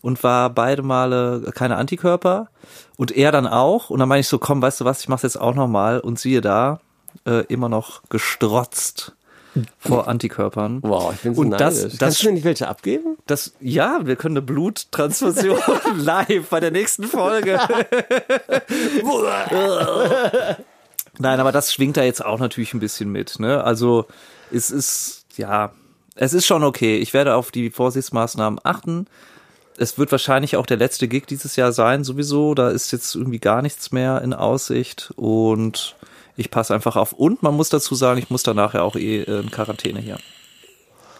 und 0.00 0.22
war 0.22 0.48
beide 0.48 0.82
Male 0.82 1.50
keine 1.54 1.76
Antikörper. 1.76 2.48
Und 2.96 3.12
er 3.12 3.32
dann 3.32 3.46
auch. 3.46 3.90
Und 3.90 3.98
dann 3.98 4.08
meine 4.08 4.20
ich 4.20 4.28
so, 4.28 4.38
komm, 4.38 4.62
weißt 4.62 4.80
du 4.80 4.84
was, 4.86 5.00
ich 5.00 5.08
mach's 5.08 5.22
jetzt 5.22 5.40
auch 5.40 5.54
nochmal. 5.54 6.00
Und 6.00 6.18
siehe 6.18 6.40
da, 6.40 6.80
äh, 7.26 7.44
immer 7.46 7.68
noch 7.68 8.02
gestrotzt 8.08 9.14
vor 9.78 10.08
Antikörpern. 10.08 10.78
Wow, 10.82 11.12
ich 11.14 11.20
bin 11.20 11.34
so 11.34 11.40
Und 11.42 11.50
das- 11.50 11.76
neidisch. 11.76 11.92
das- 11.92 11.98
Kannst 11.98 12.22
du 12.24 12.32
nicht 12.32 12.44
welche 12.44 12.68
abgeben? 12.68 13.16
Das, 13.26 13.52
ja, 13.60 14.00
wir 14.04 14.16
können 14.16 14.36
eine 14.36 14.42
Bluttransfusion 14.42 15.58
live 15.96 16.48
bei 16.48 16.60
der 16.60 16.70
nächsten 16.70 17.04
Folge. 17.04 17.58
Nein, 21.18 21.40
aber 21.40 21.52
das 21.52 21.72
schwingt 21.72 21.96
da 21.96 22.02
jetzt 22.02 22.24
auch 22.24 22.38
natürlich 22.38 22.72
ein 22.74 22.80
bisschen 22.80 23.10
mit. 23.10 23.38
Ne? 23.38 23.62
Also 23.62 24.06
es 24.50 24.70
ist, 24.70 25.24
ja, 25.36 25.72
es 26.14 26.32
ist 26.32 26.46
schon 26.46 26.64
okay. 26.64 26.98
Ich 26.98 27.12
werde 27.14 27.34
auf 27.34 27.50
die 27.50 27.70
Vorsichtsmaßnahmen 27.70 28.60
achten. 28.62 29.06
Es 29.76 29.98
wird 29.98 30.12
wahrscheinlich 30.12 30.56
auch 30.56 30.66
der 30.66 30.76
letzte 30.76 31.08
Gig 31.08 31.24
dieses 31.26 31.56
Jahr 31.56 31.72
sein, 31.72 32.04
sowieso. 32.04 32.54
Da 32.54 32.70
ist 32.70 32.90
jetzt 32.92 33.14
irgendwie 33.14 33.38
gar 33.38 33.62
nichts 33.62 33.92
mehr 33.92 34.20
in 34.22 34.32
Aussicht 34.34 35.12
und 35.16 35.96
ich 36.40 36.50
passe 36.50 36.74
einfach 36.74 36.96
auf. 36.96 37.12
Und 37.12 37.42
man 37.42 37.54
muss 37.54 37.68
dazu 37.68 37.94
sagen, 37.94 38.18
ich 38.18 38.30
muss 38.30 38.42
danach 38.42 38.74
ja 38.74 38.82
auch 38.82 38.96
eh 38.96 39.22
äh, 39.22 39.40
in 39.40 39.50
Quarantäne 39.50 40.00
hier. 40.00 40.16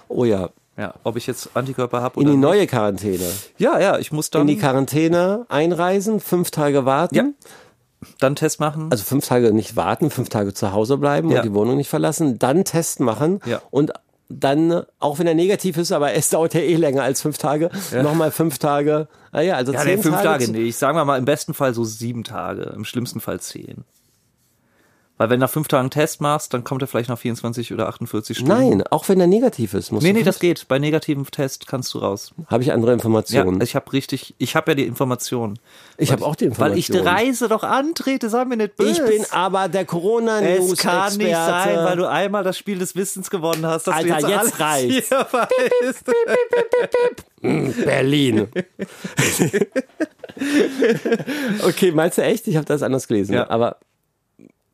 Oh 0.08 0.24
ja, 0.24 0.50
Ja, 0.76 0.94
ob 1.04 1.16
ich 1.16 1.26
jetzt 1.26 1.50
Antikörper 1.54 2.00
habe 2.02 2.16
in 2.20 2.22
oder 2.26 2.30
die 2.32 2.36
nicht. 2.36 2.42
neue 2.48 2.66
Quarantäne. 2.66 3.30
Ja, 3.58 3.78
ja, 3.78 3.98
ich 3.98 4.10
muss 4.12 4.30
dann 4.30 4.42
In 4.42 4.46
die 4.48 4.56
Quarantäne 4.58 5.46
einreisen, 5.48 6.20
fünf 6.20 6.50
Tage 6.50 6.84
warten. 6.84 7.14
Ja. 7.14 7.24
dann 8.18 8.34
Test 8.34 8.60
machen. 8.60 8.88
Also 8.90 9.04
fünf 9.04 9.26
Tage 9.26 9.52
nicht 9.52 9.76
warten, 9.76 10.10
fünf 10.10 10.30
Tage 10.30 10.54
zu 10.54 10.72
Hause 10.72 10.96
bleiben 10.96 11.30
Ja. 11.30 11.38
und 11.40 11.44
die 11.44 11.52
Wohnung 11.54 11.76
nicht 11.76 11.90
verlassen, 11.90 12.38
dann 12.38 12.64
Test 12.64 12.98
machen 13.00 13.40
Ja. 13.44 13.60
und 13.70 13.92
dann, 14.32 14.84
auch 15.00 15.18
wenn 15.18 15.26
er 15.26 15.34
negativ 15.34 15.76
ist, 15.76 15.92
aber 15.92 16.14
es 16.14 16.28
dauert 16.30 16.54
ja 16.54 16.60
eh 16.60 16.76
länger 16.76 17.02
als 17.02 17.20
fünf 17.20 17.36
Tage, 17.36 17.68
nochmal 18.02 18.30
fünf 18.30 18.58
Tage. 18.58 19.06
Ah 19.32 19.42
ja, 19.42 19.54
also 19.56 19.72
ja, 19.72 19.80
zehn 19.80 19.96
nee, 19.96 20.02
fünf 20.02 20.22
Tage 20.22 20.44
zu- 20.46 20.52
nicht. 20.52 20.78
Sagen 20.78 20.96
wir 20.96 21.04
mal 21.04 21.18
im 21.18 21.24
besten 21.26 21.52
Fall 21.52 21.74
so 21.74 21.84
sieben 21.84 22.24
Tage, 22.24 22.62
im 22.74 22.84
schlimmsten 22.86 23.20
Fall 23.20 23.38
zehn. 23.40 23.84
Weil 25.20 25.28
wenn 25.28 25.38
du 25.38 25.44
nach 25.44 25.50
fünf 25.52 25.68
Tagen 25.68 25.80
einen 25.80 25.90
Test 25.90 26.22
machst, 26.22 26.54
dann 26.54 26.64
kommt 26.64 26.80
er 26.80 26.88
vielleicht 26.88 27.10
nach 27.10 27.18
24 27.18 27.74
oder 27.74 27.88
48 27.88 28.38
Stunden. 28.38 28.54
Nein, 28.54 28.82
auch 28.88 29.06
wenn 29.10 29.20
er 29.20 29.26
negativ 29.26 29.74
ist, 29.74 29.92
muss 29.92 30.02
Nee, 30.02 30.14
nee, 30.14 30.22
das 30.22 30.38
geht. 30.38 30.66
Bei 30.66 30.78
negativem 30.78 31.30
Test 31.30 31.66
kannst 31.66 31.92
du 31.92 31.98
raus. 31.98 32.32
habe 32.46 32.62
ich 32.62 32.72
andere 32.72 32.92
Ja, 32.92 32.94
Informationen. 32.94 33.60
ich 33.60 33.74
habe 33.76 33.92
richtig, 33.92 34.34
ich 34.38 34.56
habe 34.56 34.70
ja 34.70 34.76
die 34.76 34.86
Information. 34.86 35.58
ich 35.98 36.10
habe 36.10 36.24
auch 36.24 36.34
die 36.36 36.46
Weil 36.58 36.78
ich 36.78 36.86
die 36.86 36.92
Informationen. 36.92 37.26
Reise 37.28 37.48
doch 37.48 37.64
antrete, 37.64 38.30
sag 38.30 38.48
mir 38.48 38.56
nicht 38.56 38.76
böse. 38.76 38.92
Ich 38.92 39.18
bin 39.18 39.26
aber 39.30 39.68
der 39.68 39.84
corona 39.84 40.40
news 40.40 40.72
es 40.72 40.78
kann 40.78 41.14
nicht 41.18 41.34
sein, 41.34 41.76
weil 41.84 41.98
du 41.98 42.08
einmal 42.08 42.42
das 42.42 42.56
Spiel 42.56 42.78
des 42.78 42.96
Wissens 42.96 43.28
gewonnen 43.28 43.66
hast, 43.66 43.88
dass 43.88 43.96
Alter, 43.96 44.20
du 44.20 44.26
jetzt, 44.26 44.44
jetzt 44.44 44.58
reicht's. 44.58 45.10
Berlin. 47.84 48.48
okay, 51.66 51.92
meinst 51.92 52.16
du 52.16 52.22
echt? 52.22 52.48
Ich 52.48 52.56
habe 52.56 52.64
das 52.64 52.82
anders 52.82 53.06
gelesen. 53.06 53.34
Ja. 53.34 53.50
Aber 53.50 53.76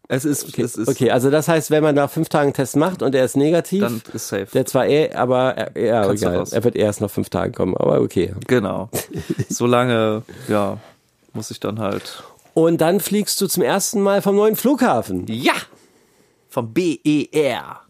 Es 0.08 0.24
ist, 0.24 0.48
okay, 0.48 0.62
es 0.62 0.76
ist, 0.76 0.88
okay, 0.88 1.10
also 1.10 1.30
das 1.30 1.48
heißt, 1.48 1.70
wenn 1.70 1.82
man 1.82 1.94
nach 1.96 2.10
fünf 2.10 2.28
Tagen 2.28 2.46
einen 2.46 2.54
Test 2.54 2.76
macht 2.76 3.02
und 3.02 3.14
er 3.14 3.24
ist 3.24 3.36
negativ, 3.36 3.82
dann 3.82 4.02
ist 4.12 4.28
safe. 4.28 4.46
der 4.52 4.64
zwar 4.64 4.86
eh, 4.86 5.12
aber 5.12 5.56
er, 5.56 5.82
ja, 5.82 6.10
egal, 6.10 6.44
er 6.48 6.64
wird 6.64 6.76
erst 6.76 7.00
nach 7.00 7.10
fünf 7.10 7.28
Tagen 7.28 7.52
kommen, 7.52 7.76
aber 7.76 8.00
okay. 8.00 8.32
Genau. 8.46 8.88
Solange, 9.48 10.22
ja, 10.46 10.78
muss 11.32 11.50
ich 11.50 11.58
dann 11.58 11.80
halt. 11.80 12.22
Und 12.54 12.80
dann 12.80 13.00
fliegst 13.00 13.40
du 13.40 13.48
zum 13.48 13.62
ersten 13.64 14.00
Mal 14.00 14.22
vom 14.22 14.36
neuen 14.36 14.54
Flughafen. 14.56 15.26
Ja! 15.28 15.54
Vom 16.48 16.72
BER. 16.72 17.80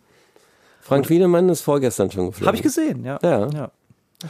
Frank 0.80 1.08
Wiedemann 1.10 1.48
ist 1.50 1.60
vorgestern 1.60 2.10
schon 2.10 2.26
geflogen. 2.26 2.46
Habe 2.46 2.56
ich 2.56 2.62
gesehen, 2.62 3.04
ja. 3.04 3.18
Ja. 3.22 3.48
ja. 3.48 3.70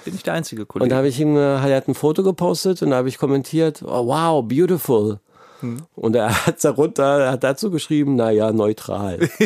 Bin 0.05 0.15
ich 0.15 0.23
der 0.23 0.35
einzige 0.35 0.63
Und 0.63 0.69
Kollege. 0.69 0.91
da 0.91 0.97
habe 0.97 1.09
ich 1.09 1.21
ihm, 1.21 1.37
äh, 1.37 1.41
er 1.41 1.77
hat 1.77 1.89
ein 1.89 1.95
Foto 1.95 2.23
gepostet 2.23 2.83
und 2.83 2.91
da 2.91 2.97
habe 2.97 3.09
ich 3.09 3.19
kommentiert, 3.19 3.83
oh, 3.85 4.07
wow, 4.07 4.45
beautiful. 4.47 5.21
Hm. 5.61 5.83
Und 5.95 6.17
er 6.17 6.47
hat 6.47 6.63
darunter, 6.65 7.21
er 7.21 7.33
hat 7.33 7.45
dazu 7.45 7.71
geschrieben, 7.71 8.17
naja, 8.17 8.53
neutral. 8.53 9.19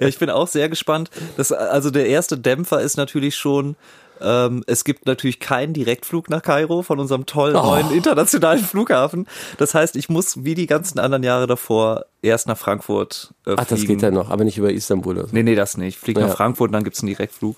ja, 0.00 0.06
ich 0.06 0.18
bin 0.18 0.30
auch 0.30 0.48
sehr 0.48 0.68
gespannt. 0.68 1.10
Das, 1.36 1.52
also 1.52 1.90
der 1.90 2.06
erste 2.06 2.38
Dämpfer 2.38 2.80
ist 2.80 2.96
natürlich 2.96 3.36
schon, 3.36 3.76
ähm, 4.22 4.62
es 4.66 4.84
gibt 4.84 5.06
natürlich 5.06 5.40
keinen 5.40 5.72
Direktflug 5.72 6.28
nach 6.28 6.42
Kairo 6.42 6.82
von 6.82 7.00
unserem 7.00 7.24
tollen 7.26 7.56
Oh. 7.56 7.62
neuen 7.62 7.90
internationalen 7.90 8.62
Flughafen. 8.62 9.26
Das 9.58 9.74
heißt, 9.74 9.96
ich 9.96 10.08
muss 10.10 10.44
wie 10.44 10.54
die 10.54 10.66
ganzen 10.66 10.98
anderen 10.98 11.22
Jahre 11.22 11.46
davor 11.46 12.04
erst 12.22 12.46
nach 12.46 12.58
Frankfurt 12.58 13.32
äh, 13.46 13.54
Ach, 13.56 13.64
das 13.64 13.84
geht 13.86 14.02
ja 14.02 14.10
noch, 14.10 14.30
aber 14.30 14.44
nicht 14.44 14.58
über 14.58 14.70
Istanbul. 14.70 15.16
Oder 15.16 15.26
so. 15.28 15.34
Nee, 15.34 15.42
nee, 15.42 15.54
das 15.54 15.76
nicht. 15.78 15.94
Ich 15.94 15.98
fliege 15.98 16.20
Ja. 16.20 16.26
nach 16.28 16.36
Frankfurt 16.36 16.68
und 16.68 16.72
dann 16.74 16.84
gibt's 16.84 17.00
einen 17.00 17.08
Direktflug. 17.08 17.56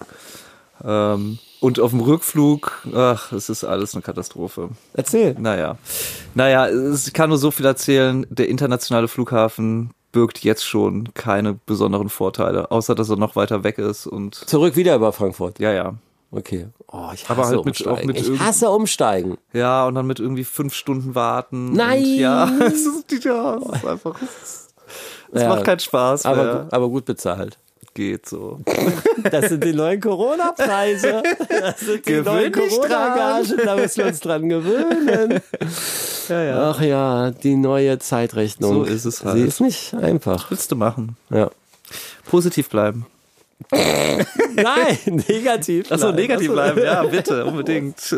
Ähm, 0.85 1.39
und 1.63 1.81
auf 1.81 1.91
dem 1.93 2.01
Rückflug, 2.01 2.87
ach, 2.95 3.33
es 3.33 3.49
ist 3.49 3.65
alles 3.65 3.95
eine 3.95 4.03
Katastrophe. 4.03 4.71
Erzähl. 4.95 5.35
Naja. 5.39 5.79
Naja, 6.35 6.69
ich 6.69 7.13
kann 7.13 7.29
nur 7.31 7.39
so 7.39 7.51
viel 7.51 7.65
erzählen. 7.67 8.27
Der 8.29 8.49
internationale 8.49 9.09
Flughafen 9.09 9.91
birgt 10.13 10.45
jetzt 10.45 10.65
schon 10.67 11.15
keine 11.15 11.55
besonderen 11.65 12.09
Vorteile, 12.11 12.71
außer 12.71 12.95
dass 12.95 13.09
er 13.09 13.17
noch 13.17 13.37
weiter 13.37 13.65
weg 13.65 13.79
ist 13.79 14.07
und 14.07 14.35
Zurück 14.35 14.77
wieder 14.77 14.95
über 14.97 15.13
Frankfurt. 15.13 15.59
ja, 15.59 15.73
ja. 15.73 15.95
Okay. 16.35 16.69
Oh, 16.89 17.11
ich 17.13 17.29
hasse 17.29 17.31
Aber 17.33 17.45
halt 17.47 17.57
mit- 17.59 17.67
umsteigen. 17.67 17.93
auch 17.99 18.05
mit 18.05 18.19
ich 18.19 18.41
hasse 18.41 18.71
umsteigen. 18.71 19.37
Ja, 19.53 19.87
und 19.87 19.95
dann 19.95 20.07
mit 20.07 20.19
irgendwie 20.19 20.45
fünf 20.45 20.73
Stunden 20.75 21.15
warten. 21.15 21.73
Nein! 21.75 22.05
Ja, 22.05 22.51
es 22.67 22.87
ist, 22.87 23.25
ja, 23.25 23.57
es 23.59 23.67
ist 23.67 23.87
einfach. 23.87 24.15
Es, 24.23 24.69
es 25.33 25.43
Ja. 25.43 25.49
macht 25.51 25.65
keinen 25.65 25.79
Spaß 25.81 26.25
Aber, 26.27 26.43
mehr. 26.45 26.69
aber 26.71 26.89
gut 26.89 27.05
bezahlt. 27.05 27.59
Geht 27.95 28.27
so. 28.27 28.59
Das 29.31 29.51
sind 29.51 29.65
die 29.65 29.75
neuen 29.75 30.01
Corona-Preise. 30.01 31.23
Das 31.49 31.81
sind 31.81 32.07
die 32.07 32.13
Gewöhn 32.13 32.25
neuen 32.25 32.53
dich 32.53 32.71
Corona-Gagen. 32.71 33.61
Da 33.65 33.77
müssen 33.77 33.97
wir 33.99 34.07
uns 34.07 34.21
dran 34.21 34.49
gewöhnen. 34.49 35.41
Ja, 36.29 36.43
ja. 36.43 36.71
Ach 36.71 36.81
ja, 36.81 37.31
die 37.33 37.57
neue 37.57 37.99
Zeitrechnung. 37.99 38.73
So 38.73 38.85
ist 38.85 39.05
es 39.05 39.23
halt. 39.25 39.37
Sie 39.37 39.45
ist 39.45 39.61
nicht 39.61 39.93
einfach. 39.95 40.51
Willst 40.51 40.73
du 40.73 40.77
machen? 40.77 41.17
Ja. 41.29 41.51
Positiv 42.25 42.71
bleiben. 42.71 43.05
Nein, 43.71 45.23
negativ. 45.29 45.93
Achso, 45.93 46.13
bleiben. 46.13 46.17
negativ 46.17 46.47
Ach 46.49 46.49
so. 46.49 46.53
bleiben. 46.55 46.83
Ja, 46.83 47.03
bitte, 47.05 47.45
unbedingt. 47.45 47.97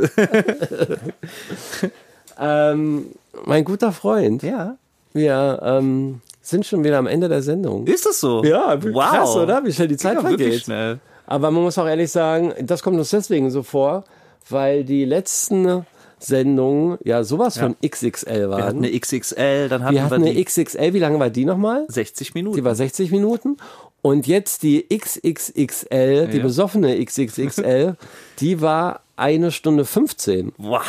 Ähm, 2.38 3.06
mein 3.44 3.64
guter 3.64 3.92
Freund, 3.92 4.42
Ja. 4.42 4.76
wir 5.12 5.60
ähm, 5.62 6.20
sind 6.44 6.66
schon 6.66 6.84
wieder 6.84 6.98
am 6.98 7.06
Ende 7.06 7.28
der 7.28 7.42
Sendung. 7.42 7.86
Ist 7.86 8.06
es 8.06 8.20
so? 8.20 8.44
Ja, 8.44 8.76
wow. 8.82 9.10
krass, 9.10 9.34
oder? 9.36 9.64
Wie 9.64 9.72
schnell 9.72 9.88
die 9.88 9.96
Zeit 9.96 10.14
ja, 10.14 10.20
vergeht. 10.20 10.62
schnell. 10.62 10.98
Aber 11.26 11.50
man 11.50 11.62
muss 11.62 11.78
auch 11.78 11.86
ehrlich 11.86 12.10
sagen, 12.10 12.52
das 12.60 12.82
kommt 12.82 12.98
uns 12.98 13.10
deswegen 13.10 13.50
so 13.50 13.62
vor, 13.62 14.04
weil 14.50 14.84
die 14.84 15.06
letzten 15.06 15.86
Sendungen 16.18 16.98
ja 17.02 17.24
sowas 17.24 17.58
von 17.58 17.76
XXL 17.84 18.48
waren. 18.50 18.58
Wir 18.58 18.64
hatten 18.66 18.84
eine 18.84 18.98
XXL, 19.00 19.68
dann 19.68 19.82
hatten 19.84 19.94
Wir 19.94 20.00
wir, 20.00 20.04
hatten 20.04 20.14
eine 20.22 20.34
die 20.34 20.44
XXL, 20.44 20.92
wie 20.92 20.98
lange 20.98 21.18
war 21.18 21.30
die 21.30 21.44
nochmal? 21.46 21.86
60 21.88 22.34
Minuten. 22.34 22.56
Die 22.56 22.64
war 22.64 22.74
60 22.74 23.10
Minuten. 23.10 23.56
Und 24.02 24.26
jetzt 24.26 24.62
die 24.62 24.86
XXXL, 24.94 26.28
die 26.28 26.36
Ja. 26.36 26.42
besoffene 26.42 27.02
XXXL, 27.02 27.96
die 28.40 28.60
war 28.60 29.00
eine 29.16 29.50
Stunde 29.50 29.84
15. 29.86 30.52
Boah. 30.58 30.82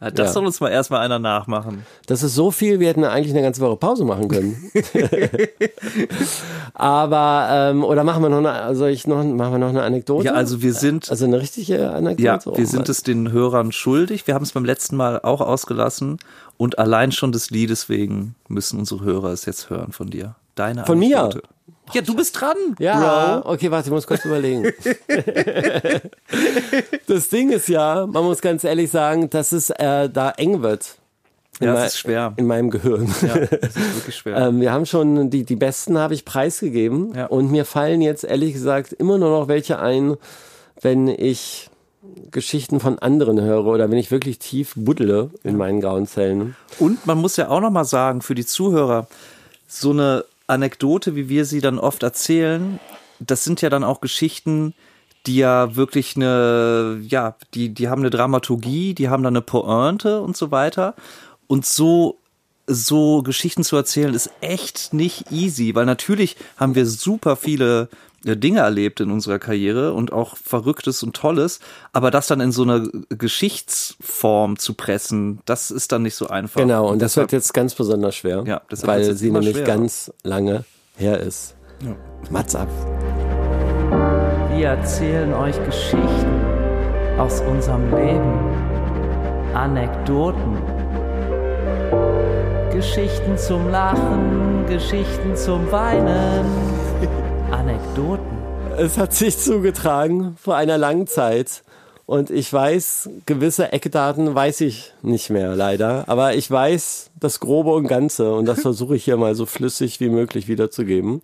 Das 0.00 0.12
Ja. 0.16 0.32
soll 0.32 0.46
uns 0.46 0.60
mal 0.60 0.70
erstmal 0.70 1.00
einer 1.02 1.18
nachmachen. 1.18 1.84
Das 2.06 2.22
ist 2.22 2.34
so 2.34 2.50
viel, 2.50 2.80
wir 2.80 2.88
hätten 2.88 3.04
eigentlich 3.04 3.34
eine 3.34 3.42
ganze 3.42 3.60
Woche 3.60 3.76
Pause 3.76 4.06
machen 4.06 4.28
können. 4.28 4.70
Aber, 6.74 7.48
ähm, 7.50 7.84
oder 7.84 8.04
machen 8.04 8.22
wir 8.22 8.28
noch 8.28 8.38
eine, 8.38 8.74
soll 8.74 8.90
ich 8.90 9.06
noch, 9.06 9.22
machen 9.24 9.52
wir 9.52 9.58
noch 9.58 9.68
eine 9.68 9.82
Anekdote? 9.82 10.26
Ja, 10.26 10.32
also 10.32 10.62
wir 10.62 10.72
sind, 10.74 11.10
Also 11.10 11.24
eine 11.24 11.40
richtige 11.40 11.90
Anekdote? 11.90 12.22
ja, 12.22 12.38
Oh 12.46 12.56
wir 12.56 12.66
sind 12.66 12.80
Mann. 12.80 12.90
es 12.90 13.02
den 13.02 13.32
Hörern 13.32 13.72
schuldig. 13.72 14.26
Wir 14.26 14.34
haben 14.34 14.42
es 14.44 14.52
beim 14.52 14.64
letzten 14.64 14.96
Mal 14.96 15.20
auch 15.20 15.40
ausgelassen. 15.40 16.18
Und 16.56 16.78
allein 16.78 17.12
schon 17.12 17.32
des 17.32 17.50
Liedes 17.50 17.88
wegen 17.88 18.34
müssen 18.48 18.78
unsere 18.78 19.02
Hörer 19.04 19.30
es 19.32 19.44
jetzt 19.44 19.70
hören 19.70 19.92
von 19.92 20.10
dir. 20.10 20.34
Deine 20.54 20.84
Von 20.84 20.98
mir? 20.98 21.30
Ja, 21.92 22.02
du 22.02 22.14
bist 22.14 22.40
dran, 22.40 22.56
Ja, 22.78 23.40
Bro. 23.42 23.52
okay, 23.52 23.70
warte, 23.70 23.88
ich 23.88 23.92
muss 23.92 24.06
kurz 24.06 24.24
überlegen. 24.24 24.72
das 27.06 27.28
Ding 27.28 27.50
ist 27.50 27.68
ja, 27.68 28.06
man 28.06 28.24
muss 28.24 28.40
ganz 28.40 28.64
ehrlich 28.64 28.90
sagen, 28.90 29.30
dass 29.30 29.52
es 29.52 29.70
äh, 29.70 30.08
da 30.08 30.30
eng 30.30 30.62
wird. 30.62 30.96
in, 31.60 31.66
Ja, 31.66 31.84
es 31.84 31.94
ist 31.94 31.98
schwer. 32.00 32.32
in 32.36 32.46
meinem 32.46 32.70
Gehirn. 32.70 33.12
Ja, 33.22 33.38
das 33.38 33.76
ist 33.76 33.96
wirklich 33.96 34.16
schwer. 34.16 34.36
Ähm, 34.48 34.60
wir 34.60 34.72
haben 34.72 34.86
schon 34.86 35.30
die, 35.30 35.44
die 35.44 35.56
besten 35.56 35.98
habe 35.98 36.14
ich 36.14 36.24
preisgegeben 36.24 37.14
Ja. 37.14 37.26
und 37.26 37.50
mir 37.50 37.64
fallen 37.64 38.00
jetzt 38.00 38.24
ehrlich 38.24 38.52
gesagt 38.52 38.92
immer 38.92 39.18
nur 39.18 39.30
noch 39.30 39.48
welche 39.48 39.78
ein, 39.80 40.16
wenn 40.80 41.08
ich 41.08 41.68
Geschichten 42.30 42.80
von 42.80 42.98
anderen 42.98 43.40
höre 43.40 43.66
oder 43.66 43.90
wenn 43.90 43.98
ich 43.98 44.10
wirklich 44.10 44.38
tief 44.38 44.72
buddle 44.76 45.30
in 45.44 45.56
meinen 45.56 45.80
grauen 45.80 46.06
Zellen. 46.06 46.56
Und 46.78 47.06
man 47.06 47.18
muss 47.18 47.36
ja 47.36 47.48
auch 47.48 47.60
noch 47.60 47.70
mal 47.70 47.84
sagen 47.84 48.22
für 48.22 48.34
die 48.34 48.46
Zuhörer, 48.46 49.06
so 49.68 49.90
eine 49.90 50.24
Anekdote, 50.50 51.16
wie 51.16 51.28
wir 51.28 51.44
sie 51.44 51.60
dann 51.60 51.78
oft 51.78 52.02
erzählen, 52.02 52.78
das 53.18 53.44
sind 53.44 53.62
ja 53.62 53.70
dann 53.70 53.84
auch 53.84 54.00
Geschichten, 54.00 54.74
die 55.26 55.36
ja 55.36 55.76
wirklich 55.76 56.16
eine, 56.16 57.00
ja, 57.06 57.36
die, 57.54 57.68
die 57.70 57.88
haben 57.88 58.02
eine 58.02 58.10
Dramaturgie, 58.10 58.94
die 58.94 59.08
haben 59.08 59.22
dann 59.22 59.34
eine 59.34 59.42
Pointe 59.42 60.20
und 60.22 60.36
so 60.36 60.50
weiter. 60.50 60.94
Und 61.46 61.66
so, 61.66 62.18
so 62.66 63.22
Geschichten 63.22 63.64
zu 63.64 63.76
erzählen 63.76 64.14
ist 64.14 64.30
echt 64.40 64.94
nicht 64.94 65.30
easy, 65.30 65.74
weil 65.74 65.84
natürlich 65.84 66.36
haben 66.56 66.74
wir 66.74 66.86
super 66.86 67.36
viele 67.36 67.88
Dinge 68.24 68.60
erlebt 68.60 69.00
in 69.00 69.10
unserer 69.10 69.38
Karriere 69.38 69.92
und 69.94 70.12
auch 70.12 70.36
Verrücktes 70.36 71.02
und 71.02 71.14
Tolles, 71.16 71.60
aber 71.92 72.10
das 72.10 72.26
dann 72.26 72.40
in 72.40 72.52
so 72.52 72.62
eine 72.62 72.88
Geschichtsform 73.08 74.58
zu 74.58 74.74
pressen, 74.74 75.40
das 75.46 75.70
ist 75.70 75.92
dann 75.92 76.02
nicht 76.02 76.14
so 76.14 76.28
einfach. 76.28 76.60
Genau, 76.60 76.88
und 76.88 77.00
das 77.00 77.12
deshalb- 77.12 77.32
wird 77.32 77.40
jetzt 77.42 77.54
ganz 77.54 77.74
besonders 77.74 78.14
schwer, 78.16 78.44
Ja, 78.46 78.60
weil 78.82 79.02
jetzt 79.04 79.18
sie 79.18 79.30
nämlich 79.30 79.52
schwerer. 79.56 79.66
ganz 79.66 80.12
lange 80.22 80.64
her 80.96 81.18
ist. 81.20 81.54
Mats 82.30 82.54
ab. 82.54 82.68
Wir 84.54 84.68
erzählen 84.68 85.32
euch 85.32 85.56
Geschichten 85.64 86.40
aus 87.18 87.40
unserem 87.40 87.88
Leben. 87.94 88.38
Anekdoten. 89.54 90.58
Geschichten 92.72 93.36
zum 93.36 93.68
Lachen, 93.70 94.64
Geschichten 94.68 95.34
zum 95.36 95.70
Weinen. 95.72 96.44
Anekdoten. 97.80 98.26
Es 98.78 98.98
hat 98.98 99.14
sich 99.14 99.38
zugetragen 99.38 100.36
vor 100.40 100.56
einer 100.56 100.78
langen 100.78 101.06
Zeit. 101.06 101.62
Und 102.06 102.30
ich 102.30 102.52
weiß, 102.52 103.08
gewisse 103.26 103.72
Eckdaten 103.72 104.34
weiß 104.34 104.62
ich 104.62 104.92
nicht 105.02 105.30
mehr, 105.30 105.54
leider. 105.54 106.04
Aber 106.08 106.34
ich 106.34 106.50
weiß 106.50 107.10
das 107.18 107.40
Grobe 107.40 107.72
und 107.72 107.86
Ganze. 107.86 108.34
Und 108.34 108.46
das 108.46 108.62
versuche 108.62 108.96
ich 108.96 109.04
hier 109.04 109.16
mal 109.16 109.34
so 109.34 109.46
flüssig 109.46 110.00
wie 110.00 110.08
möglich 110.08 110.48
wiederzugeben. 110.48 111.22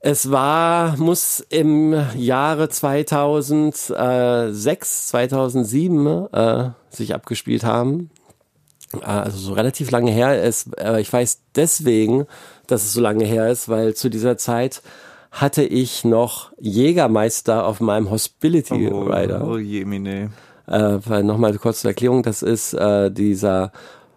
Es 0.00 0.30
war, 0.30 0.96
muss 0.96 1.44
im 1.48 2.00
Jahre 2.16 2.68
2006, 2.68 5.08
2007 5.08 6.32
äh, 6.32 6.70
sich 6.90 7.14
abgespielt 7.14 7.64
haben. 7.64 8.10
Äh, 8.94 8.98
Also 9.06 9.38
so 9.38 9.54
relativ 9.54 9.90
lange 9.90 10.12
her 10.12 10.44
ist. 10.44 10.80
Aber 10.80 11.00
ich 11.00 11.12
weiß 11.12 11.40
deswegen, 11.56 12.26
dass 12.68 12.84
es 12.84 12.92
so 12.92 13.00
lange 13.00 13.24
her 13.24 13.48
ist, 13.48 13.68
weil 13.68 13.94
zu 13.94 14.08
dieser 14.08 14.36
Zeit 14.36 14.82
hatte 15.36 15.62
ich 15.62 16.04
noch 16.04 16.52
Jägermeister 16.58 17.66
auf 17.66 17.80
meinem 17.80 18.10
Hospitality 18.10 18.86
Rider. 18.88 19.46
Oh 19.46 19.58
je, 19.58 19.84
Mine. 19.84 20.30
Äh, 20.66 21.22
nochmal 21.22 21.56
kurz 21.58 21.82
zur 21.82 21.90
Erklärung, 21.90 22.22
das 22.22 22.42
ist 22.42 22.72
äh, 22.72 23.10
dieser 23.10 23.70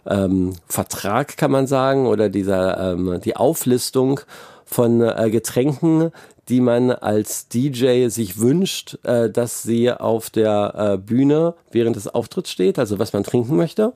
ähm, 0.07 0.53
Vertrag, 0.67 1.38
kann 1.38 1.51
man 1.51 1.67
sagen, 1.67 2.07
oder 2.07 2.30
dieser 2.30 2.93
ähm, 2.93 3.20
die 3.24 3.36
Auflistung 3.36 4.22
von 4.65 5.01
äh, 5.01 5.30
Getränken, 5.30 6.11
die 6.47 6.61
man 6.61 6.91
als 6.91 7.49
DJ 7.49 8.07
sich 8.07 8.39
wünscht, 8.39 8.97
äh, 9.03 9.30
dass 9.30 9.61
sie 9.61 9.91
auf 9.91 10.30
der 10.30 10.74
äh, 10.76 10.97
Bühne 10.97 11.53
während 11.72 11.95
des 11.95 12.07
Auftritts 12.07 12.49
steht, 12.49 12.80
also 12.80 12.97
was 12.97 13.13
man 13.13 13.24
trinken 13.24 13.57
möchte. 13.57 13.93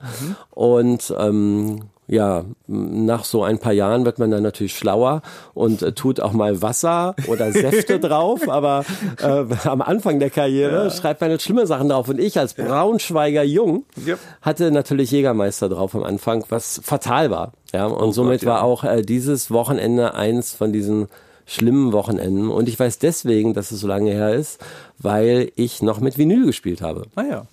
Und 0.50 1.12
ähm, 1.18 1.80
ja, 2.06 2.44
nach 2.66 3.24
so 3.24 3.42
ein 3.44 3.58
paar 3.58 3.72
Jahren 3.72 4.04
wird 4.04 4.18
man 4.18 4.30
dann 4.30 4.42
natürlich 4.42 4.76
schlauer 4.76 5.22
und 5.54 5.82
äh, 5.82 5.92
tut 5.92 6.20
auch 6.20 6.32
mal 6.32 6.60
Wasser 6.60 7.14
oder 7.28 7.50
Säfte 7.52 7.98
drauf, 8.00 8.48
aber 8.48 8.84
äh, 9.22 9.44
am 9.64 9.80
Anfang 9.80 10.18
der 10.20 10.30
Karriere 10.30 10.90
schreibt 10.90 11.20
man 11.20 11.30
jetzt 11.30 11.44
schlimme 11.44 11.66
Sachen 11.66 11.88
drauf. 11.88 12.08
Und 12.08 12.20
ich 12.20 12.38
als 12.38 12.54
Braunschweiger 12.54 13.42
Jung 13.42 13.84
Yep. 14.06 14.18
hatte 14.42 14.70
natürlich 14.70 15.10
Jägermeister 15.10 15.68
drauf 15.68 15.94
am 15.94 16.02
Anfang, 16.02 16.44
was 16.48 16.80
fatal 16.84 17.30
war. 17.30 17.52
Ja, 17.72 17.86
und 17.86 18.12
somit 18.12 18.40
Gott, 18.40 18.48
ja. 18.48 18.54
war 18.54 18.62
auch 18.64 18.84
äh, 18.84 19.02
dieses 19.02 19.50
Wochenende 19.50 20.14
eins 20.14 20.54
von 20.54 20.72
diesen 20.72 21.08
schlimmen 21.46 21.92
Wochenenden. 21.92 22.50
Und 22.50 22.68
ich 22.68 22.78
weiß 22.78 22.98
deswegen, 22.98 23.54
dass 23.54 23.70
es 23.70 23.80
so 23.80 23.86
lange 23.86 24.10
her 24.10 24.34
ist, 24.34 24.60
weil 24.98 25.50
ich 25.56 25.82
noch 25.82 26.00
mit 26.00 26.18
Vinyl 26.18 26.46
gespielt 26.46 26.82
habe. 26.82 27.06
Naja. 27.16 27.46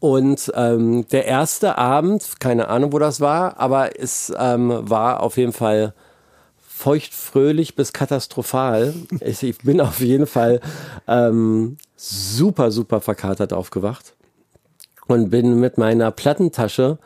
Und 0.00 0.50
ähm, 0.56 1.06
der 1.08 1.26
erste 1.26 1.76
Abend, 1.76 2.40
keine 2.40 2.68
Ahnung, 2.68 2.92
wo 2.92 2.98
das 2.98 3.20
war, 3.20 3.60
aber 3.60 4.00
es 4.00 4.32
ähm, 4.36 4.88
war 4.88 5.22
auf 5.22 5.36
jeden 5.36 5.52
Fall 5.52 5.92
feuchtfröhlich 6.80 7.76
bis 7.76 7.92
katastrophal. 7.92 8.94
Ich, 9.20 9.42
ich 9.42 9.58
bin 9.58 9.80
auf 9.82 10.00
jeden 10.00 10.26
Fall 10.26 10.60
ähm, 11.06 11.76
super, 11.96 12.70
super 12.70 13.02
verkatert 13.02 13.52
aufgewacht 13.52 14.14
und 15.06 15.28
bin 15.28 15.60
mit 15.60 15.76
meiner 15.76 16.10
Plattentasche 16.10 16.98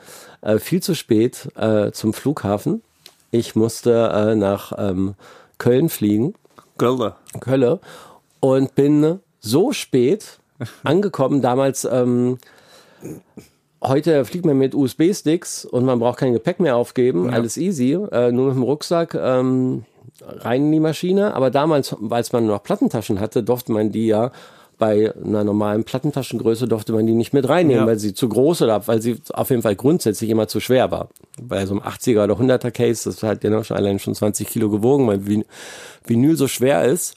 äh, 0.42 0.58
viel 0.58 0.80
zu 0.80 0.94
spät 0.94 1.48
äh, 1.56 1.90
zum 1.90 2.12
Flughafen. 2.12 2.82
Ich 3.32 3.56
musste 3.56 4.12
äh, 4.14 4.36
nach 4.36 4.72
ähm, 4.78 5.14
Köln 5.58 5.88
fliegen. 5.88 6.34
Gölle. 6.78 7.16
Kölle 7.40 7.80
und 8.38 8.76
bin 8.76 9.18
so 9.40 9.72
spät 9.72 10.38
angekommen. 10.84 11.42
Damals, 11.42 11.84
ähm, 11.84 12.38
heute 13.82 14.24
fliegt 14.24 14.46
man 14.46 14.58
mit 14.58 14.74
USB-Sticks 14.74 15.64
und 15.64 15.84
man 15.84 15.98
braucht 15.98 16.18
kein 16.18 16.32
Gepäck 16.32 16.60
mehr 16.60 16.76
aufgeben. 16.76 17.30
Alles 17.30 17.56
easy. 17.56 17.92
Äh, 18.12 18.32
nur 18.32 18.46
mit 18.48 18.56
dem 18.56 18.62
Rucksack 18.62 19.14
ähm, 19.14 19.84
rein 20.26 20.66
in 20.66 20.72
die 20.72 20.80
Maschine. 20.80 21.34
Aber 21.34 21.50
damals, 21.50 21.94
als 22.10 22.32
man 22.32 22.46
noch 22.46 22.62
Plattentaschen 22.62 23.20
hatte, 23.20 23.42
durfte 23.42 23.72
man 23.72 23.92
die 23.92 24.06
ja 24.06 24.32
bei 24.76 25.14
einer 25.24 25.44
normalen 25.44 25.84
Plattentaschengröße 25.84 26.66
durfte 26.66 26.92
man 26.92 27.06
die 27.06 27.12
nicht 27.14 27.32
mit 27.32 27.48
reinnehmen, 27.48 27.82
Ja. 27.82 27.86
weil 27.86 27.98
sie 28.00 28.12
zu 28.12 28.28
groß 28.28 28.62
oder 28.62 28.84
weil 28.88 29.00
sie 29.00 29.18
auf 29.32 29.50
jeden 29.50 29.62
Fall 29.62 29.76
grundsätzlich 29.76 30.28
immer 30.28 30.48
zu 30.48 30.58
schwer 30.58 30.90
war. 30.90 31.10
Bei 31.40 31.64
so 31.64 31.74
einem 31.74 31.82
80er 31.84 32.24
oder 32.24 32.34
100er 32.34 32.72
Case, 32.72 33.08
das 33.08 33.22
hat 33.22 33.44
ja 33.44 33.50
noch 33.50 33.64
schon 33.64 33.76
allein 33.76 34.00
schon 34.00 34.16
20 34.16 34.48
Kilo 34.48 34.70
gewogen, 34.70 35.06
weil 35.06 35.18
Vin- 35.28 35.44
Vinyl 36.04 36.36
so 36.36 36.48
schwer 36.48 36.84
ist. 36.86 37.14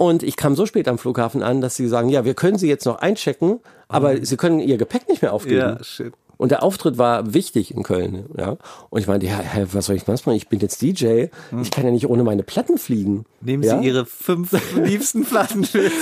Und 0.00 0.22
ich 0.22 0.36
kam 0.36 0.54
so 0.54 0.64
spät 0.64 0.86
am 0.86 0.96
Flughafen 0.96 1.42
an, 1.42 1.60
dass 1.60 1.74
sie 1.74 1.88
sagen, 1.88 2.08
ja, 2.08 2.24
wir 2.24 2.34
können 2.34 2.56
sie 2.56 2.68
jetzt 2.68 2.86
noch 2.86 3.00
einchecken, 3.00 3.58
aber 3.88 4.24
sie 4.24 4.36
können 4.36 4.60
ihr 4.60 4.78
Gepäck 4.78 5.08
nicht 5.08 5.22
mehr 5.22 5.32
aufgeben. 5.32 5.58
Ja, 5.58 5.82
shit. 5.82 6.14
Und 6.38 6.52
der 6.52 6.62
Auftritt 6.62 6.98
war 6.98 7.34
wichtig 7.34 7.74
in 7.74 7.82
Köln, 7.82 8.26
ja. 8.38 8.56
Und 8.90 9.00
ich 9.00 9.08
meinte, 9.08 9.26
ja, 9.26 9.38
hä, 9.40 9.66
was 9.72 9.86
soll 9.86 9.96
ich 9.96 10.04
sonst 10.04 10.24
machen? 10.24 10.36
Ich 10.36 10.48
bin 10.48 10.60
jetzt 10.60 10.80
DJ. 10.80 11.26
Ich 11.60 11.70
kann 11.72 11.84
ja 11.84 11.90
nicht 11.90 12.08
ohne 12.08 12.22
meine 12.22 12.44
Platten 12.44 12.78
fliegen. 12.78 13.26
Nehmen 13.40 13.64
ja? 13.64 13.78
Sie 13.80 13.86
Ihre 13.86 14.06
fünf 14.06 14.52
liebsten 14.76 15.24
Platten 15.24 15.60
mit. 15.60 15.92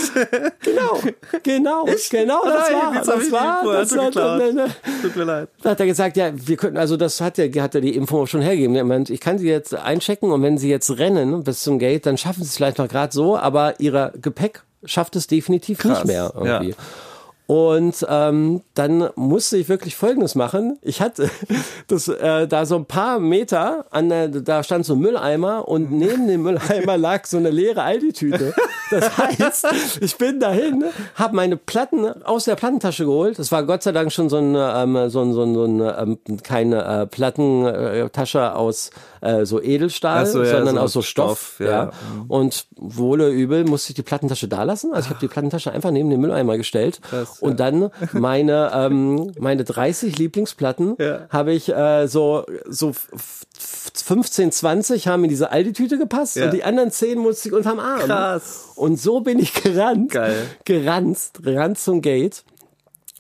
Genau, 0.61 1.01
genau, 1.43 1.85
genau, 2.11 2.45
das 2.45 2.71
Nein, 2.71 2.75
war, 2.75 2.95
das 2.95 3.09
ich 3.19 3.27
die 3.27 3.33
war, 3.33 3.65
das 3.65 3.97
war, 3.97 4.37
ne, 4.39 4.53
ne. 4.53 4.67
Tut 5.03 5.17
mir 5.17 5.25
leid. 5.25 5.49
Da 5.63 5.71
hat 5.71 5.81
er 5.81 5.87
gesagt, 5.87 6.17
ja, 6.19 6.31
wir 6.35 6.57
könnten, 6.57 6.77
also 6.77 6.99
das 6.99 7.21
hat 7.21 7.39
er, 7.39 7.51
hat 7.63 7.75
er 7.75 7.81
die 7.81 7.97
Info 7.97 8.27
schon 8.27 8.43
hergegeben. 8.43 8.77
Er 8.77 8.85
meint, 8.85 9.09
ich 9.09 9.21
kann 9.21 9.39
sie 9.39 9.49
jetzt 9.49 9.75
einchecken 9.75 10.31
und 10.31 10.43
wenn 10.43 10.59
sie 10.59 10.69
jetzt 10.69 10.99
rennen 10.99 11.45
bis 11.45 11.63
zum 11.63 11.79
Gate, 11.79 12.05
dann 12.05 12.19
schaffen 12.19 12.43
sie 12.43 12.49
es 12.49 12.57
vielleicht 12.57 12.77
noch 12.79 12.89
gerade 12.89 13.13
so, 13.13 13.39
aber 13.39 13.81
ihre 13.81 14.13
Gepäck 14.21 14.65
schafft 14.85 15.17
es 15.17 15.27
definitiv 15.27 15.79
Krass, 15.79 16.01
nicht 16.01 16.07
mehr 16.07 16.33
irgendwie. 16.35 16.71
ja. 16.71 16.77
Und 17.47 18.05
ähm, 18.09 18.63
dann 18.75 19.09
musste 19.15 19.57
ich 19.57 19.69
wirklich 19.69 19.95
Folgendes 19.95 20.35
machen. 20.35 20.79
Ich 20.83 21.01
hatte 21.01 21.31
das 21.87 22.09
äh, 22.09 22.49
da 22.49 22.67
so 22.67 22.75
ein 22.75 22.87
paar 22.87 23.21
Meter 23.21 23.87
an 23.91 24.09
der, 24.09 24.29
da 24.29 24.65
stand 24.65 24.85
so 24.85 24.95
ein 24.95 24.99
Mülleimer 24.99 25.69
und 25.69 25.93
neben 25.93 26.27
dem 26.27 26.43
Mülleimer 26.43 26.97
lag 26.99 27.25
so 27.27 27.37
eine 27.37 27.51
leere 27.51 27.83
Aldi-Tüte. 27.83 28.53
Das 28.91 29.17
heißt, 29.19 29.67
ich 30.01 30.17
bin 30.19 30.41
dahin, 30.41 30.85
habe 31.15 31.37
meine 31.37 31.57
Platten 31.57 32.23
aus 32.25 32.45
der 32.45 32.57
Plattentasche 32.57 33.05
geholt. 33.05 33.39
Das 33.39 33.53
war 33.53 33.63
Gott 33.63 33.85
sei 33.85 33.93
Dank 33.93 34.13
schon 34.13 34.29
so 34.29 34.39
eine, 34.39 34.75
ähm, 34.77 35.09
so 35.09 35.23
ein, 35.23 35.33
so 35.33 35.43
ein, 35.45 35.55
so 35.55 35.65
ein 35.65 35.81
ähm, 35.81 36.19
keine 36.43 36.85
äh, 36.85 37.07
Plattentasche 37.07 38.57
aus 38.57 38.91
äh, 39.21 39.45
so 39.45 39.63
Edelstahl, 39.63 40.27
so, 40.27 40.43
ja, 40.43 40.57
sondern 40.57 40.77
so 40.77 40.81
aus 40.81 40.93
so 40.93 41.03
Stoff. 41.03 41.55
Stoff, 41.57 41.61
ja. 41.61 41.85
ja. 41.85 41.91
Und 42.29 42.67
wohle 42.77 43.31
übel 43.31 43.65
musste 43.65 43.91
ich 43.91 43.95
die 43.95 44.03
Plattentasche 44.03 44.49
da 44.49 44.65
lassen. 44.65 44.93
Also 44.93 45.07
ich 45.07 45.11
habe 45.11 45.21
die 45.21 45.29
Plattentasche 45.29 45.71
einfach 45.71 45.91
neben 45.91 46.11
den 46.11 46.21
Mülleimer 46.21 46.57
gestellt 46.57 47.01
Krass, 47.03 47.36
und 47.41 47.61
dann 47.61 47.91
meine 48.13 48.71
ähm, 48.75 49.33
meine 49.39 49.65
30 49.65 50.19
Lieblingsplatten 50.19 50.97
habe 51.31 51.53
ich 51.53 51.69
äh, 51.69 52.07
so 52.07 52.45
so 52.67 52.91
f- 52.91 53.09
f- 53.15 53.93
15 54.05 54.53
20 54.53 55.09
haben 55.09 55.25
in 55.25 55.31
diese 55.31 55.51
Aldi-Tüte 55.51 55.99
gepasst 55.99 56.37
Ja. 56.37 56.47
und 56.47 56.53
die 56.55 56.65
anderen 56.65 56.91
10 56.91 57.19
musste 57.19 57.49
ich 57.49 57.55
unterm 57.55 57.81
Arm. 57.81 58.01
Krass. 58.01 58.73
Und 58.77 59.01
so 59.01 59.21
bin 59.21 59.39
ich 59.39 59.55
gerannt, 59.55 60.13
Geil. 60.13 60.37
gerannt, 60.65 61.19
gerannt 61.43 61.79
zum 61.79 62.03
Gate. 62.03 62.45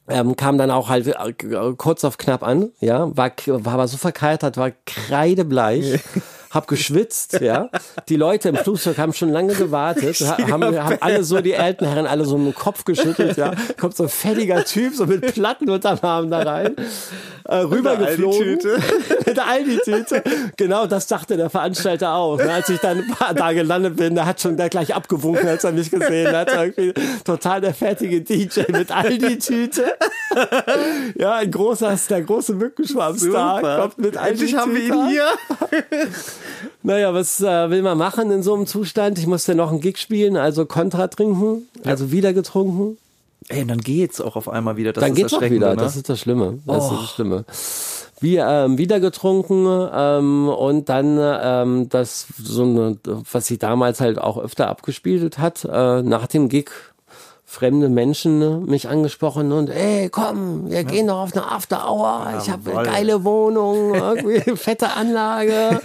Ähm, 0.08 0.36
kam 0.36 0.56
dann 0.56 0.70
auch 0.70 0.88
halt 0.88 1.08
äh, 1.08 1.72
kurz 1.76 2.04
auf 2.04 2.16
knapp 2.16 2.44
an, 2.44 2.70
ja, 2.78 3.08
war, 3.16 3.32
war 3.46 3.72
aber 3.74 3.88
so 3.88 3.96
verkaltert, 3.96 4.56
war 4.56 4.70
kreidebleich. 4.86 5.98
hab 6.50 6.66
geschwitzt, 6.68 7.40
ja. 7.40 7.68
Die 8.08 8.16
Leute 8.16 8.48
im 8.50 8.56
Flugzeug 8.56 8.98
haben 8.98 9.12
schon 9.12 9.30
lange 9.30 9.54
gewartet, 9.54 10.20
ha- 10.20 10.38
haben, 10.50 10.76
haben 10.82 10.96
alle 11.00 11.24
so, 11.24 11.40
die 11.40 11.56
alten 11.56 11.86
Herren, 11.86 12.06
alle 12.06 12.24
so 12.24 12.38
mit 12.38 12.54
dem 12.54 12.58
Kopf 12.58 12.84
geschüttelt, 12.84 13.36
ja. 13.36 13.52
Kommt 13.80 13.96
so 13.96 14.04
ein 14.04 14.08
fettiger 14.08 14.64
Typ, 14.64 14.94
so 14.94 15.06
mit 15.06 15.34
Platten 15.34 15.68
unterm 15.70 15.98
Arm 16.02 16.30
da 16.30 16.42
rein, 16.42 16.74
äh, 17.44 17.56
rübergeflogen. 17.56 18.40
Aldi-Tüte. 18.40 18.78
mit 19.26 19.36
der 19.36 19.46
Aldi-Tüte. 19.48 20.22
Genau, 20.56 20.86
das 20.86 21.06
dachte 21.06 21.36
der 21.36 21.50
Veranstalter 21.50 22.14
auch. 22.14 22.38
ne. 22.38 22.50
Als 22.52 22.68
ich 22.68 22.80
dann 22.80 23.04
da 23.34 23.52
gelandet 23.52 23.96
bin, 23.96 24.14
da 24.14 24.26
hat 24.26 24.40
schon 24.40 24.56
der 24.56 24.68
gleich 24.68 24.94
abgewunken, 24.94 25.48
als 25.48 25.64
er 25.64 25.72
mich 25.72 25.90
gesehen 25.90 26.34
hat. 26.34 26.52
Irgendwie 26.52 26.92
total 27.24 27.60
der 27.60 27.74
fertige 27.74 28.20
DJ 28.20 28.62
mit 28.72 28.90
Aldi-Tüte. 28.90 29.84
Ja, 31.16 31.36
ein 31.36 31.50
großer, 31.50 31.96
der 32.10 32.22
große 32.22 32.54
Mückenschwarmstar 32.54 33.80
kommt 33.80 33.98
mit 33.98 34.16
Endlich 34.16 34.54
haben 34.54 34.74
wir 34.74 34.82
ihn 34.82 34.92
Aldi-Tüte. 34.92 35.08
hier. 35.10 36.08
Naja, 36.82 37.12
was 37.14 37.40
äh, 37.40 37.70
will 37.70 37.82
man 37.82 37.98
machen 37.98 38.30
in 38.30 38.42
so 38.42 38.54
einem 38.54 38.66
Zustand? 38.66 39.18
Ich 39.18 39.26
musste 39.26 39.54
noch 39.54 39.70
einen 39.70 39.80
Gig 39.80 39.98
spielen, 39.98 40.36
also 40.36 40.66
Kontra 40.66 41.08
trinken, 41.08 41.68
also 41.84 42.10
wieder 42.12 42.32
getrunken. 42.32 42.98
Ey, 43.48 43.62
und 43.62 43.68
dann 43.68 43.80
geht's 43.80 44.20
auch 44.20 44.34
auf 44.36 44.48
einmal 44.48 44.76
wieder. 44.76 44.92
Das 44.92 45.02
Dann 45.02 45.12
ist 45.12 45.16
geht's 45.16 45.34
auch 45.34 45.40
wieder. 45.42 45.70
Ne? 45.70 45.76
Das 45.76 45.94
ist 45.96 46.08
das 46.08 46.18
Schlimme. 46.18 46.58
Das 46.66 46.90
Oh. 46.90 46.94
ist 46.94 47.02
das 47.02 47.10
Schlimme. 47.10 47.44
Wir 48.18 48.46
ähm, 48.46 48.78
wieder 48.78 48.98
getrunken 48.98 49.66
ähm, 49.92 50.48
und 50.48 50.88
dann 50.88 51.18
ähm, 51.20 51.88
das 51.90 52.26
so 52.42 52.62
eine, 52.62 52.96
was 53.04 53.46
sich 53.46 53.58
damals 53.58 54.00
halt 54.00 54.18
auch 54.18 54.38
öfter 54.38 54.68
abgespielt 54.68 55.38
hat, 55.38 55.64
äh, 55.70 56.02
nach 56.02 56.26
dem 56.26 56.48
Gig 56.48 56.70
fremde 57.44 57.88
Menschen 57.88 58.38
ne, 58.40 58.60
mich 58.66 58.88
angesprochen 58.88 59.52
und 59.52 59.70
ey, 59.70 60.08
komm, 60.08 60.68
wir 60.68 60.82
gehen 60.84 61.06
doch 61.06 61.18
auf 61.18 61.36
eine 61.36 61.48
After 61.50 61.88
Hour. 61.88 62.26
Ich 62.42 62.50
habe 62.50 62.70
eine 62.76 62.88
geile 62.88 63.22
Wohnung, 63.22 63.94
irgendwie 63.94 64.40
fette 64.56 64.94
Anlage 64.94 65.80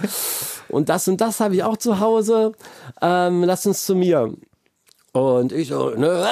und 0.72 0.88
das 0.88 1.06
und 1.06 1.20
das 1.20 1.40
habe 1.40 1.54
ich 1.54 1.62
auch 1.62 1.76
zu 1.76 2.00
Hause. 2.00 2.52
Ähm, 3.00 3.44
lass 3.44 3.66
uns 3.66 3.84
zu 3.86 3.94
mir. 3.94 4.32
Und 5.12 5.52
ich 5.52 5.68
so, 5.68 5.90
ne, 5.90 6.24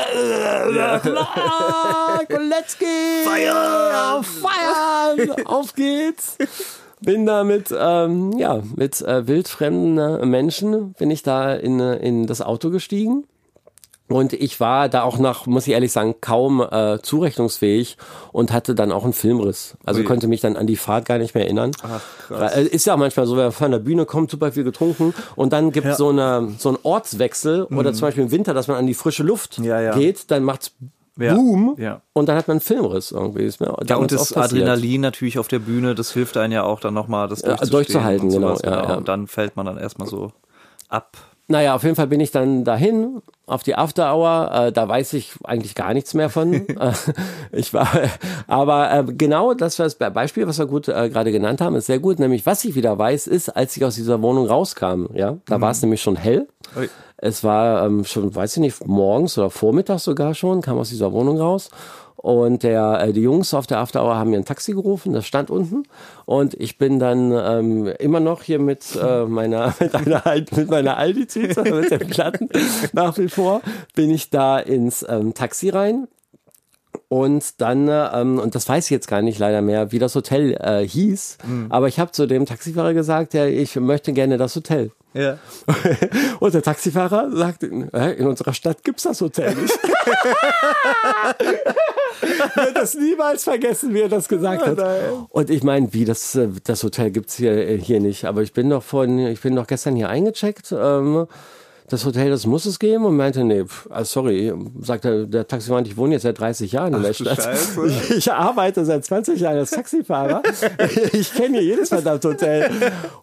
klar, 1.03 2.23
let's 2.41 2.79
go, 2.79 2.87
feiern, 3.25 4.25
feiern, 4.25 5.47
auf 5.47 5.75
geht's. 5.75 6.39
Bin 7.03 7.27
da 7.27 7.45
mit, 7.45 7.75
ähm, 7.79 8.33
ja, 8.39 8.63
mit 8.77 9.03
äh, 9.03 9.27
wildfremden 9.27 9.99
äh, 9.99 10.25
Menschen, 10.25 10.95
bin 10.95 11.11
ich 11.11 11.23
da 11.23 11.55
in, 11.55 11.79
äh, 11.79 11.97
in 11.97 12.27
das 12.27 12.41
Auto 12.41 12.71
gestiegen. 12.71 13.27
Und 14.11 14.33
ich 14.33 14.59
war 14.61 14.89
da 14.89 15.03
auch 15.03 15.19
nach, 15.19 15.47
muss 15.47 15.67
ich 15.67 15.73
ehrlich 15.73 15.93
sagen, 15.93 16.17
kaum 16.21 16.61
äh, 16.61 16.99
zurechnungsfähig 17.01 17.97
und 18.33 18.53
hatte 18.53 18.75
dann 18.75 18.91
auch 18.93 19.05
einen 19.05 19.13
Filmriss. 19.13 19.77
Also 19.87 20.01
Ui. 20.01 20.05
konnte 20.07 20.27
mich 20.27 20.41
dann 20.41 20.57
an 20.57 20.67
die 20.67 20.77
Fahrt 20.77 21.05
gar 21.07 21.19
nicht 21.19 21.35
mehr 21.35 21.45
erinnern. 21.45 21.71
Ach, 21.83 22.01
krass. 22.27 22.57
Äh, 22.57 22.65
Ist 22.65 22.87
ja 22.87 22.97
manchmal 22.97 23.27
so, 23.27 23.37
wenn 23.37 23.45
man 23.45 23.53
von 23.53 23.71
der 23.71 23.79
Bühne 23.79 24.07
kommt, 24.07 24.31
super 24.31 24.51
viel 24.53 24.65
getrunken 24.65 25.15
und 25.37 25.53
dann 25.53 25.71
gibt 25.71 25.87
Ja. 25.87 25.93
Mhm. 25.93 25.97
so 25.97 26.09
eine 26.09 26.49
so 26.59 26.69
einen 26.71 26.79
Ortswechsel 26.83 27.65
oder 27.65 27.93
zum 27.93 28.03
Beispiel 28.03 28.25
im 28.25 28.31
Winter, 28.33 28.53
dass 28.53 28.67
man 28.69 28.77
an 28.77 28.87
die 28.87 28.95
frische 28.95 29.23
Luft 29.23 29.59
Ja, 29.59 29.81
ja. 29.81 29.95
geht, 29.97 30.31
dann 30.33 30.43
macht's 30.43 30.73
Ja. 31.17 31.35
Boom 31.35 31.77
Ja. 31.79 32.01
und 32.13 32.29
dann 32.29 32.37
hat 32.37 32.49
man 32.49 32.55
einen 32.57 32.61
Filmriss 32.63 33.13
irgendwie. 33.13 33.43
Ist 33.45 33.61
mir 33.61 33.75
Ja, 33.87 33.97
und 33.97 34.11
das. 34.11 34.37
Adrenalin 34.37 35.03
natürlich 35.03 35.39
auf 35.39 35.47
der 35.49 35.59
Bühne, 35.61 35.95
das 35.95 36.13
hilft 36.13 36.37
einem 36.37 36.53
ja 36.53 36.63
auch 36.65 36.81
dann 36.81 36.95
nochmal, 36.95 37.29
das 37.29 37.43
Ja, 37.43 37.57
durchzuhalten, 37.57 38.25
und 38.27 38.31
sowas, 38.33 38.63
genau, 38.63 38.75
ja, 38.77 38.89
ja. 38.89 38.95
Und 38.97 39.07
dann 39.09 39.27
fällt 39.29 39.55
man 39.57 39.67
dann 39.67 39.77
erstmal 39.79 40.09
so 40.09 40.33
ab. 40.89 41.17
Naja, 41.51 41.75
auf 41.75 41.83
jeden 41.83 41.97
Fall 41.97 42.07
bin 42.07 42.21
ich 42.21 42.31
dann 42.31 42.63
dahin 42.63 43.23
auf 43.45 43.65
die 43.65 43.75
After 43.75 44.15
Hour. 44.15 44.51
Äh, 44.55 44.73
da 44.73 44.89
weiß 44.89 45.15
ich 45.15 45.33
eigentlich 45.43 45.75
gar 45.75 45.93
nichts 45.95 46.15
mehr 46.15 46.31
von. 46.31 46.51
Äh, 46.81 46.93
ich 47.53 47.75
war, 47.75 47.89
aber 48.47 48.93
äh, 48.93 49.05
genau 49.13 49.53
das 49.53 49.79
war 49.79 49.85
das 49.85 49.97
Beispiel, 49.97 50.47
was 50.47 50.59
wir 50.59 50.67
gut 50.67 50.89
äh, 50.89 51.11
gerade 51.11 51.33
genannt 51.33 51.61
haben, 51.61 51.75
ist 51.75 51.87
sehr 51.87 51.99
gut. 51.99 52.19
Nämlich, 52.19 52.47
was 52.47 52.65
ich 52.65 52.75
wieder 52.75 52.97
weiß, 52.97 53.27
ist, 53.27 53.49
als 53.51 53.77
ich 53.77 53.85
aus 53.85 53.97
dieser 53.97 54.23
Wohnung 54.23 54.47
rauskam, 54.47 55.07
ja, 55.13 55.39
da 55.47 55.61
war 55.61 55.73
es 55.73 55.83
nämlich 55.83 56.01
schon 56.01 56.17
hell. 56.17 56.47
Ui. 56.77 56.89
Es 57.17 57.45
war 57.45 57.85
ähm, 57.85 58.05
schon, 58.05 58.35
weiß 58.35 58.57
ich 58.57 58.61
nicht, 58.61 58.87
morgens 58.87 59.37
oder 59.37 59.51
vormittags 59.51 60.05
sogar 60.05 60.35
schon, 60.35 60.63
kam 60.63 60.79
aus 60.79 60.89
dieser 60.89 61.13
Wohnung 61.13 61.39
raus. 61.39 61.71
Und 62.23 62.65
der, 62.65 63.01
äh, 63.01 63.13
die 63.15 63.23
Jungs 63.23 63.55
auf 63.55 63.67
der 63.67 63.79
After 63.79 64.05
Hour 64.05 64.17
haben 64.17 64.31
mir 64.31 64.37
ein 64.37 64.45
Taxi 64.45 64.73
gerufen, 64.73 65.15
das 65.15 65.27
stand 65.27 65.51
unten. 65.51 65.85
Und 66.27 66.53
ich 66.61 66.77
bin 66.77 66.99
dann 66.99 67.33
ähm, 67.33 67.87
immer 67.99 68.21
noch 68.21 68.43
hier 68.43 68.59
mit 68.59 68.85
äh, 69.03 69.25
meiner, 69.25 69.75
mit 69.81 69.95
einer, 69.95 70.23
mit 70.55 70.71
meiner 70.71 70.99
Aldi-Tüte, 70.99 71.63
mit 71.63 71.91
dem 71.91 72.09
Platten 72.09 72.51
nach 72.93 73.17
wie 73.17 73.29
vor, 73.29 73.63
bin 73.95 74.11
ich 74.11 74.29
da 74.29 74.59
ins 74.59 75.05
ähm, 75.09 75.33
Taxi 75.33 75.71
rein. 75.71 76.09
Und 77.13 77.61
dann, 77.61 77.89
äh, 77.89 78.21
ähm, 78.21 78.39
und 78.39 78.55
das 78.55 78.69
weiß 78.69 78.85
ich 78.85 78.91
jetzt 78.91 79.09
gar 79.09 79.21
nicht 79.21 79.41
leider 79.41 79.63
mehr, 79.63 79.91
wie 79.91 79.99
das 79.99 80.15
Hotel 80.15 80.57
äh, 80.61 80.87
hieß, 80.87 81.39
aber 81.69 81.89
ich 81.89 81.99
habe 81.99 82.13
zu 82.13 82.27
dem 82.27 82.47
Taxifahrer 82.47 82.95
gesagt, 82.95 83.35
ja, 83.35 83.47
ich 83.47 83.75
möchte 83.75 84.13
gerne 84.13 84.39
das 84.39 84.55
Hotel. 84.55 84.93
Ja. 85.13 85.39
Und 86.39 86.55
der 86.55 86.63
Taxifahrer 86.63 87.33
sagt, 87.33 87.65
"Hä, 87.65 88.13
in 88.13 88.29
unserer 88.29 88.55
Stadt 88.55 88.85
gibt's 88.85 89.03
das 89.03 89.21
Hotel 89.21 89.57
nicht. 89.57 89.77
ich 92.23 92.57
werde 92.57 92.75
das 92.75 92.95
niemals 92.95 93.43
vergessen, 93.43 93.93
wie 93.93 94.03
er 94.03 94.09
das 94.09 94.29
gesagt 94.29 94.65
hat. 94.65 94.79
Und 95.31 95.51
ich 95.51 95.65
meine, 95.65 95.93
wie 95.93 96.05
das, 96.05 96.37
äh, 96.37 96.47
das 96.63 96.85
Hotel 96.85 97.11
gibt's 97.11 97.35
hier, 97.35 97.53
äh, 97.53 97.77
hier 97.77 97.99
nicht. 97.99 98.25
Aber 98.25 98.43
ich 98.43 98.53
bin 98.53 98.71
doch 98.71 98.85
von, 98.85 99.19
ich 99.19 99.41
bin 99.41 99.57
doch 99.57 99.67
gestern 99.67 99.97
hier 99.97 100.09
eingecheckt. 100.09 100.73
Ähm, 100.79 101.27
das 101.91 102.05
Hotel, 102.05 102.31
das 102.31 102.47
muss 102.47 102.67
es 102.67 102.79
geben 102.79 103.05
und 103.05 103.17
meinte, 103.17 103.43
nee, 103.43 103.65
pf, 103.65 103.89
ah, 103.91 104.05
sorry, 104.05 104.53
sagte 104.81 105.27
der 105.27 105.47
Taxifahrer, 105.47 105.85
ich 105.85 105.97
wohne 105.97 106.15
jetzt 106.15 106.23
seit 106.23 106.39
30 106.39 106.71
Jahren 106.71 106.95
in 106.95 107.03
der 107.03 107.11
du 107.11 107.25
Stadt. 107.25 107.43
Scheiße. 107.43 107.87
Ich, 107.87 108.11
ich 108.19 108.33
arbeite 108.33 108.85
seit 108.85 109.05
20 109.05 109.41
Jahren 109.41 109.59
als 109.59 109.71
Taxifahrer. 109.71 110.43
ich 111.13 111.35
kenne 111.35 111.59
hier 111.59 111.75
jedes 111.75 111.89
verdammte 111.89 112.29
Hotel. 112.29 112.71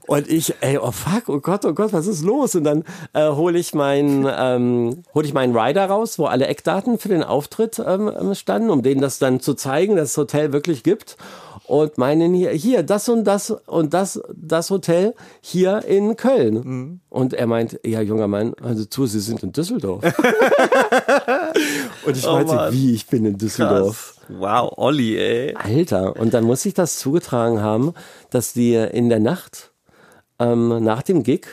Und 0.05 0.30
ich, 0.30 0.53
ey, 0.59 0.78
oh 0.78 0.91
fuck, 0.91 1.30
oh 1.30 1.39
Gott, 1.39 1.63
oh 1.65 1.74
Gott, 1.74 1.93
was 1.93 2.07
ist 2.07 2.24
los? 2.24 2.55
Und 2.55 2.65
dann 2.65 2.84
äh, 3.13 3.30
hole 3.30 3.57
ich 3.57 3.74
meinen, 3.74 4.28
ähm, 4.30 5.03
hole 5.15 5.26
ich 5.26 5.34
meinen 5.34 5.57
Rider 5.57 5.86
raus, 5.86 6.20
wo 6.20 6.26
alle 6.26 6.47
Eckdaten 6.47 6.99
für 6.99 7.09
den 7.09 7.24
Auftritt 7.24 7.82
ähm, 7.86 8.11
standen, 8.36 8.70
um 8.70 8.84
denen 8.84 9.01
das 9.01 9.18
dann 9.18 9.39
zu 9.39 9.53
zeigen, 9.53 9.95
dass 9.95 10.09
das 10.09 10.18
Hotel 10.18 10.51
wirklich 10.51 10.84
gibt. 10.84 11.15
Und 11.68 11.97
meinen 11.97 12.34
hier, 12.34 12.51
hier, 12.51 12.82
das 12.84 13.09
und 13.09 13.26
das 13.26 13.51
und 13.51 13.93
das, 13.93 14.22
das 14.34 14.70
Hotel 14.70 15.13
hier 15.41 15.84
in 15.86 16.15
Köln. 16.15 16.53
Mhm. 16.55 16.99
Und 17.09 17.34
er 17.34 17.45
meint, 17.45 17.80
ja, 17.86 18.01
junger 18.01 18.28
Mann, 18.28 18.53
also 18.63 18.86
zu, 18.86 19.05
Sie 19.05 19.20
sind 19.20 19.43
in 19.43 19.51
Düsseldorf. 19.51 20.03
und 22.05 22.18
ich 22.18 22.28
Oh 22.28 22.34
meinte, 22.34 22.55
Mann. 22.55 22.74
wie, 22.74 22.93
ich 22.93 23.07
bin 23.07 23.26
in 23.26 23.38
Düsseldorf. 23.38 24.15
Krass. 24.28 24.38
Wow, 24.39 24.74
Olli, 24.78 25.18
ey. 25.18 25.55
Alter, 25.55 26.15
und 26.18 26.34
dann 26.34 26.43
muss 26.43 26.65
ich 26.65 26.74
das 26.74 26.97
zugetragen 26.99 27.61
haben, 27.61 27.93
dass 28.30 28.53
die 28.53 28.76
in 28.76 29.09
der 29.09 29.20
Nacht 29.20 29.72
ähm, 30.39 30.84
nach 30.84 31.01
dem 31.01 31.24
Gig 31.24 31.47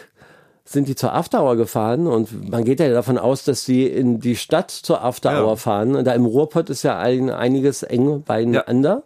sind 0.67 0.89
die 0.89 0.97
zur 0.97 1.13
Afterhour 1.13 1.57
gefahren 1.57 2.07
und 2.07 2.51
man 2.51 2.65
geht 2.65 2.81
ja 2.81 2.89
davon 2.91 3.19
aus, 3.19 3.45
dass 3.45 3.67
die 3.67 3.87
in 3.87 4.19
die 4.21 4.35
Stadt 4.35 4.71
zur 4.71 5.03
Afterhour 5.05 5.51
Ja. 5.51 5.57
fahren. 5.57 5.95
Und 5.95 6.07
da 6.07 6.13
im 6.13 6.25
Ruhrpott 6.25 6.71
ist 6.71 6.83
ja 6.85 6.99
ein, 6.99 7.29
einiges 7.31 7.83
eng 7.83 8.23
beieinander. 8.23 9.03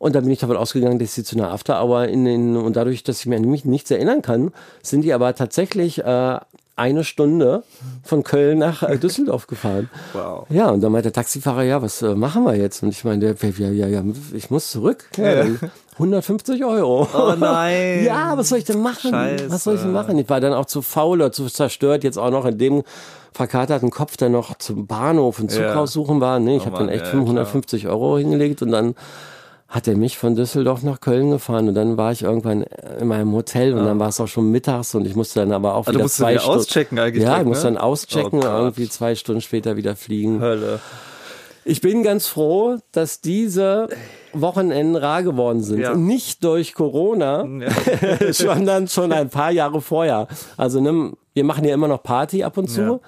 Und 0.00 0.14
dann 0.14 0.24
bin 0.24 0.32
ich 0.32 0.38
davon 0.38 0.56
ausgegangen, 0.56 0.98
dass 0.98 1.14
sie 1.14 1.22
zu 1.24 1.36
einer 1.36 1.50
Afterhour 1.52 2.06
in 2.06 2.24
den, 2.24 2.56
und 2.56 2.74
dadurch, 2.74 3.04
dass 3.04 3.20
ich 3.20 3.26
mir 3.26 3.38
nämlich 3.38 3.66
nichts 3.66 3.90
erinnern 3.90 4.22
kann, 4.22 4.50
sind 4.82 5.02
die 5.02 5.12
aber 5.12 5.34
tatsächlich 5.34 6.02
äh, 6.02 6.38
eine 6.74 7.04
Stunde 7.04 7.64
von 8.02 8.22
Köln 8.22 8.58
nach 8.60 8.82
äh, 8.82 8.96
Düsseldorf 8.96 9.46
gefahren. 9.46 9.90
Wow. 10.14 10.46
Ja, 10.48 10.70
und 10.70 10.80
dann 10.80 10.90
meinte 10.90 11.08
der 11.10 11.12
Taxifahrer, 11.12 11.64
ja, 11.64 11.82
was 11.82 12.00
äh, 12.00 12.14
machen 12.14 12.44
wir 12.44 12.56
jetzt? 12.56 12.82
Und 12.82 12.88
ich 12.88 13.04
meinte, 13.04 13.36
ja, 13.58 13.68
ja, 13.68 13.86
ja, 13.88 14.02
ich 14.32 14.50
muss 14.50 14.70
zurück. 14.70 15.04
Ja, 15.18 15.34
dann 15.34 15.58
150 15.98 16.64
Euro. 16.64 17.06
Oh 17.14 17.34
nein. 17.38 18.02
Ja, 18.06 18.38
was 18.38 18.48
soll 18.48 18.56
ich 18.58 18.64
denn 18.64 18.80
machen? 18.80 19.10
Scheiße. 19.10 19.50
Was 19.50 19.64
soll 19.64 19.74
ich 19.74 19.82
denn 19.82 19.92
machen? 19.92 20.16
Ich 20.18 20.30
war 20.30 20.40
dann 20.40 20.54
auch 20.54 20.64
zu 20.64 20.80
faul 20.80 21.18
oder 21.20 21.30
zu 21.30 21.44
zerstört, 21.48 22.04
jetzt 22.04 22.16
auch 22.18 22.30
noch 22.30 22.46
in 22.46 22.56
dem 22.56 22.84
verkaterten 23.34 23.90
Kopf, 23.90 24.16
der 24.16 24.30
noch 24.30 24.56
zum 24.56 24.86
Bahnhof 24.86 25.38
einen 25.40 25.50
Zug 25.50 25.60
Ja. 25.62 25.74
raussuchen 25.74 26.22
war. 26.22 26.40
Nee, 26.40 26.56
ich 26.56 26.62
Oh 26.62 26.66
habe 26.66 26.78
dann 26.78 26.88
echt 26.88 27.04
ja, 27.04 27.10
550 27.10 27.86
Euro 27.88 28.16
hingelegt 28.16 28.62
und 28.62 28.72
dann 28.72 28.94
hat 29.70 29.86
er 29.86 29.96
mich 29.96 30.18
von 30.18 30.34
Düsseldorf 30.34 30.82
nach 30.82 31.00
Köln 31.00 31.30
gefahren 31.30 31.68
und 31.68 31.74
dann 31.74 31.96
war 31.96 32.10
ich 32.10 32.22
irgendwann 32.22 32.64
in 32.98 33.06
meinem 33.06 33.32
Hotel 33.32 33.72
und 33.72 33.84
dann 33.84 34.00
war 34.00 34.08
es 34.08 34.20
auch 34.20 34.26
schon 34.26 34.50
mittags 34.50 34.96
und 34.96 35.06
ich 35.06 35.14
musste 35.14 35.38
dann 35.38 35.52
aber 35.52 35.76
auch 35.76 35.86
Ah, 35.86 35.92
du 35.92 35.98
wieder 36.00 36.08
zwei 36.08 36.32
wieder 36.32 36.40
Stunden 36.40 36.60
auschecken 36.60 36.98
eigentlich 36.98 37.24
Ja, 37.24 37.38
ich 37.38 37.46
musste 37.46 37.68
ne? 37.68 37.74
dann 37.74 37.82
auschecken 37.82 38.40
Oh 38.40 38.46
irgendwie 38.46 38.88
zwei 38.88 39.14
Stunden 39.14 39.40
später 39.40 39.76
wieder 39.76 39.94
fliegen. 39.94 40.40
Hölle. 40.40 40.80
Ich 41.64 41.80
bin 41.80 42.02
ganz 42.02 42.26
froh, 42.26 42.78
dass 42.90 43.20
diese 43.20 43.88
Wochenenden 44.32 44.96
rar 44.96 45.22
geworden 45.22 45.62
sind. 45.62 45.78
Ja. 45.78 45.94
Nicht 45.94 46.42
durch 46.42 46.74
Corona, 46.74 47.46
sondern 48.32 48.88
schon 48.88 49.12
ein 49.12 49.28
paar 49.28 49.52
Jahre 49.52 49.80
vorher. 49.80 50.26
Also 50.56 50.80
ne, 50.80 51.12
wir 51.32 51.44
machen 51.44 51.64
ja 51.64 51.74
immer 51.74 51.86
noch 51.86 52.02
Party 52.02 52.42
ab 52.42 52.56
und 52.56 52.68
zu. 52.68 52.80
Ja. 52.80 53.00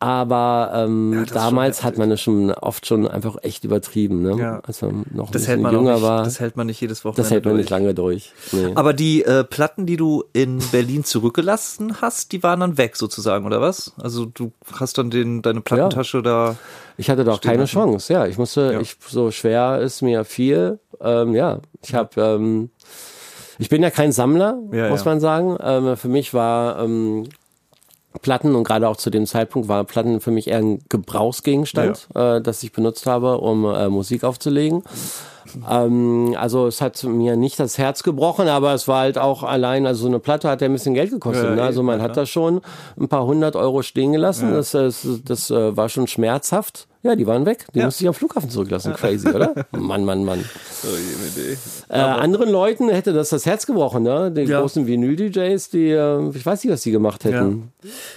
Aber 0.00 0.70
ähm, 0.74 1.24
schon 1.26 1.34
damals 1.34 1.82
hat 1.82 1.98
man 1.98 2.10
es 2.12 2.20
schon 2.20 2.52
oft 2.52 2.86
schon 2.86 3.08
einfach 3.08 3.36
echt 3.42 3.64
übertrieben, 3.64 4.22
ne? 4.22 4.36
Ja. 4.38 4.60
Als 4.64 4.80
man 4.80 5.04
noch 5.10 5.26
ein 5.26 5.32
Das 5.32 5.48
hält 5.48 5.60
man 5.60 5.72
jünger 5.74 5.94
nicht, 5.94 6.02
war. 6.02 6.22
das 6.22 6.38
hält 6.38 6.56
man 6.56 6.68
nicht 6.68 6.80
jedes 6.80 7.04
Wochenende 7.04 7.22
Das 7.22 7.30
hält 7.32 7.44
man 7.44 7.54
durch. 7.54 7.62
nicht 7.62 7.70
lange 7.70 7.94
durch. 7.94 8.32
Nee. 8.52 8.70
Aber 8.76 8.92
die 8.92 9.24
äh, 9.24 9.42
Platten, 9.42 9.86
die 9.86 9.96
du 9.96 10.22
in 10.32 10.60
Berlin 10.70 11.02
zurückgelassen 11.02 12.00
hast, 12.00 12.30
die 12.30 12.44
waren 12.44 12.60
dann 12.60 12.78
weg 12.78 12.94
sozusagen, 12.94 13.44
oder 13.44 13.60
was? 13.60 13.92
Also 14.00 14.24
du 14.24 14.52
hast 14.72 14.98
dann 14.98 15.10
den, 15.10 15.42
deine 15.42 15.62
Plattentasche 15.62 16.22
da. 16.22 16.54
Ich 16.96 17.10
hatte 17.10 17.24
doch 17.24 17.40
keine 17.40 17.62
lassen. 17.62 17.72
Chance, 17.72 18.12
ja. 18.12 18.26
Ich 18.26 18.38
musste, 18.38 18.70
Ja. 18.74 18.80
ich 18.80 18.96
so 19.08 19.32
schwer 19.32 19.80
ist 19.80 20.02
mir 20.02 20.24
viel. 20.24 20.78
Ähm, 21.00 21.34
ja, 21.34 21.60
ich 21.82 21.94
habe, 21.94 22.20
ähm, 22.20 22.70
Ich 23.58 23.68
bin 23.68 23.82
ja 23.82 23.90
kein 23.90 24.12
Sammler, 24.12 24.56
Ja, 24.70 24.90
muss 24.90 25.00
ja. 25.04 25.10
man 25.10 25.18
sagen. 25.18 25.56
Ähm, 25.60 25.96
für 25.96 26.08
mich 26.08 26.32
war 26.34 26.78
ähm, 26.84 27.24
Platten 28.22 28.54
und 28.54 28.64
gerade 28.64 28.88
auch 28.88 28.96
zu 28.96 29.10
dem 29.10 29.26
Zeitpunkt 29.26 29.68
war 29.68 29.84
Platten 29.84 30.20
für 30.20 30.30
mich 30.30 30.48
eher 30.48 30.58
ein 30.58 30.80
Gebrauchsgegenstand, 30.88 32.08
äh, 32.14 32.40
das 32.40 32.62
ich 32.62 32.72
benutzt 32.72 33.06
habe, 33.06 33.38
um 33.38 33.64
äh, 33.64 33.88
Musik 33.88 34.24
aufzulegen. 34.24 34.82
Ähm, 35.68 36.34
also 36.38 36.66
es 36.66 36.80
hat 36.80 37.02
mir 37.04 37.36
nicht 37.36 37.58
das 37.60 37.78
Herz 37.78 38.02
gebrochen, 38.02 38.48
aber 38.48 38.74
es 38.74 38.88
war 38.88 39.00
halt 39.00 39.18
auch 39.18 39.42
allein, 39.42 39.86
also 39.86 40.02
so 40.02 40.08
eine 40.08 40.18
Platte 40.18 40.48
hat 40.48 40.60
ja 40.60 40.68
ein 40.68 40.72
bisschen 40.72 40.94
Geld 40.94 41.10
gekostet. 41.10 41.50
Ja, 41.50 41.54
ne? 41.54 41.62
Also 41.62 41.82
man 41.82 41.98
ja, 41.98 42.04
hat 42.04 42.16
da 42.16 42.26
schon 42.26 42.60
ein 42.98 43.08
paar 43.08 43.24
hundert 43.24 43.56
Euro 43.56 43.82
stehen 43.82 44.12
gelassen. 44.12 44.52
Das, 44.52 44.72
das, 44.72 45.06
das 45.24 45.50
äh, 45.50 45.76
war 45.76 45.88
schon 45.88 46.06
schmerzhaft. 46.06 46.88
Ja, 47.02 47.14
die 47.14 47.26
waren 47.28 47.46
weg. 47.46 47.66
Die 47.74 47.78
Ja. 47.78 47.84
musste 47.84 48.02
ich 48.04 48.08
am 48.08 48.14
Flughafen 48.14 48.50
zurücklassen. 48.50 48.92
Crazy, 48.94 49.28
oder? 49.28 49.54
Mann, 49.70 50.04
Mann, 50.04 50.24
Mann. 50.24 50.44
Äh, 51.88 51.98
anderen 51.98 52.50
Leuten 52.50 52.88
hätte 52.88 53.12
das 53.12 53.28
das 53.30 53.46
Herz 53.46 53.66
gebrochen, 53.66 54.02
ne? 54.02 54.30
Die 54.32 54.42
Ja. 54.42 54.60
großen 54.60 54.86
Vinyl-DJs, 54.86 55.70
die, 55.70 55.90
äh, 55.90 56.30
ich 56.34 56.44
weiß 56.44 56.64
nicht, 56.64 56.72
was 56.72 56.82
die 56.82 56.90
gemacht 56.90 57.24
hätten. 57.24 57.72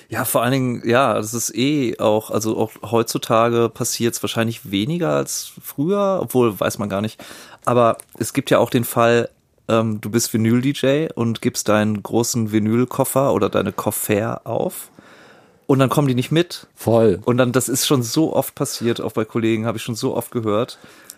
Ja, 0.09 0.25
vor 0.25 0.41
allen 0.41 0.51
Dingen, 0.51 0.81
ja, 0.89 1.13
das 1.13 1.33
ist 1.33 1.55
eh 1.55 1.97
auch, 1.99 2.31
also 2.31 2.57
auch 2.57 2.71
heutzutage 2.89 3.69
passiert 3.69 4.15
es 4.15 4.23
wahrscheinlich 4.23 4.71
weniger 4.71 5.09
als 5.09 5.51
früher, 5.61 6.19
obwohl 6.21 6.59
weiß 6.59 6.79
man 6.79 6.89
gar 6.89 7.01
nicht. 7.01 7.23
Aber 7.65 7.97
es 8.17 8.33
gibt 8.33 8.49
ja 8.49 8.57
auch 8.59 8.69
den 8.71 8.83
Fall, 8.83 9.29
ähm, 9.67 10.01
du 10.01 10.09
bist 10.09 10.33
Vinyl-DJ 10.33 11.09
und 11.13 11.41
gibst 11.41 11.69
deinen 11.69 12.01
großen 12.01 12.51
Vinylkoffer 12.51 13.33
oder 13.33 13.49
deine 13.49 13.71
Koffer 13.71 14.41
auf 14.45 14.89
und 15.71 15.79
dann 15.79 15.89
kommen 15.89 16.09
die 16.09 16.15
nicht 16.15 16.31
mit. 16.31 16.67
Voll. 16.75 17.19
Und 17.23 17.37
dann, 17.37 17.53
das 17.53 17.69
ist 17.69 17.87
schon 17.87 18.03
so 18.03 18.35
oft 18.35 18.55
passiert, 18.55 18.99
auch 18.99 19.13
bei 19.13 19.23
Kollegen, 19.23 19.65
habe 19.65 19.77
ich 19.77 19.83
schon 19.83 19.95
so 19.95 20.15
oft 20.15 20.31
gehört. 20.31 20.77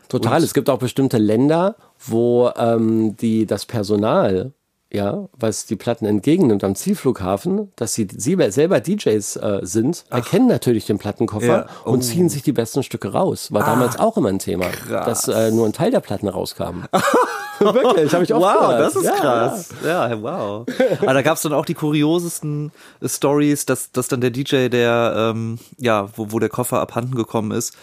Total. 0.10 0.38
Und- 0.38 0.44
es 0.44 0.54
gibt 0.54 0.70
auch 0.70 0.78
bestimmte 0.78 1.18
Länder, 1.18 1.76
wo 2.06 2.52
ähm, 2.56 3.18
die 3.18 3.48
das 3.48 3.66
Personal, 3.66 4.52
ja, 4.94 5.28
was 5.38 5.66
die 5.66 5.76
Platten 5.76 6.06
entgegennimmt 6.06 6.64
am 6.64 6.76
Zielflughafen, 6.76 7.72
dass 7.76 7.94
sie 7.96 8.08
selber, 8.16 8.52
selber 8.52 8.80
DJs 8.80 9.36
äh, 9.38 9.60
sind, 9.64 10.06
erkennen 10.12 10.48
natürlich 10.48 10.86
den 10.86 11.00
Plattenkoffer 11.00 11.46
Ja. 11.46 11.66
und 11.84 12.00
Oh. 12.00 12.02
ziehen 12.02 12.30
sich 12.30 12.44
die 12.44 12.52
besten 12.54 12.84
Stücke 12.84 13.12
raus. 13.12 13.52
War 13.52 13.64
damals 13.66 13.98
auch 14.00 14.18
immer 14.18 14.30
ein 14.30 14.40
Thema, 14.40 14.68
dass 14.90 15.28
äh, 15.28 15.50
nur 15.52 15.66
ein 15.66 15.74
Teil 15.74 15.90
der 15.92 16.00
Platten 16.00 16.28
rauskam. 16.28 16.84
Wirklich, 17.60 18.14
habe 18.14 18.24
ich 18.24 18.34
auch 18.34 18.42
Wow, 18.42 18.68
gehört. 18.68 18.80
das 18.82 18.96
ist 18.96 19.04
ja, 19.06 19.12
krass. 19.16 19.70
Ja, 19.86 20.22
wow. 20.22 20.66
Aber 21.02 21.14
da 21.14 21.22
gab's 21.22 21.44
dann 21.44 21.54
auch 21.54 21.66
die 21.66 21.76
kuriosesten 21.76 22.72
äh, 23.02 23.08
Stories, 23.08 23.66
dass, 23.66 23.92
dass 23.92 24.08
dann 24.08 24.22
der 24.22 24.32
DJ, 24.32 24.68
der, 24.70 25.14
ähm, 25.34 25.60
ja, 25.78 26.10
wo, 26.16 26.32
wo 26.32 26.40
der 26.40 26.50
Koffer 26.50 26.80
abhanden 26.82 27.16
gekommen 27.16 27.52
ist, 27.52 27.74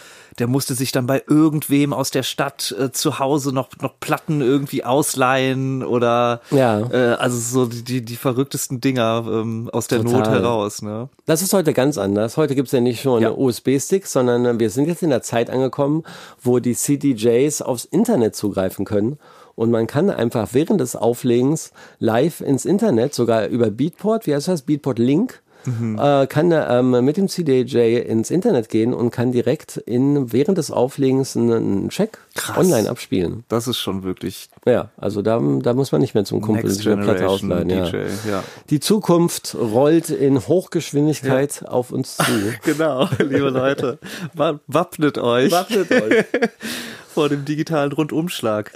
der 0.41 0.47
musste 0.49 0.74
sich 0.74 0.91
dann 0.91 1.07
bei 1.07 1.22
irgendwem 1.28 1.93
aus 1.93 2.11
der 2.11 2.22
Stadt 2.22 2.74
äh, 2.78 2.91
zu 2.91 3.18
Hause 3.18 3.53
noch, 3.53 3.68
noch 3.80 4.01
Platten 4.01 4.41
irgendwie 4.41 4.82
ausleihen 4.84 5.84
oder 5.84 6.41
Ja. 6.51 6.80
äh, 6.91 7.14
also 7.14 7.38
so 7.38 7.66
die, 7.66 8.03
die, 8.05 8.16
verrücktesten 8.16 8.80
Dinger 8.80 9.24
ähm, 9.30 9.70
aus 9.72 9.86
der 9.86 10.03
Not 10.03 10.12
Total. 10.24 10.32
heraus, 10.43 10.82
ne? 10.82 11.09
Das 11.26 11.43
ist 11.43 11.53
heute 11.53 11.72
ganz 11.72 11.99
anders. 11.99 12.36
Heute 12.36 12.55
gibt's 12.55 12.72
ja 12.72 12.80
nicht 12.80 13.01
schon 13.03 13.22
Ja. 13.22 13.30
USB-Sticks, 13.30 14.12
sondern 14.12 14.45
äh, 14.47 14.59
wir 14.59 14.70
sind 14.70 14.88
jetzt 14.88 15.03
in 15.03 15.11
der 15.11 15.22
Zeit 15.22 15.51
angekommen, 15.51 16.03
wo 16.43 16.59
die 16.59 16.74
CDJs 16.74 17.62
aufs 17.62 17.84
Internet 17.84 18.34
zugreifen 18.34 18.84
können. 18.84 19.18
Und 19.55 19.70
man 19.70 19.86
kann 19.86 20.09
einfach 20.09 20.49
während 20.53 20.80
des 20.80 20.97
Auflegens 20.97 21.72
live 21.99 22.41
ins 22.41 22.64
Internet, 22.64 23.12
sogar 23.14 23.47
über 23.47 23.70
Beatport, 23.70 24.26
wie 24.26 24.34
heißt 24.34 24.49
das? 24.49 24.62
Beatport 24.62 24.99
Link, 24.99 25.43
Mhm. 25.65 25.99
äh, 25.99 26.27
kann 26.27 26.53
ähm, 26.53 27.05
mit 27.05 27.17
dem 27.17 27.29
CDJ 27.29 27.99
ins 27.99 28.31
Internet 28.31 28.69
gehen 28.69 28.95
und 28.95 29.11
kann 29.11 29.33
direkt 29.33 29.77
in, 29.77 30.33
während 30.33 30.59
des 30.59 30.71
Auflegens 30.71 31.37
einen, 31.37 31.89
Check 31.91 32.19
Krass. 32.35 32.57
online 32.59 32.89
abspielen. 32.89 33.45
Das 33.49 33.69
ist 33.69 33.79
schon 33.79 34.03
wirklich 34.03 34.49
Ja, 34.67 34.91
also 34.97 35.23
da, 35.23 35.39
da 35.63 35.75
muss 35.75 35.93
man 35.93 36.01
nicht 36.01 36.15
mehr 36.15 36.25
zum 36.25 36.41
Kumpel 36.41 36.71
eine 36.71 36.97
Platte 37.05 37.29
ausleihen. 37.29 37.69
Ja. 37.69 37.85
DJ, 37.89 37.97
ja. 38.29 38.45
Die 38.71 38.81
Zukunft 38.81 39.55
rollt 39.55 40.11
in 40.11 40.39
Hochgeschwindigkeit 40.47 41.65
auf 41.67 41.91
uns 41.93 42.17
zu. 42.17 42.25
Genau, 42.65 43.09
liebe 43.19 43.51
Leute, 43.51 43.99
wa- 44.35 44.61
wappnet 44.67 45.19
euch. 45.19 45.51
Wappnet 45.53 45.91
euch. 45.91 46.25
vor 47.13 47.29
dem 47.29 47.45
digitalen 47.45 47.93
Rundumschlag. 47.93 48.73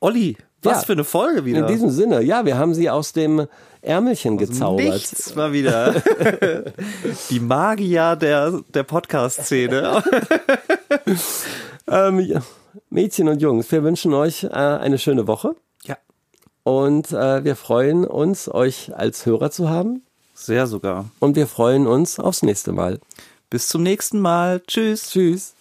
Olli, 0.00 0.36
was 0.62 0.78
Ja. 0.80 0.86
für 0.86 0.92
eine 0.92 1.04
Folge 1.04 1.44
wieder. 1.44 1.60
In 1.60 1.66
diesem 1.66 1.90
Sinne, 1.90 2.22
ja, 2.22 2.44
wir 2.44 2.56
haben 2.58 2.74
sie 2.74 2.88
aus 2.90 3.12
dem 3.12 3.46
Ärmelchen 3.80 4.38
gezaubert. 4.38 4.86
Nichts 4.86 5.34
mal 5.34 5.52
wieder. 5.52 5.94
Die 7.30 7.40
Magier 7.40 8.16
der, 8.16 8.60
der 8.72 8.82
Podcast-Szene. 8.84 10.02
Ähm, 11.88 12.20
ja, 12.20 12.42
Mädchen 12.90 13.28
und 13.28 13.42
Jungs, 13.42 13.70
wir 13.72 13.82
wünschen 13.82 14.14
euch 14.14 14.44
äh, 14.44 14.48
eine 14.50 14.98
schöne 14.98 15.26
Woche 15.26 15.56
Ja, 15.84 15.96
und 16.62 17.10
äh, 17.10 17.42
wir 17.44 17.56
freuen 17.56 18.04
uns, 18.06 18.48
euch 18.48 18.92
als 18.96 19.26
Hörer 19.26 19.50
zu 19.50 19.68
haben 19.68 20.02
sehr 20.34 20.66
sogar. 20.68 21.06
und 21.18 21.34
wir 21.34 21.46
freuen 21.48 21.86
uns 21.88 22.18
aufs 22.20 22.42
nächste 22.42 22.72
Mal. 22.72 23.00
Bis 23.50 23.66
zum 23.68 23.82
nächsten 23.82 24.20
Mal. 24.20 24.62
Tschüss. 24.66 25.10
Tschüss. 25.10 25.54